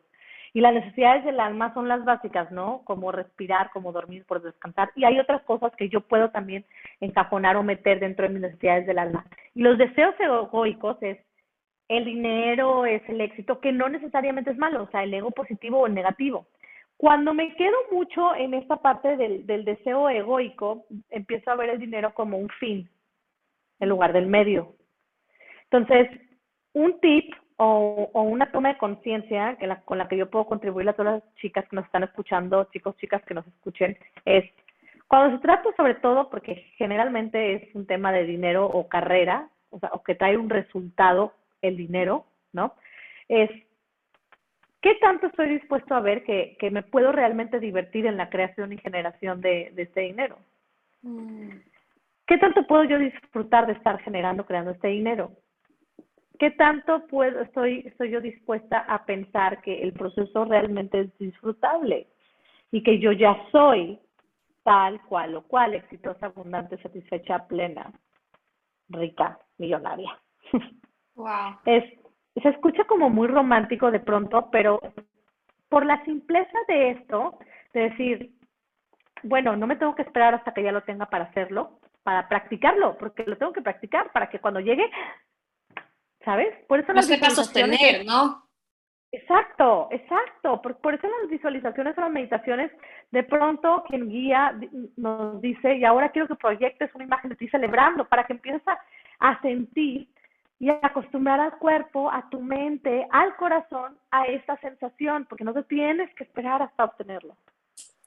y 0.56 0.62
las 0.62 0.72
necesidades 0.72 1.22
del 1.22 1.38
alma 1.38 1.74
son 1.74 1.86
las 1.86 2.02
básicas, 2.06 2.50
¿no? 2.50 2.80
Como 2.84 3.12
respirar, 3.12 3.68
como 3.74 3.92
dormir, 3.92 4.24
por 4.24 4.40
descansar. 4.40 4.90
Y 4.96 5.04
hay 5.04 5.20
otras 5.20 5.42
cosas 5.42 5.70
que 5.76 5.90
yo 5.90 6.00
puedo 6.00 6.30
también 6.30 6.64
encajonar 6.98 7.58
o 7.58 7.62
meter 7.62 8.00
dentro 8.00 8.26
de 8.26 8.32
mis 8.32 8.40
necesidades 8.40 8.86
del 8.86 8.98
alma. 8.98 9.26
Y 9.54 9.60
los 9.60 9.76
deseos 9.76 10.14
egoicos 10.18 10.96
es 11.02 11.18
el 11.90 12.06
dinero, 12.06 12.86
es 12.86 13.06
el 13.06 13.20
éxito, 13.20 13.60
que 13.60 13.70
no 13.70 13.90
necesariamente 13.90 14.50
es 14.50 14.56
malo, 14.56 14.84
o 14.84 14.90
sea, 14.90 15.04
el 15.04 15.12
ego 15.12 15.30
positivo 15.30 15.80
o 15.80 15.86
el 15.88 15.92
negativo. 15.92 16.46
Cuando 16.96 17.34
me 17.34 17.54
quedo 17.56 17.76
mucho 17.92 18.34
en 18.34 18.54
esta 18.54 18.76
parte 18.76 19.18
del, 19.18 19.44
del 19.44 19.62
deseo 19.66 20.08
egoico, 20.08 20.86
empiezo 21.10 21.50
a 21.50 21.56
ver 21.56 21.68
el 21.68 21.80
dinero 21.80 22.14
como 22.14 22.38
un 22.38 22.48
fin 22.48 22.88
en 23.78 23.90
lugar 23.90 24.14
del 24.14 24.26
medio. 24.26 24.74
Entonces, 25.70 26.08
un 26.72 27.00
tip 27.00 27.34
o, 27.56 28.10
o 28.12 28.22
una 28.22 28.50
toma 28.52 28.68
de 28.68 28.78
conciencia 28.78 29.56
con 29.84 29.98
la 29.98 30.08
que 30.08 30.16
yo 30.16 30.30
puedo 30.30 30.46
contribuir 30.46 30.88
a 30.88 30.92
todas 30.92 31.22
las 31.22 31.34
chicas 31.36 31.66
que 31.68 31.76
nos 31.76 31.86
están 31.86 32.02
escuchando, 32.02 32.64
chicos, 32.72 32.96
chicas 32.98 33.22
que 33.24 33.34
nos 33.34 33.46
escuchen, 33.46 33.96
es 34.24 34.44
cuando 35.08 35.36
se 35.36 35.42
trata 35.42 35.70
sobre 35.76 35.94
todo, 35.94 36.28
porque 36.30 36.66
generalmente 36.76 37.54
es 37.54 37.74
un 37.74 37.86
tema 37.86 38.12
de 38.12 38.24
dinero 38.24 38.66
o 38.66 38.88
carrera, 38.88 39.48
o 39.70 39.78
sea, 39.78 39.90
o 39.92 40.02
que 40.02 40.14
trae 40.14 40.36
un 40.36 40.50
resultado 40.50 41.32
el 41.62 41.76
dinero, 41.76 42.26
¿no? 42.52 42.74
Es 43.28 43.50
¿qué 44.86 44.94
tanto 45.00 45.26
estoy 45.26 45.48
dispuesto 45.48 45.94
a 45.94 46.00
ver 46.00 46.22
que, 46.22 46.56
que 46.60 46.70
me 46.70 46.84
puedo 46.84 47.10
realmente 47.10 47.58
divertir 47.58 48.06
en 48.06 48.16
la 48.16 48.30
creación 48.30 48.72
y 48.72 48.78
generación 48.78 49.40
de, 49.40 49.72
de 49.74 49.82
este 49.82 50.02
dinero? 50.02 50.38
Mm. 51.02 51.50
¿Qué 52.26 52.38
tanto 52.38 52.66
puedo 52.66 52.84
yo 52.84 52.98
disfrutar 52.98 53.66
de 53.66 53.72
estar 53.72 54.00
generando, 54.00 54.46
creando 54.46 54.72
este 54.72 54.88
dinero? 54.88 55.32
¿Qué 56.38 56.50
tanto 56.50 57.06
puedo, 57.06 57.40
estoy, 57.40 57.84
estoy 57.86 58.10
yo 58.10 58.20
dispuesta 58.20 58.78
a 58.78 59.04
pensar 59.04 59.60
que 59.62 59.82
el 59.82 59.92
proceso 59.92 60.44
realmente 60.44 61.00
es 61.00 61.18
disfrutable 61.18 62.08
y 62.70 62.82
que 62.82 62.98
yo 62.98 63.12
ya 63.12 63.36
soy 63.52 63.98
tal 64.62 65.00
cual 65.02 65.36
o 65.36 65.42
cual, 65.42 65.74
exitosa, 65.74 66.26
abundante, 66.26 66.76
satisfecha, 66.78 67.46
plena, 67.46 67.92
rica, 68.88 69.38
millonaria? 69.58 70.18
Wow. 71.14 71.56
Es, 71.64 71.84
se 72.42 72.48
escucha 72.50 72.84
como 72.84 73.08
muy 73.08 73.28
romántico 73.28 73.90
de 73.90 74.00
pronto, 74.00 74.50
pero 74.50 74.80
por 75.70 75.86
la 75.86 76.04
simpleza 76.04 76.58
de 76.68 76.90
esto, 76.90 77.38
de 77.72 77.80
decir, 77.88 78.32
bueno, 79.22 79.56
no 79.56 79.66
me 79.66 79.76
tengo 79.76 79.94
que 79.94 80.02
esperar 80.02 80.34
hasta 80.34 80.52
que 80.52 80.62
ya 80.62 80.72
lo 80.72 80.82
tenga 80.82 81.06
para 81.06 81.24
hacerlo, 81.24 81.80
para 82.02 82.28
practicarlo, 82.28 82.96
porque 82.98 83.24
lo 83.24 83.36
tengo 83.36 83.52
que 83.52 83.62
practicar 83.62 84.12
para 84.12 84.28
que 84.28 84.40
cuando 84.40 84.60
llegue 84.60 84.90
¿sabes? 86.26 86.52
Por 86.66 86.80
eso 86.80 86.92
no 86.92 87.00
las 87.00 87.34
sostener, 87.34 88.04
¿no? 88.04 88.42
Exacto, 89.12 89.88
exacto. 89.92 90.60
Por, 90.60 90.76
por 90.78 90.94
eso 90.94 91.06
las 91.22 91.30
visualizaciones 91.30 91.96
o 91.96 92.00
las 92.00 92.10
meditaciones, 92.10 92.72
de 93.12 93.22
pronto 93.22 93.84
quien 93.88 94.08
guía 94.10 94.58
nos 94.96 95.40
dice, 95.40 95.76
y 95.76 95.84
ahora 95.84 96.10
quiero 96.10 96.26
que 96.26 96.34
proyectes 96.34 96.92
una 96.94 97.04
imagen 97.04 97.30
de 97.30 97.36
ti 97.36 97.48
celebrando 97.48 98.04
para 98.06 98.26
que 98.26 98.32
empieces 98.32 98.62
a, 99.20 99.40
sentir 99.40 100.08
y 100.58 100.68
a 100.68 100.80
acostumbrar 100.82 101.38
al 101.38 101.56
cuerpo, 101.58 102.10
a 102.10 102.28
tu 102.28 102.40
mente, 102.40 103.06
al 103.12 103.36
corazón 103.36 103.96
a 104.10 104.24
esta 104.24 104.56
sensación, 104.58 105.26
porque 105.26 105.44
no 105.44 105.54
te 105.54 105.62
tienes 105.62 106.12
que 106.16 106.24
esperar 106.24 106.60
hasta 106.60 106.84
obtenerlo. 106.84 107.36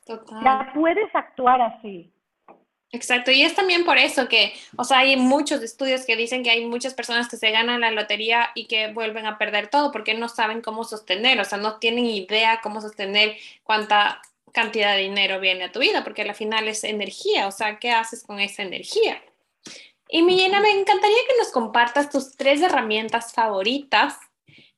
Total. 0.05 0.43
Ya 0.43 0.72
puedes 0.74 1.15
actuar 1.15 1.61
así. 1.61 2.11
Exacto, 2.92 3.30
y 3.30 3.44
es 3.44 3.54
también 3.54 3.86
por 3.86 4.00
eso 4.00 4.28
que, 4.28 4.54
o 4.76 4.84
sea, 4.84 5.00
hay 5.00 5.16
muchos 5.16 5.62
estudios 5.62 6.06
que 6.06 6.16
dicen 6.16 6.42
que 6.42 6.50
hay 6.50 6.66
muchas 6.66 6.96
personas 6.96 7.28
que 7.30 7.38
se 7.38 7.52
ganan 7.52 7.82
la 7.82 7.92
lotería 7.92 8.50
y 8.56 8.66
que 8.66 8.92
vuelven 8.92 9.28
a 9.28 9.38
perder 9.38 9.70
todo 9.70 9.92
porque 9.92 10.16
no 10.16 10.28
saben 10.28 10.62
cómo 10.62 10.84
sostener, 10.84 11.40
o 11.40 11.46
sea, 11.46 11.60
no 11.60 11.78
tienen 11.78 12.08
idea 12.08 12.62
cómo 12.64 12.82
sostener 12.82 13.38
cuánta 13.64 14.22
cantidad 14.52 14.96
de 14.96 15.04
dinero 15.04 15.40
viene 15.40 15.66
a 15.66 15.72
tu 15.72 15.80
vida, 15.80 16.04
porque 16.04 16.24
al 16.24 16.34
final 16.34 16.68
es 16.68 16.84
energía, 16.84 17.48
o 17.48 17.52
sea, 17.52 17.78
¿qué 17.78 17.92
haces 17.92 18.24
con 18.24 18.40
esa 18.40 18.64
energía? 18.64 19.22
Y 20.08 20.24
Millena, 20.24 20.60
me 20.60 20.72
encantaría 20.72 21.18
que 21.28 21.38
nos 21.38 21.52
compartas 21.52 22.10
tus 22.10 22.36
tres 22.36 22.60
herramientas 22.62 23.34
favoritas 23.34 24.16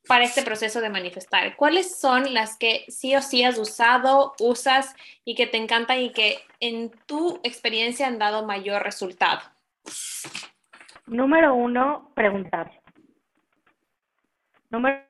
para 0.07 0.23
este 0.23 0.43
proceso 0.43 0.81
de 0.81 0.89
manifestar? 0.89 1.55
¿Cuáles 1.55 1.99
son 1.99 2.33
las 2.33 2.57
que 2.57 2.85
sí 2.87 3.15
o 3.15 3.21
sí 3.21 3.43
has 3.43 3.57
usado, 3.57 4.33
usas 4.39 4.95
y 5.25 5.35
que 5.35 5.47
te 5.47 5.57
encantan 5.57 5.99
y 5.99 6.11
que 6.11 6.37
en 6.59 6.91
tu 7.05 7.39
experiencia 7.43 8.07
han 8.07 8.19
dado 8.19 8.45
mayor 8.45 8.83
resultado? 8.83 9.41
Número 11.07 11.53
uno, 11.53 12.11
preguntar. 12.15 12.71
Número 14.69 15.01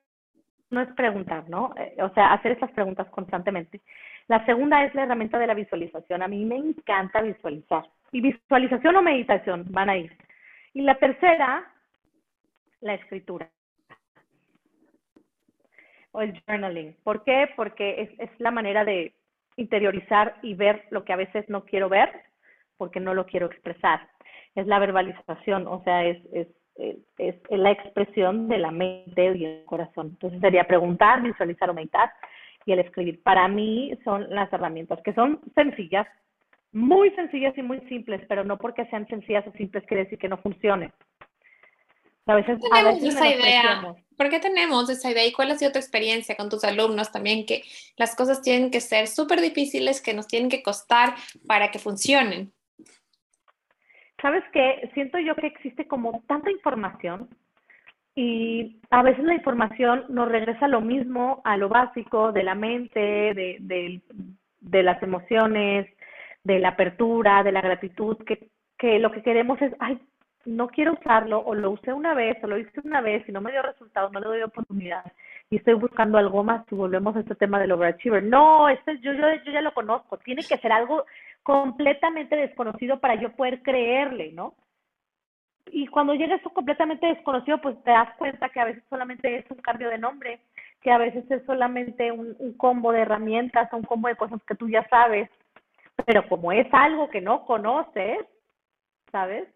uno 0.71 0.81
es 0.81 0.89
preguntar, 0.93 1.49
¿no? 1.49 1.73
Eh, 1.77 1.95
o 2.01 2.13
sea, 2.13 2.33
hacer 2.33 2.53
estas 2.53 2.71
preguntas 2.71 3.07
constantemente. 3.09 3.81
La 4.27 4.45
segunda 4.45 4.83
es 4.83 4.95
la 4.95 5.03
herramienta 5.03 5.37
de 5.37 5.47
la 5.47 5.53
visualización. 5.53 6.23
A 6.23 6.27
mí 6.27 6.45
me 6.45 6.55
encanta 6.55 7.21
visualizar. 7.21 7.87
Y 8.11 8.21
visualización 8.21 8.95
o 8.95 9.01
meditación 9.01 9.65
van 9.69 9.89
a 9.89 9.97
ir. 9.97 10.15
Y 10.73 10.81
la 10.81 10.95
tercera, 10.95 11.69
la 12.79 12.93
escritura 12.93 13.49
o 16.11 16.21
el 16.21 16.41
journaling. 16.45 16.95
¿Por 17.03 17.23
qué? 17.23 17.49
Porque 17.55 18.01
es, 18.01 18.19
es 18.19 18.29
la 18.39 18.51
manera 18.51 18.85
de 18.85 19.13
interiorizar 19.57 20.35
y 20.41 20.53
ver 20.53 20.85
lo 20.89 21.03
que 21.03 21.13
a 21.13 21.17
veces 21.17 21.47
no 21.49 21.65
quiero 21.65 21.89
ver 21.89 22.09
porque 22.77 22.99
no 22.99 23.13
lo 23.13 23.25
quiero 23.25 23.45
expresar. 23.45 24.07
Es 24.55 24.65
la 24.65 24.79
verbalización, 24.79 25.67
o 25.67 25.83
sea, 25.83 26.03
es, 26.05 26.17
es, 26.33 26.47
es, 27.17 27.35
la 27.49 27.71
expresión 27.71 28.47
de 28.47 28.57
la 28.57 28.71
mente 28.71 29.37
y 29.37 29.45
el 29.45 29.65
corazón. 29.65 30.07
Entonces 30.07 30.39
sería 30.41 30.63
preguntar, 30.63 31.21
visualizar 31.21 31.69
o 31.69 31.73
meditar 31.73 32.11
y 32.65 32.71
el 32.71 32.79
escribir. 32.79 33.21
Para 33.23 33.47
mí 33.47 33.93
son 34.03 34.29
las 34.29 34.51
herramientas 34.51 34.99
que 35.03 35.13
son 35.13 35.39
sencillas, 35.53 36.07
muy 36.71 37.11
sencillas 37.11 37.57
y 37.57 37.61
muy 37.61 37.79
simples, 37.81 38.21
pero 38.27 38.43
no 38.43 38.57
porque 38.57 38.85
sean 38.85 39.07
sencillas 39.07 39.45
o 39.45 39.51
simples 39.51 39.85
quiere 39.85 40.05
decir 40.05 40.17
que 40.17 40.29
no 40.29 40.37
funcionen. 40.37 40.91
A 42.27 42.35
veces, 42.35 42.59
tenemos 42.61 43.03
esa 43.03 43.27
idea. 43.27 43.95
¿Por 44.15 44.29
qué 44.29 44.39
tenemos 44.39 44.89
esa 44.89 45.09
idea? 45.09 45.25
¿Y 45.25 45.31
cuál 45.31 45.51
ha 45.51 45.55
sido 45.55 45.71
tu 45.71 45.79
experiencia 45.79 46.35
con 46.35 46.49
tus 46.49 46.63
alumnos 46.63 47.11
también? 47.11 47.45
Que 47.45 47.63
las 47.97 48.15
cosas 48.15 48.41
tienen 48.41 48.69
que 48.69 48.79
ser 48.79 49.07
súper 49.07 49.41
difíciles, 49.41 50.01
que 50.01 50.13
nos 50.13 50.27
tienen 50.27 50.49
que 50.49 50.61
costar 50.61 51.15
para 51.47 51.71
que 51.71 51.79
funcionen. 51.79 52.53
¿Sabes 54.21 54.43
qué? 54.53 54.89
Siento 54.93 55.17
yo 55.17 55.35
que 55.35 55.47
existe 55.47 55.87
como 55.87 56.21
tanta 56.27 56.51
información 56.51 57.29
y 58.13 58.79
a 58.91 59.01
veces 59.01 59.23
la 59.23 59.33
información 59.33 60.05
nos 60.09 60.29
regresa 60.29 60.65
a 60.65 60.69
lo 60.69 60.81
mismo, 60.81 61.41
a 61.43 61.57
lo 61.57 61.69
básico 61.69 62.31
de 62.31 62.43
la 62.43 62.53
mente, 62.53 62.99
de, 62.99 63.57
de, 63.59 64.01
de 64.59 64.83
las 64.83 65.01
emociones, 65.01 65.87
de 66.43 66.59
la 66.59 66.69
apertura, 66.69 67.41
de 67.41 67.51
la 67.51 67.61
gratitud, 67.61 68.17
que, 68.25 68.49
que 68.77 68.99
lo 68.99 69.11
que 69.11 69.23
queremos 69.23 69.61
es, 69.61 69.73
ay, 69.79 69.99
no 70.45 70.67
quiero 70.67 70.93
usarlo 70.93 71.39
o 71.39 71.55
lo 71.55 71.71
usé 71.71 71.93
una 71.93 72.13
vez 72.13 72.37
o 72.43 72.47
lo 72.47 72.57
hice 72.57 72.81
una 72.83 73.01
vez 73.01 73.27
y 73.27 73.31
no 73.31 73.41
me 73.41 73.51
dio 73.51 73.61
resultado, 73.61 74.09
no 74.09 74.19
le 74.19 74.27
doy 74.27 74.41
oportunidad 74.41 75.03
y 75.51 75.57
estoy 75.57 75.73
buscando 75.73 76.17
algo 76.17 76.43
más 76.43 76.65
y 76.71 76.75
volvemos 76.75 77.15
a 77.15 77.19
este 77.19 77.35
tema 77.35 77.59
del 77.59 77.73
overachiever. 77.73 78.23
No, 78.23 78.69
este 78.69 78.97
yo, 78.99 79.11
yo, 79.11 79.33
yo 79.45 79.51
ya 79.51 79.61
lo 79.61 79.73
conozco, 79.73 80.17
tiene 80.17 80.43
que 80.43 80.57
ser 80.57 80.71
algo 80.71 81.05
completamente 81.43 82.37
desconocido 82.37 82.99
para 82.99 83.15
yo 83.15 83.33
poder 83.33 83.61
creerle, 83.61 84.31
¿no? 84.31 84.55
Y 85.67 85.87
cuando 85.87 86.13
llega 86.13 86.35
esto 86.35 86.49
completamente 86.51 87.05
desconocido, 87.05 87.59
pues 87.59 87.81
te 87.83 87.91
das 87.91 88.15
cuenta 88.17 88.49
que 88.49 88.61
a 88.61 88.65
veces 88.65 88.83
solamente 88.89 89.37
es 89.37 89.45
un 89.51 89.57
cambio 89.57 89.89
de 89.89 89.97
nombre, 89.97 90.39
que 90.81 90.91
a 90.91 90.97
veces 90.97 91.29
es 91.29 91.43
solamente 91.45 92.11
un, 92.13 92.33
un 92.39 92.53
combo 92.53 92.93
de 92.93 93.01
herramientas, 93.01 93.71
un 93.73 93.83
combo 93.83 94.07
de 94.07 94.15
cosas 94.15 94.41
que 94.47 94.55
tú 94.55 94.69
ya 94.69 94.87
sabes, 94.89 95.29
pero 96.05 96.27
como 96.29 96.53
es 96.53 96.67
algo 96.73 97.09
que 97.09 97.19
no 97.19 97.45
conoces, 97.45 98.25
¿sabes? 99.11 99.47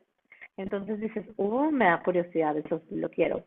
Entonces 0.57 0.99
dices, 0.99 1.25
uh, 1.37 1.71
me 1.71 1.85
da 1.85 2.01
curiosidad, 2.01 2.57
eso 2.57 2.81
lo 2.91 3.09
quiero. 3.09 3.43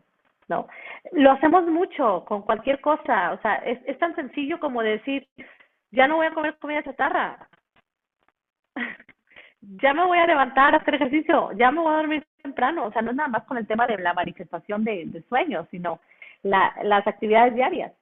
¿no? 0.49 0.67
Lo 1.13 1.33
hacemos 1.33 1.67
mucho 1.67 2.25
con 2.27 2.43
cualquier 2.43 2.81
cosa, 2.81 3.33
o 3.33 3.41
sea, 3.41 3.57
es, 3.57 3.79
es 3.87 3.99
tan 3.99 4.15
sencillo 4.15 4.59
como 4.59 4.83
decir, 4.83 5.27
ya 5.91 6.09
no 6.09 6.17
voy 6.17 6.27
a 6.27 6.33
comer 6.33 6.57
comida 6.59 6.83
chatarra, 6.83 7.49
ya 9.61 9.95
me 9.95 10.05
voy 10.05 10.19
a 10.19 10.27
levantar 10.27 10.75
a 10.75 10.79
hacer 10.79 10.95
ejercicio, 10.95 11.53
ya 11.53 11.71
me 11.71 11.81
voy 11.81 11.93
a 11.93 11.99
dormir 11.99 12.27
temprano, 12.43 12.87
o 12.87 12.93
sea, 12.93 13.03
no 13.03 13.11
es 13.11 13.17
nada 13.17 13.29
más 13.29 13.45
con 13.45 13.59
el 13.59 13.67
tema 13.67 13.87
de 13.87 13.99
la 13.99 14.15
manifestación 14.15 14.85
de, 14.85 15.05
de 15.07 15.23
sueños, 15.25 15.67
sino 15.71 16.01
la, 16.43 16.75
las 16.83 17.07
actividades 17.07 17.55
diarias. 17.55 17.93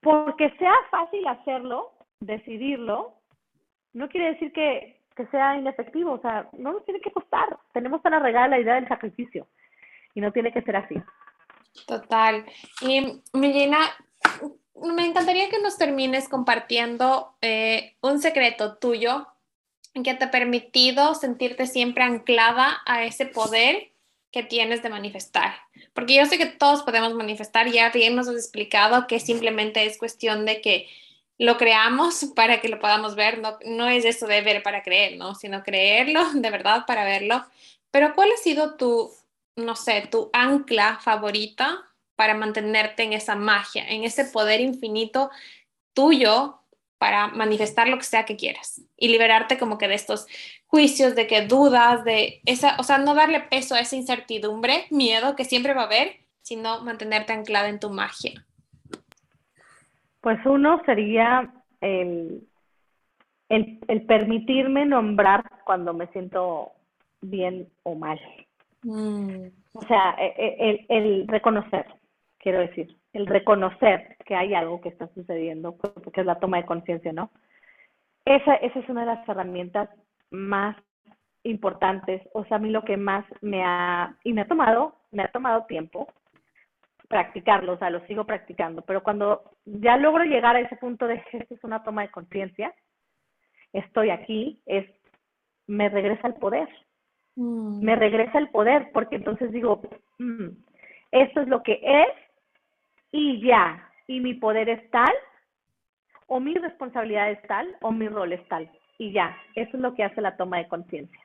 Porque 0.00 0.50
sea 0.58 0.74
fácil 0.90 1.26
hacerlo, 1.26 1.92
decidirlo, 2.20 3.14
no 3.94 4.08
quiere 4.08 4.32
decir 4.32 4.52
que 4.52 4.97
que 5.18 5.26
sea 5.26 5.56
inefectivo, 5.56 6.12
o 6.12 6.20
sea, 6.20 6.48
no 6.56 6.72
nos 6.72 6.84
tiene 6.84 7.00
que 7.00 7.10
costar. 7.10 7.58
Tenemos 7.74 8.00
tan 8.02 8.14
arraigada 8.14 8.48
la 8.48 8.60
idea 8.60 8.76
del 8.76 8.88
sacrificio 8.88 9.48
y 10.14 10.20
no 10.20 10.32
tiene 10.32 10.52
que 10.52 10.62
ser 10.62 10.76
así. 10.76 10.94
Total. 11.86 12.46
Y 12.80 13.20
Millena, 13.32 13.78
me 14.80 15.04
encantaría 15.04 15.50
que 15.50 15.60
nos 15.60 15.76
termines 15.76 16.28
compartiendo 16.28 17.34
eh, 17.42 17.96
un 18.00 18.20
secreto 18.20 18.76
tuyo 18.78 19.26
que 20.04 20.14
te 20.14 20.26
ha 20.26 20.30
permitido 20.30 21.14
sentirte 21.14 21.66
siempre 21.66 22.04
anclada 22.04 22.78
a 22.86 23.02
ese 23.02 23.26
poder 23.26 23.90
que 24.30 24.44
tienes 24.44 24.82
de 24.82 24.90
manifestar. 24.90 25.54
Porque 25.94 26.14
yo 26.14 26.26
sé 26.26 26.38
que 26.38 26.46
todos 26.46 26.82
podemos 26.82 27.14
manifestar, 27.14 27.68
ya 27.68 27.90
bien 27.90 28.14
nos 28.14 28.28
has 28.28 28.36
explicado 28.36 29.08
que 29.08 29.18
simplemente 29.18 29.84
es 29.84 29.98
cuestión 29.98 30.46
de 30.46 30.60
que 30.60 30.86
lo 31.38 31.56
creamos 31.56 32.26
para 32.36 32.60
que 32.60 32.68
lo 32.68 32.78
podamos 32.78 33.14
ver, 33.14 33.38
no, 33.38 33.58
no 33.64 33.88
es 33.88 34.04
eso 34.04 34.26
de 34.26 34.42
ver 34.42 34.62
para 34.62 34.82
creer, 34.82 35.16
¿no? 35.16 35.34
Sino 35.34 35.62
creerlo 35.62 36.24
de 36.34 36.50
verdad 36.50 36.84
para 36.86 37.04
verlo. 37.04 37.44
Pero 37.90 38.14
¿cuál 38.14 38.30
ha 38.32 38.36
sido 38.36 38.76
tu, 38.76 39.10
no 39.56 39.76
sé, 39.76 40.06
tu 40.10 40.30
ancla 40.32 40.98
favorita 41.00 41.84
para 42.16 42.34
mantenerte 42.34 43.04
en 43.04 43.12
esa 43.12 43.36
magia, 43.36 43.88
en 43.88 44.04
ese 44.04 44.24
poder 44.24 44.60
infinito 44.60 45.30
tuyo 45.94 46.60
para 46.98 47.28
manifestar 47.28 47.88
lo 47.88 47.96
que 47.96 48.04
sea 48.04 48.24
que 48.24 48.36
quieras 48.36 48.82
y 48.96 49.08
liberarte 49.08 49.56
como 49.56 49.78
que 49.78 49.88
de 49.88 49.94
estos 49.94 50.26
juicios, 50.66 51.14
de 51.14 51.28
que 51.28 51.42
dudas, 51.42 52.04
de 52.04 52.42
esa, 52.44 52.76
o 52.78 52.82
sea, 52.82 52.98
no 52.98 53.14
darle 53.14 53.40
peso 53.40 53.74
a 53.74 53.80
esa 53.80 53.96
incertidumbre, 53.96 54.86
miedo 54.90 55.36
que 55.36 55.44
siempre 55.44 55.74
va 55.74 55.82
a 55.82 55.86
haber, 55.86 56.16
sino 56.42 56.82
mantenerte 56.82 57.32
anclada 57.32 57.68
en 57.68 57.78
tu 57.78 57.90
magia. 57.90 58.44
Pues 60.28 60.44
uno 60.44 60.82
sería 60.84 61.50
el, 61.80 62.46
el, 63.48 64.02
permitirme 64.06 64.84
nombrar 64.84 65.42
cuando 65.64 65.94
me 65.94 66.06
siento 66.08 66.72
bien 67.22 67.66
o 67.82 67.94
mal. 67.94 68.20
Mm. 68.82 69.46
O 69.72 69.82
sea, 69.86 70.14
e, 70.18 70.34
e, 70.36 70.68
el, 70.68 70.86
el, 70.90 71.28
reconocer, 71.28 71.86
quiero 72.36 72.58
decir, 72.58 72.94
el 73.14 73.26
reconocer 73.26 74.18
que 74.26 74.34
hay 74.34 74.52
algo 74.52 74.82
que 74.82 74.90
está 74.90 75.08
sucediendo, 75.14 75.78
porque 75.78 76.20
es 76.20 76.26
la 76.26 76.38
toma 76.38 76.58
de 76.58 76.66
conciencia, 76.66 77.10
¿no? 77.10 77.30
Esa, 78.26 78.56
esa 78.56 78.80
es 78.80 78.88
una 78.90 79.00
de 79.00 79.14
las 79.14 79.26
herramientas 79.26 79.88
más 80.30 80.76
importantes, 81.42 82.20
o 82.34 82.44
sea, 82.44 82.58
a 82.58 82.60
mí 82.60 82.68
lo 82.68 82.84
que 82.84 82.98
más 82.98 83.24
me 83.40 83.64
ha, 83.64 84.14
y 84.24 84.34
me 84.34 84.42
ha 84.42 84.46
tomado, 84.46 84.94
me 85.10 85.22
ha 85.22 85.32
tomado 85.32 85.64
tiempo, 85.64 86.06
practicarlo, 87.08 87.72
o 87.72 87.78
sea, 87.78 87.90
lo 87.90 88.06
sigo 88.06 88.24
practicando, 88.24 88.82
pero 88.82 89.02
cuando 89.02 89.42
ya 89.64 89.96
logro 89.96 90.24
llegar 90.24 90.56
a 90.56 90.60
ese 90.60 90.76
punto 90.76 91.06
de 91.06 91.22
que 91.30 91.46
es 91.50 91.64
una 91.64 91.82
toma 91.82 92.02
de 92.02 92.10
conciencia, 92.10 92.74
estoy 93.72 94.10
aquí, 94.10 94.60
es, 94.66 94.86
me 95.66 95.88
regresa 95.88 96.28
el 96.28 96.34
poder, 96.34 96.68
mm. 97.36 97.82
me 97.82 97.96
regresa 97.96 98.38
el 98.38 98.50
poder, 98.50 98.90
porque 98.92 99.16
entonces 99.16 99.50
digo, 99.52 99.80
mm, 100.18 100.48
esto 101.12 101.40
es 101.40 101.48
lo 101.48 101.62
que 101.62 101.80
es 101.82 102.08
y 103.10 103.40
ya, 103.46 103.90
y 104.06 104.20
mi 104.20 104.34
poder 104.34 104.68
es 104.68 104.90
tal, 104.90 105.12
o 106.26 106.40
mi 106.40 106.54
responsabilidad 106.54 107.30
es 107.30 107.42
tal, 107.48 107.74
o 107.80 107.90
mi 107.90 108.06
rol 108.08 108.34
es 108.34 108.46
tal, 108.48 108.70
y 108.98 109.12
ya, 109.12 109.34
eso 109.54 109.76
es 109.78 109.80
lo 109.80 109.94
que 109.94 110.04
hace 110.04 110.20
la 110.20 110.36
toma 110.36 110.58
de 110.58 110.68
conciencia. 110.68 111.20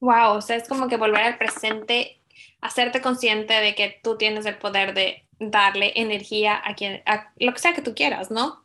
Wow, 0.00 0.36
o 0.36 0.40
sea, 0.40 0.56
es 0.56 0.68
como 0.68 0.88
que 0.88 0.96
volver 0.96 1.22
al 1.22 1.38
presente 1.38 2.20
hacerte 2.60 3.00
consciente 3.00 3.54
de 3.54 3.74
que 3.74 4.00
tú 4.02 4.16
tienes 4.16 4.46
el 4.46 4.58
poder 4.58 4.94
de 4.94 5.26
darle 5.38 5.92
energía 5.96 6.60
a 6.64 6.74
quien, 6.74 7.02
a 7.06 7.32
lo 7.36 7.52
que 7.52 7.58
sea 7.58 7.74
que 7.74 7.82
tú 7.82 7.94
quieras, 7.94 8.30
¿no? 8.30 8.64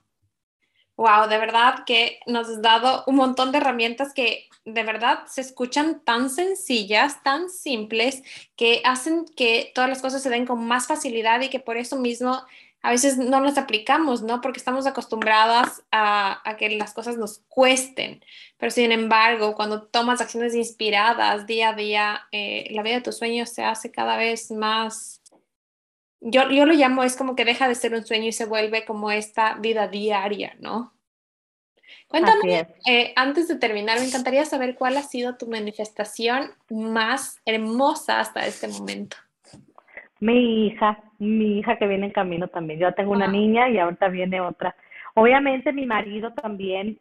Wow, 0.97 1.27
de 1.29 1.37
verdad 1.37 1.83
que 1.85 2.19
nos 2.27 2.47
has 2.47 2.61
dado 2.61 3.03
un 3.07 3.15
montón 3.15 3.51
de 3.51 3.57
herramientas 3.57 4.13
que 4.13 4.47
de 4.65 4.83
verdad 4.83 5.25
se 5.25 5.41
escuchan 5.41 6.03
tan 6.03 6.29
sencillas, 6.29 7.23
tan 7.23 7.49
simples, 7.49 8.21
que 8.55 8.81
hacen 8.85 9.25
que 9.35 9.71
todas 9.73 9.89
las 9.89 10.01
cosas 10.01 10.21
se 10.21 10.29
den 10.29 10.45
con 10.45 10.63
más 10.63 10.87
facilidad 10.87 11.41
y 11.41 11.49
que 11.49 11.59
por 11.59 11.77
eso 11.77 11.97
mismo 11.97 12.45
a 12.81 12.89
veces 12.89 13.17
no 13.17 13.39
las 13.41 13.57
aplicamos, 13.57 14.23
¿no? 14.23 14.41
Porque 14.41 14.59
estamos 14.59 14.87
acostumbradas 14.87 15.83
a, 15.91 16.41
que 16.57 16.69
las 16.71 16.93
cosas 16.93 17.17
nos 17.17 17.39
cuesten. 17.47 18.23
Pero 18.57 18.71
sin 18.71 18.91
embargo, 18.91 19.55
cuando 19.55 19.83
tomas 19.83 20.19
acciones 20.19 20.55
inspiradas 20.55 21.45
día 21.45 21.69
a 21.69 21.73
día, 21.73 22.21
eh, 22.31 22.67
la 22.71 22.81
vida 22.81 22.95
de 22.95 23.01
tus 23.01 23.17
sueños 23.17 23.49
se 23.49 23.63
hace 23.63 23.91
cada 23.91 24.17
vez 24.17 24.51
más... 24.51 25.21
Yo, 26.21 26.49
yo 26.49 26.65
lo 26.65 26.73
llamo, 26.73 27.03
es 27.03 27.15
como 27.15 27.35
que 27.35 27.45
deja 27.45 27.67
de 27.67 27.75
ser 27.75 27.93
un 27.93 28.05
sueño 28.05 28.27
y 28.27 28.31
se 28.31 28.45
vuelve 28.45 28.85
como 28.85 29.11
esta 29.11 29.55
vida 29.55 29.87
diaria, 29.87 30.55
¿no? 30.59 30.93
Cuéntame, 32.07 32.67
eh, 32.85 33.13
antes 33.15 33.47
de 33.47 33.55
terminar, 33.55 33.99
me 33.99 34.05
encantaría 34.05 34.43
saber 34.45 34.75
cuál 34.75 34.97
ha 34.97 35.03
sido 35.03 35.37
tu 35.37 35.47
manifestación 35.47 36.51
más 36.69 37.39
hermosa 37.45 38.19
hasta 38.19 38.45
este 38.45 38.67
momento. 38.67 39.17
Mi 40.19 40.67
hija, 40.67 41.01
mi 41.21 41.59
hija 41.59 41.77
que 41.77 41.87
viene 41.87 42.07
en 42.07 42.11
camino 42.11 42.47
también. 42.47 42.79
Yo 42.79 42.93
tengo 42.95 43.11
una 43.11 43.27
niña 43.27 43.69
y 43.69 43.77
ahorita 43.77 44.07
viene 44.07 44.41
otra. 44.41 44.75
Obviamente 45.13 45.71
mi 45.71 45.85
marido 45.85 46.33
también, 46.33 46.99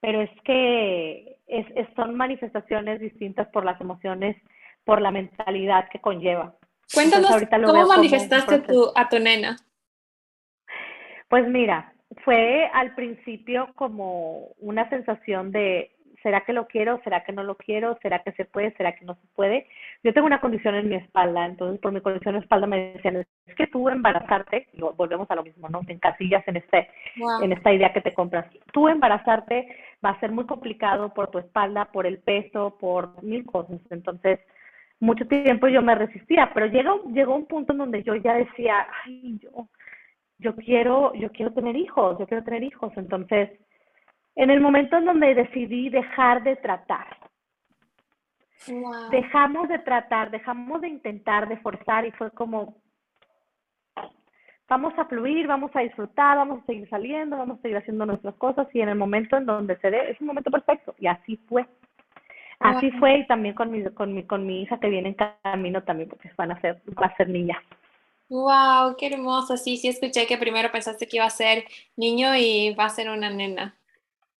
pero 0.00 0.22
es 0.22 0.30
que 0.42 1.36
es, 1.46 1.66
son 1.94 2.16
manifestaciones 2.16 2.98
distintas 2.98 3.46
por 3.48 3.66
las 3.66 3.78
emociones, 3.78 4.36
por 4.84 5.02
la 5.02 5.10
mentalidad 5.10 5.90
que 5.90 6.00
conlleva. 6.00 6.54
Cuéntanos 6.94 7.30
cómo 7.66 7.86
manifestaste 7.86 8.60
tu, 8.60 8.90
a 8.94 9.06
tu 9.10 9.18
nena. 9.18 9.56
Pues 11.28 11.46
mira, 11.46 11.92
fue 12.24 12.70
al 12.72 12.94
principio 12.94 13.68
como 13.74 14.52
una 14.60 14.88
sensación 14.88 15.52
de 15.52 15.94
¿será 16.22 16.42
que 16.42 16.52
lo 16.52 16.66
quiero? 16.66 17.00
¿Será 17.04 17.24
que 17.24 17.32
no 17.32 17.42
lo 17.42 17.56
quiero? 17.56 17.98
¿Será 18.02 18.22
que 18.22 18.32
se 18.32 18.44
puede? 18.44 18.72
¿Será 18.76 18.92
que 18.94 19.04
no 19.04 19.14
se 19.14 19.26
puede? 19.34 19.66
Yo 20.02 20.12
tengo 20.12 20.26
una 20.26 20.40
condición 20.40 20.74
en 20.74 20.88
mi 20.88 20.96
espalda, 20.96 21.46
entonces 21.46 21.80
por 21.80 21.92
mi 21.92 22.00
condición 22.00 22.36
en 22.36 22.42
espalda 22.42 22.66
me 22.66 22.92
decían, 22.94 23.16
es 23.16 23.54
que 23.54 23.66
tú 23.66 23.88
embarazarte, 23.88 24.68
y 24.72 24.80
volvemos 24.80 25.30
a 25.30 25.34
lo 25.34 25.42
mismo, 25.42 25.68
¿no? 25.68 25.80
En 25.86 25.98
casillas 25.98 26.46
en, 26.48 26.56
este, 26.56 26.88
en 27.42 27.52
esta 27.52 27.72
idea 27.72 27.92
que 27.92 28.00
te 28.00 28.14
compras. 28.14 28.46
Tú 28.72 28.88
embarazarte 28.88 29.68
va 30.04 30.10
a 30.10 30.20
ser 30.20 30.32
muy 30.32 30.46
complicado 30.46 31.12
por 31.14 31.30
tu 31.30 31.38
espalda, 31.38 31.86
por 31.86 32.06
el 32.06 32.18
peso, 32.18 32.76
por 32.78 33.22
mil 33.22 33.44
cosas. 33.46 33.80
Entonces, 33.90 34.40
mucho 35.00 35.26
tiempo 35.26 35.68
yo 35.68 35.82
me 35.82 35.94
resistía, 35.94 36.50
pero 36.54 36.66
llegó, 36.66 37.04
llegó 37.12 37.34
un 37.34 37.46
punto 37.46 37.72
en 37.72 37.78
donde 37.78 38.02
yo 38.02 38.14
ya 38.16 38.34
decía, 38.34 38.86
ay, 39.04 39.38
yo, 39.40 39.68
yo 40.38 40.56
quiero, 40.56 41.14
yo 41.14 41.30
quiero 41.30 41.52
tener 41.52 41.76
hijos, 41.76 42.18
yo 42.18 42.26
quiero 42.26 42.44
tener 42.44 42.62
hijos. 42.62 42.92
Entonces, 42.96 43.50
en 44.38 44.50
el 44.50 44.60
momento 44.60 44.96
en 44.96 45.04
donde 45.04 45.34
decidí 45.34 45.90
dejar 45.90 46.44
de 46.44 46.54
tratar. 46.54 47.08
Dejamos 49.10 49.68
de 49.68 49.80
tratar, 49.80 50.30
dejamos 50.30 50.80
de 50.80 50.88
intentar, 50.88 51.48
de 51.48 51.56
forzar 51.56 52.06
y 52.06 52.12
fue 52.12 52.30
como, 52.30 52.76
vamos 54.68 54.94
a 54.96 55.06
fluir, 55.06 55.48
vamos 55.48 55.72
a 55.74 55.80
disfrutar, 55.80 56.36
vamos 56.36 56.62
a 56.62 56.66
seguir 56.66 56.88
saliendo, 56.88 57.36
vamos 57.36 57.58
a 57.58 57.62
seguir 57.62 57.78
haciendo 57.78 58.06
nuestras 58.06 58.36
cosas 58.36 58.68
y 58.72 58.80
en 58.80 58.90
el 58.90 58.94
momento 58.94 59.36
en 59.36 59.44
donde 59.44 59.76
se 59.78 59.90
dé 59.90 60.12
es 60.12 60.20
un 60.20 60.28
momento 60.28 60.52
perfecto 60.52 60.94
y 60.98 61.08
así 61.08 61.36
fue. 61.48 61.66
Así 62.60 62.92
fue 62.92 63.18
y 63.18 63.26
también 63.26 63.56
con 63.56 63.72
mi, 63.72 63.84
con 63.90 64.14
mi, 64.14 64.24
con 64.24 64.46
mi 64.46 64.62
hija 64.62 64.78
que 64.78 64.88
viene 64.88 65.08
en 65.10 65.16
camino 65.42 65.82
también 65.82 66.08
porque 66.08 66.30
van 66.36 66.52
a 66.52 66.60
ser, 66.60 66.80
va 66.96 67.06
a 67.06 67.16
ser 67.16 67.28
niña. 67.28 67.60
Wow, 68.28 68.94
qué 68.96 69.08
hermoso. 69.08 69.56
Sí, 69.56 69.78
sí 69.78 69.88
escuché 69.88 70.26
que 70.26 70.38
primero 70.38 70.70
pensaste 70.70 71.08
que 71.08 71.16
iba 71.16 71.26
a 71.26 71.30
ser 71.30 71.64
niño 71.96 72.36
y 72.36 72.74
va 72.74 72.84
a 72.84 72.90
ser 72.90 73.10
una 73.10 73.30
nena. 73.30 73.77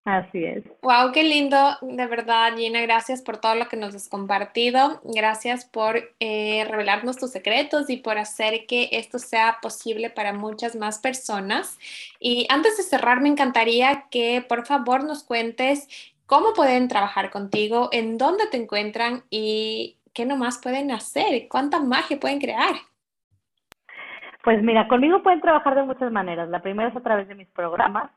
Así 0.08 0.42
es. 0.42 0.64
Wow, 0.80 1.12
qué 1.12 1.22
lindo, 1.22 1.76
de 1.82 2.06
verdad, 2.06 2.56
Gina. 2.56 2.80
Gracias 2.80 3.20
por 3.20 3.36
todo 3.36 3.54
lo 3.56 3.68
que 3.68 3.76
nos 3.76 3.94
has 3.94 4.08
compartido. 4.08 5.02
Gracias 5.04 5.66
por 5.66 5.98
eh, 6.18 6.64
revelarnos 6.66 7.18
tus 7.18 7.30
secretos 7.30 7.90
y 7.90 7.98
por 7.98 8.16
hacer 8.16 8.64
que 8.66 8.88
esto 8.92 9.18
sea 9.18 9.58
posible 9.60 10.08
para 10.08 10.32
muchas 10.32 10.76
más 10.76 10.98
personas. 10.98 11.78
Y 12.18 12.46
antes 12.48 12.78
de 12.78 12.84
cerrar, 12.84 13.20
me 13.20 13.28
encantaría 13.28 14.06
que 14.10 14.42
por 14.48 14.64
favor 14.64 15.04
nos 15.04 15.24
cuentes 15.24 15.86
cómo 16.24 16.54
pueden 16.54 16.88
trabajar 16.88 17.28
contigo, 17.28 17.90
en 17.92 18.16
dónde 18.16 18.46
te 18.46 18.56
encuentran 18.56 19.24
y 19.28 19.98
qué 20.14 20.24
nomás 20.24 20.58
pueden 20.62 20.90
hacer, 20.90 21.48
cuánta 21.50 21.80
magia 21.80 22.18
pueden 22.18 22.40
crear. 22.40 22.76
Pues 24.42 24.62
mira, 24.62 24.88
conmigo 24.88 25.22
pueden 25.22 25.42
trabajar 25.42 25.74
de 25.74 25.82
muchas 25.82 26.10
maneras. 26.10 26.48
La 26.48 26.62
primera 26.62 26.88
es 26.88 26.96
a 26.96 27.02
través 27.02 27.28
de 27.28 27.34
mis 27.34 27.48
programas 27.48 28.10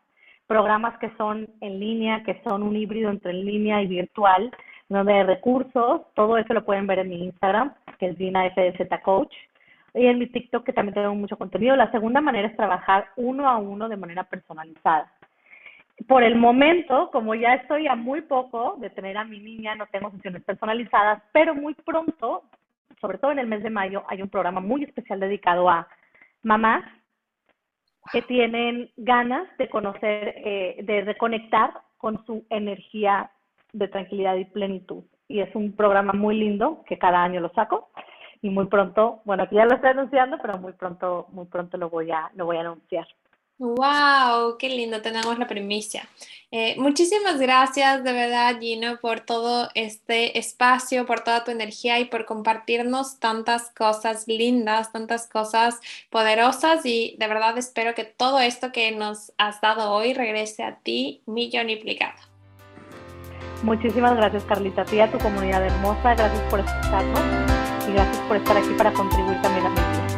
programas 0.51 0.97
que 0.99 1.09
son 1.15 1.47
en 1.61 1.79
línea, 1.79 2.23
que 2.23 2.41
son 2.43 2.61
un 2.61 2.75
híbrido 2.75 3.09
entre 3.09 3.31
en 3.31 3.45
línea 3.45 3.81
y 3.81 3.87
virtual, 3.87 4.51
donde 4.89 5.13
hay 5.13 5.23
recursos, 5.23 6.01
todo 6.13 6.37
eso 6.37 6.53
lo 6.53 6.65
pueden 6.65 6.87
ver 6.87 6.99
en 6.99 7.07
mi 7.07 7.23
Instagram, 7.23 7.73
que 7.97 8.07
es 8.07 8.17
Dina 8.17 8.49
FDZ 8.49 9.01
Coach, 9.01 9.33
y 9.93 10.07
en 10.07 10.19
mi 10.19 10.27
TikTok, 10.27 10.65
que 10.65 10.73
también 10.73 10.93
tengo 10.93 11.15
mucho 11.15 11.37
contenido. 11.37 11.77
La 11.77 11.89
segunda 11.91 12.19
manera 12.19 12.49
es 12.49 12.57
trabajar 12.57 13.05
uno 13.15 13.47
a 13.47 13.55
uno 13.59 13.87
de 13.87 13.95
manera 13.95 14.25
personalizada. 14.25 15.09
Por 16.05 16.21
el 16.21 16.35
momento, 16.35 17.09
como 17.13 17.33
ya 17.33 17.53
estoy 17.53 17.87
a 17.87 17.95
muy 17.95 18.19
poco 18.19 18.75
de 18.79 18.89
tener 18.89 19.17
a 19.17 19.23
mi 19.23 19.39
niña, 19.39 19.75
no 19.75 19.85
tengo 19.85 20.11
sesiones 20.11 20.43
personalizadas, 20.43 21.23
pero 21.31 21.55
muy 21.55 21.75
pronto, 21.75 22.43
sobre 22.99 23.19
todo 23.19 23.31
en 23.31 23.39
el 23.39 23.47
mes 23.47 23.63
de 23.63 23.69
mayo, 23.69 24.03
hay 24.09 24.21
un 24.21 24.27
programa 24.27 24.59
muy 24.59 24.83
especial 24.83 25.21
dedicado 25.21 25.69
a 25.69 25.87
mamás 26.43 26.83
que 28.11 28.21
tienen 28.23 28.89
ganas 28.97 29.47
de 29.57 29.69
conocer, 29.69 30.33
eh, 30.37 30.79
de 30.83 31.01
reconectar 31.01 31.73
con 31.97 32.25
su 32.25 32.45
energía 32.49 33.31
de 33.73 33.87
tranquilidad 33.87 34.35
y 34.35 34.45
plenitud. 34.45 35.03
Y 35.27 35.39
es 35.39 35.53
un 35.55 35.75
programa 35.75 36.13
muy 36.13 36.35
lindo 36.35 36.83
que 36.87 36.97
cada 36.97 37.23
año 37.23 37.39
lo 37.39 37.49
saco 37.49 37.89
y 38.41 38.49
muy 38.49 38.65
pronto, 38.65 39.21
bueno, 39.23 39.43
aquí 39.43 39.55
ya 39.55 39.65
lo 39.65 39.75
estoy 39.75 39.91
anunciando, 39.91 40.37
pero 40.41 40.57
muy 40.57 40.73
pronto, 40.73 41.27
muy 41.31 41.45
pronto 41.45 41.77
lo 41.77 41.89
voy 41.89 42.11
a, 42.11 42.31
lo 42.35 42.45
voy 42.45 42.57
a 42.57 42.61
anunciar. 42.61 43.07
¡Wow! 43.61 44.57
¡Qué 44.57 44.69
lindo! 44.69 45.03
Tenemos 45.03 45.37
la 45.37 45.45
primicia. 45.45 46.09
Eh, 46.49 46.75
muchísimas 46.79 47.39
gracias 47.39 48.03
de 48.03 48.11
verdad, 48.11 48.59
Gino, 48.59 48.97
por 48.99 49.19
todo 49.19 49.69
este 49.75 50.39
espacio, 50.39 51.05
por 51.05 51.19
toda 51.19 51.43
tu 51.43 51.51
energía 51.51 51.99
y 51.99 52.05
por 52.05 52.25
compartirnos 52.25 53.19
tantas 53.19 53.69
cosas 53.69 54.27
lindas, 54.27 54.91
tantas 54.91 55.27
cosas 55.27 55.79
poderosas 56.09 56.83
y 56.87 57.15
de 57.19 57.27
verdad 57.27 57.55
espero 57.59 57.93
que 57.93 58.03
todo 58.03 58.39
esto 58.39 58.71
que 58.71 58.93
nos 58.93 59.31
has 59.37 59.61
dado 59.61 59.91
hoy 59.91 60.15
regrese 60.15 60.63
a 60.63 60.79
ti 60.79 61.21
milloniplicado. 61.27 62.17
Muchísimas 63.61 64.15
gracias, 64.15 64.43
Carlita, 64.45 64.81
a 64.81 64.85
ti, 64.85 64.99
a 64.99 65.11
tu 65.11 65.19
comunidad 65.19 65.63
hermosa. 65.63 66.15
Gracias 66.15 66.41
por 66.49 66.61
escucharnos 66.61 67.21
y 67.87 67.91
gracias 67.93 68.17
por 68.27 68.37
estar 68.37 68.57
aquí 68.57 68.73
para 68.75 68.91
contribuir 68.91 69.39
también 69.43 69.67
a 69.67 69.69
mi 69.69 69.75
vida. 69.75 70.10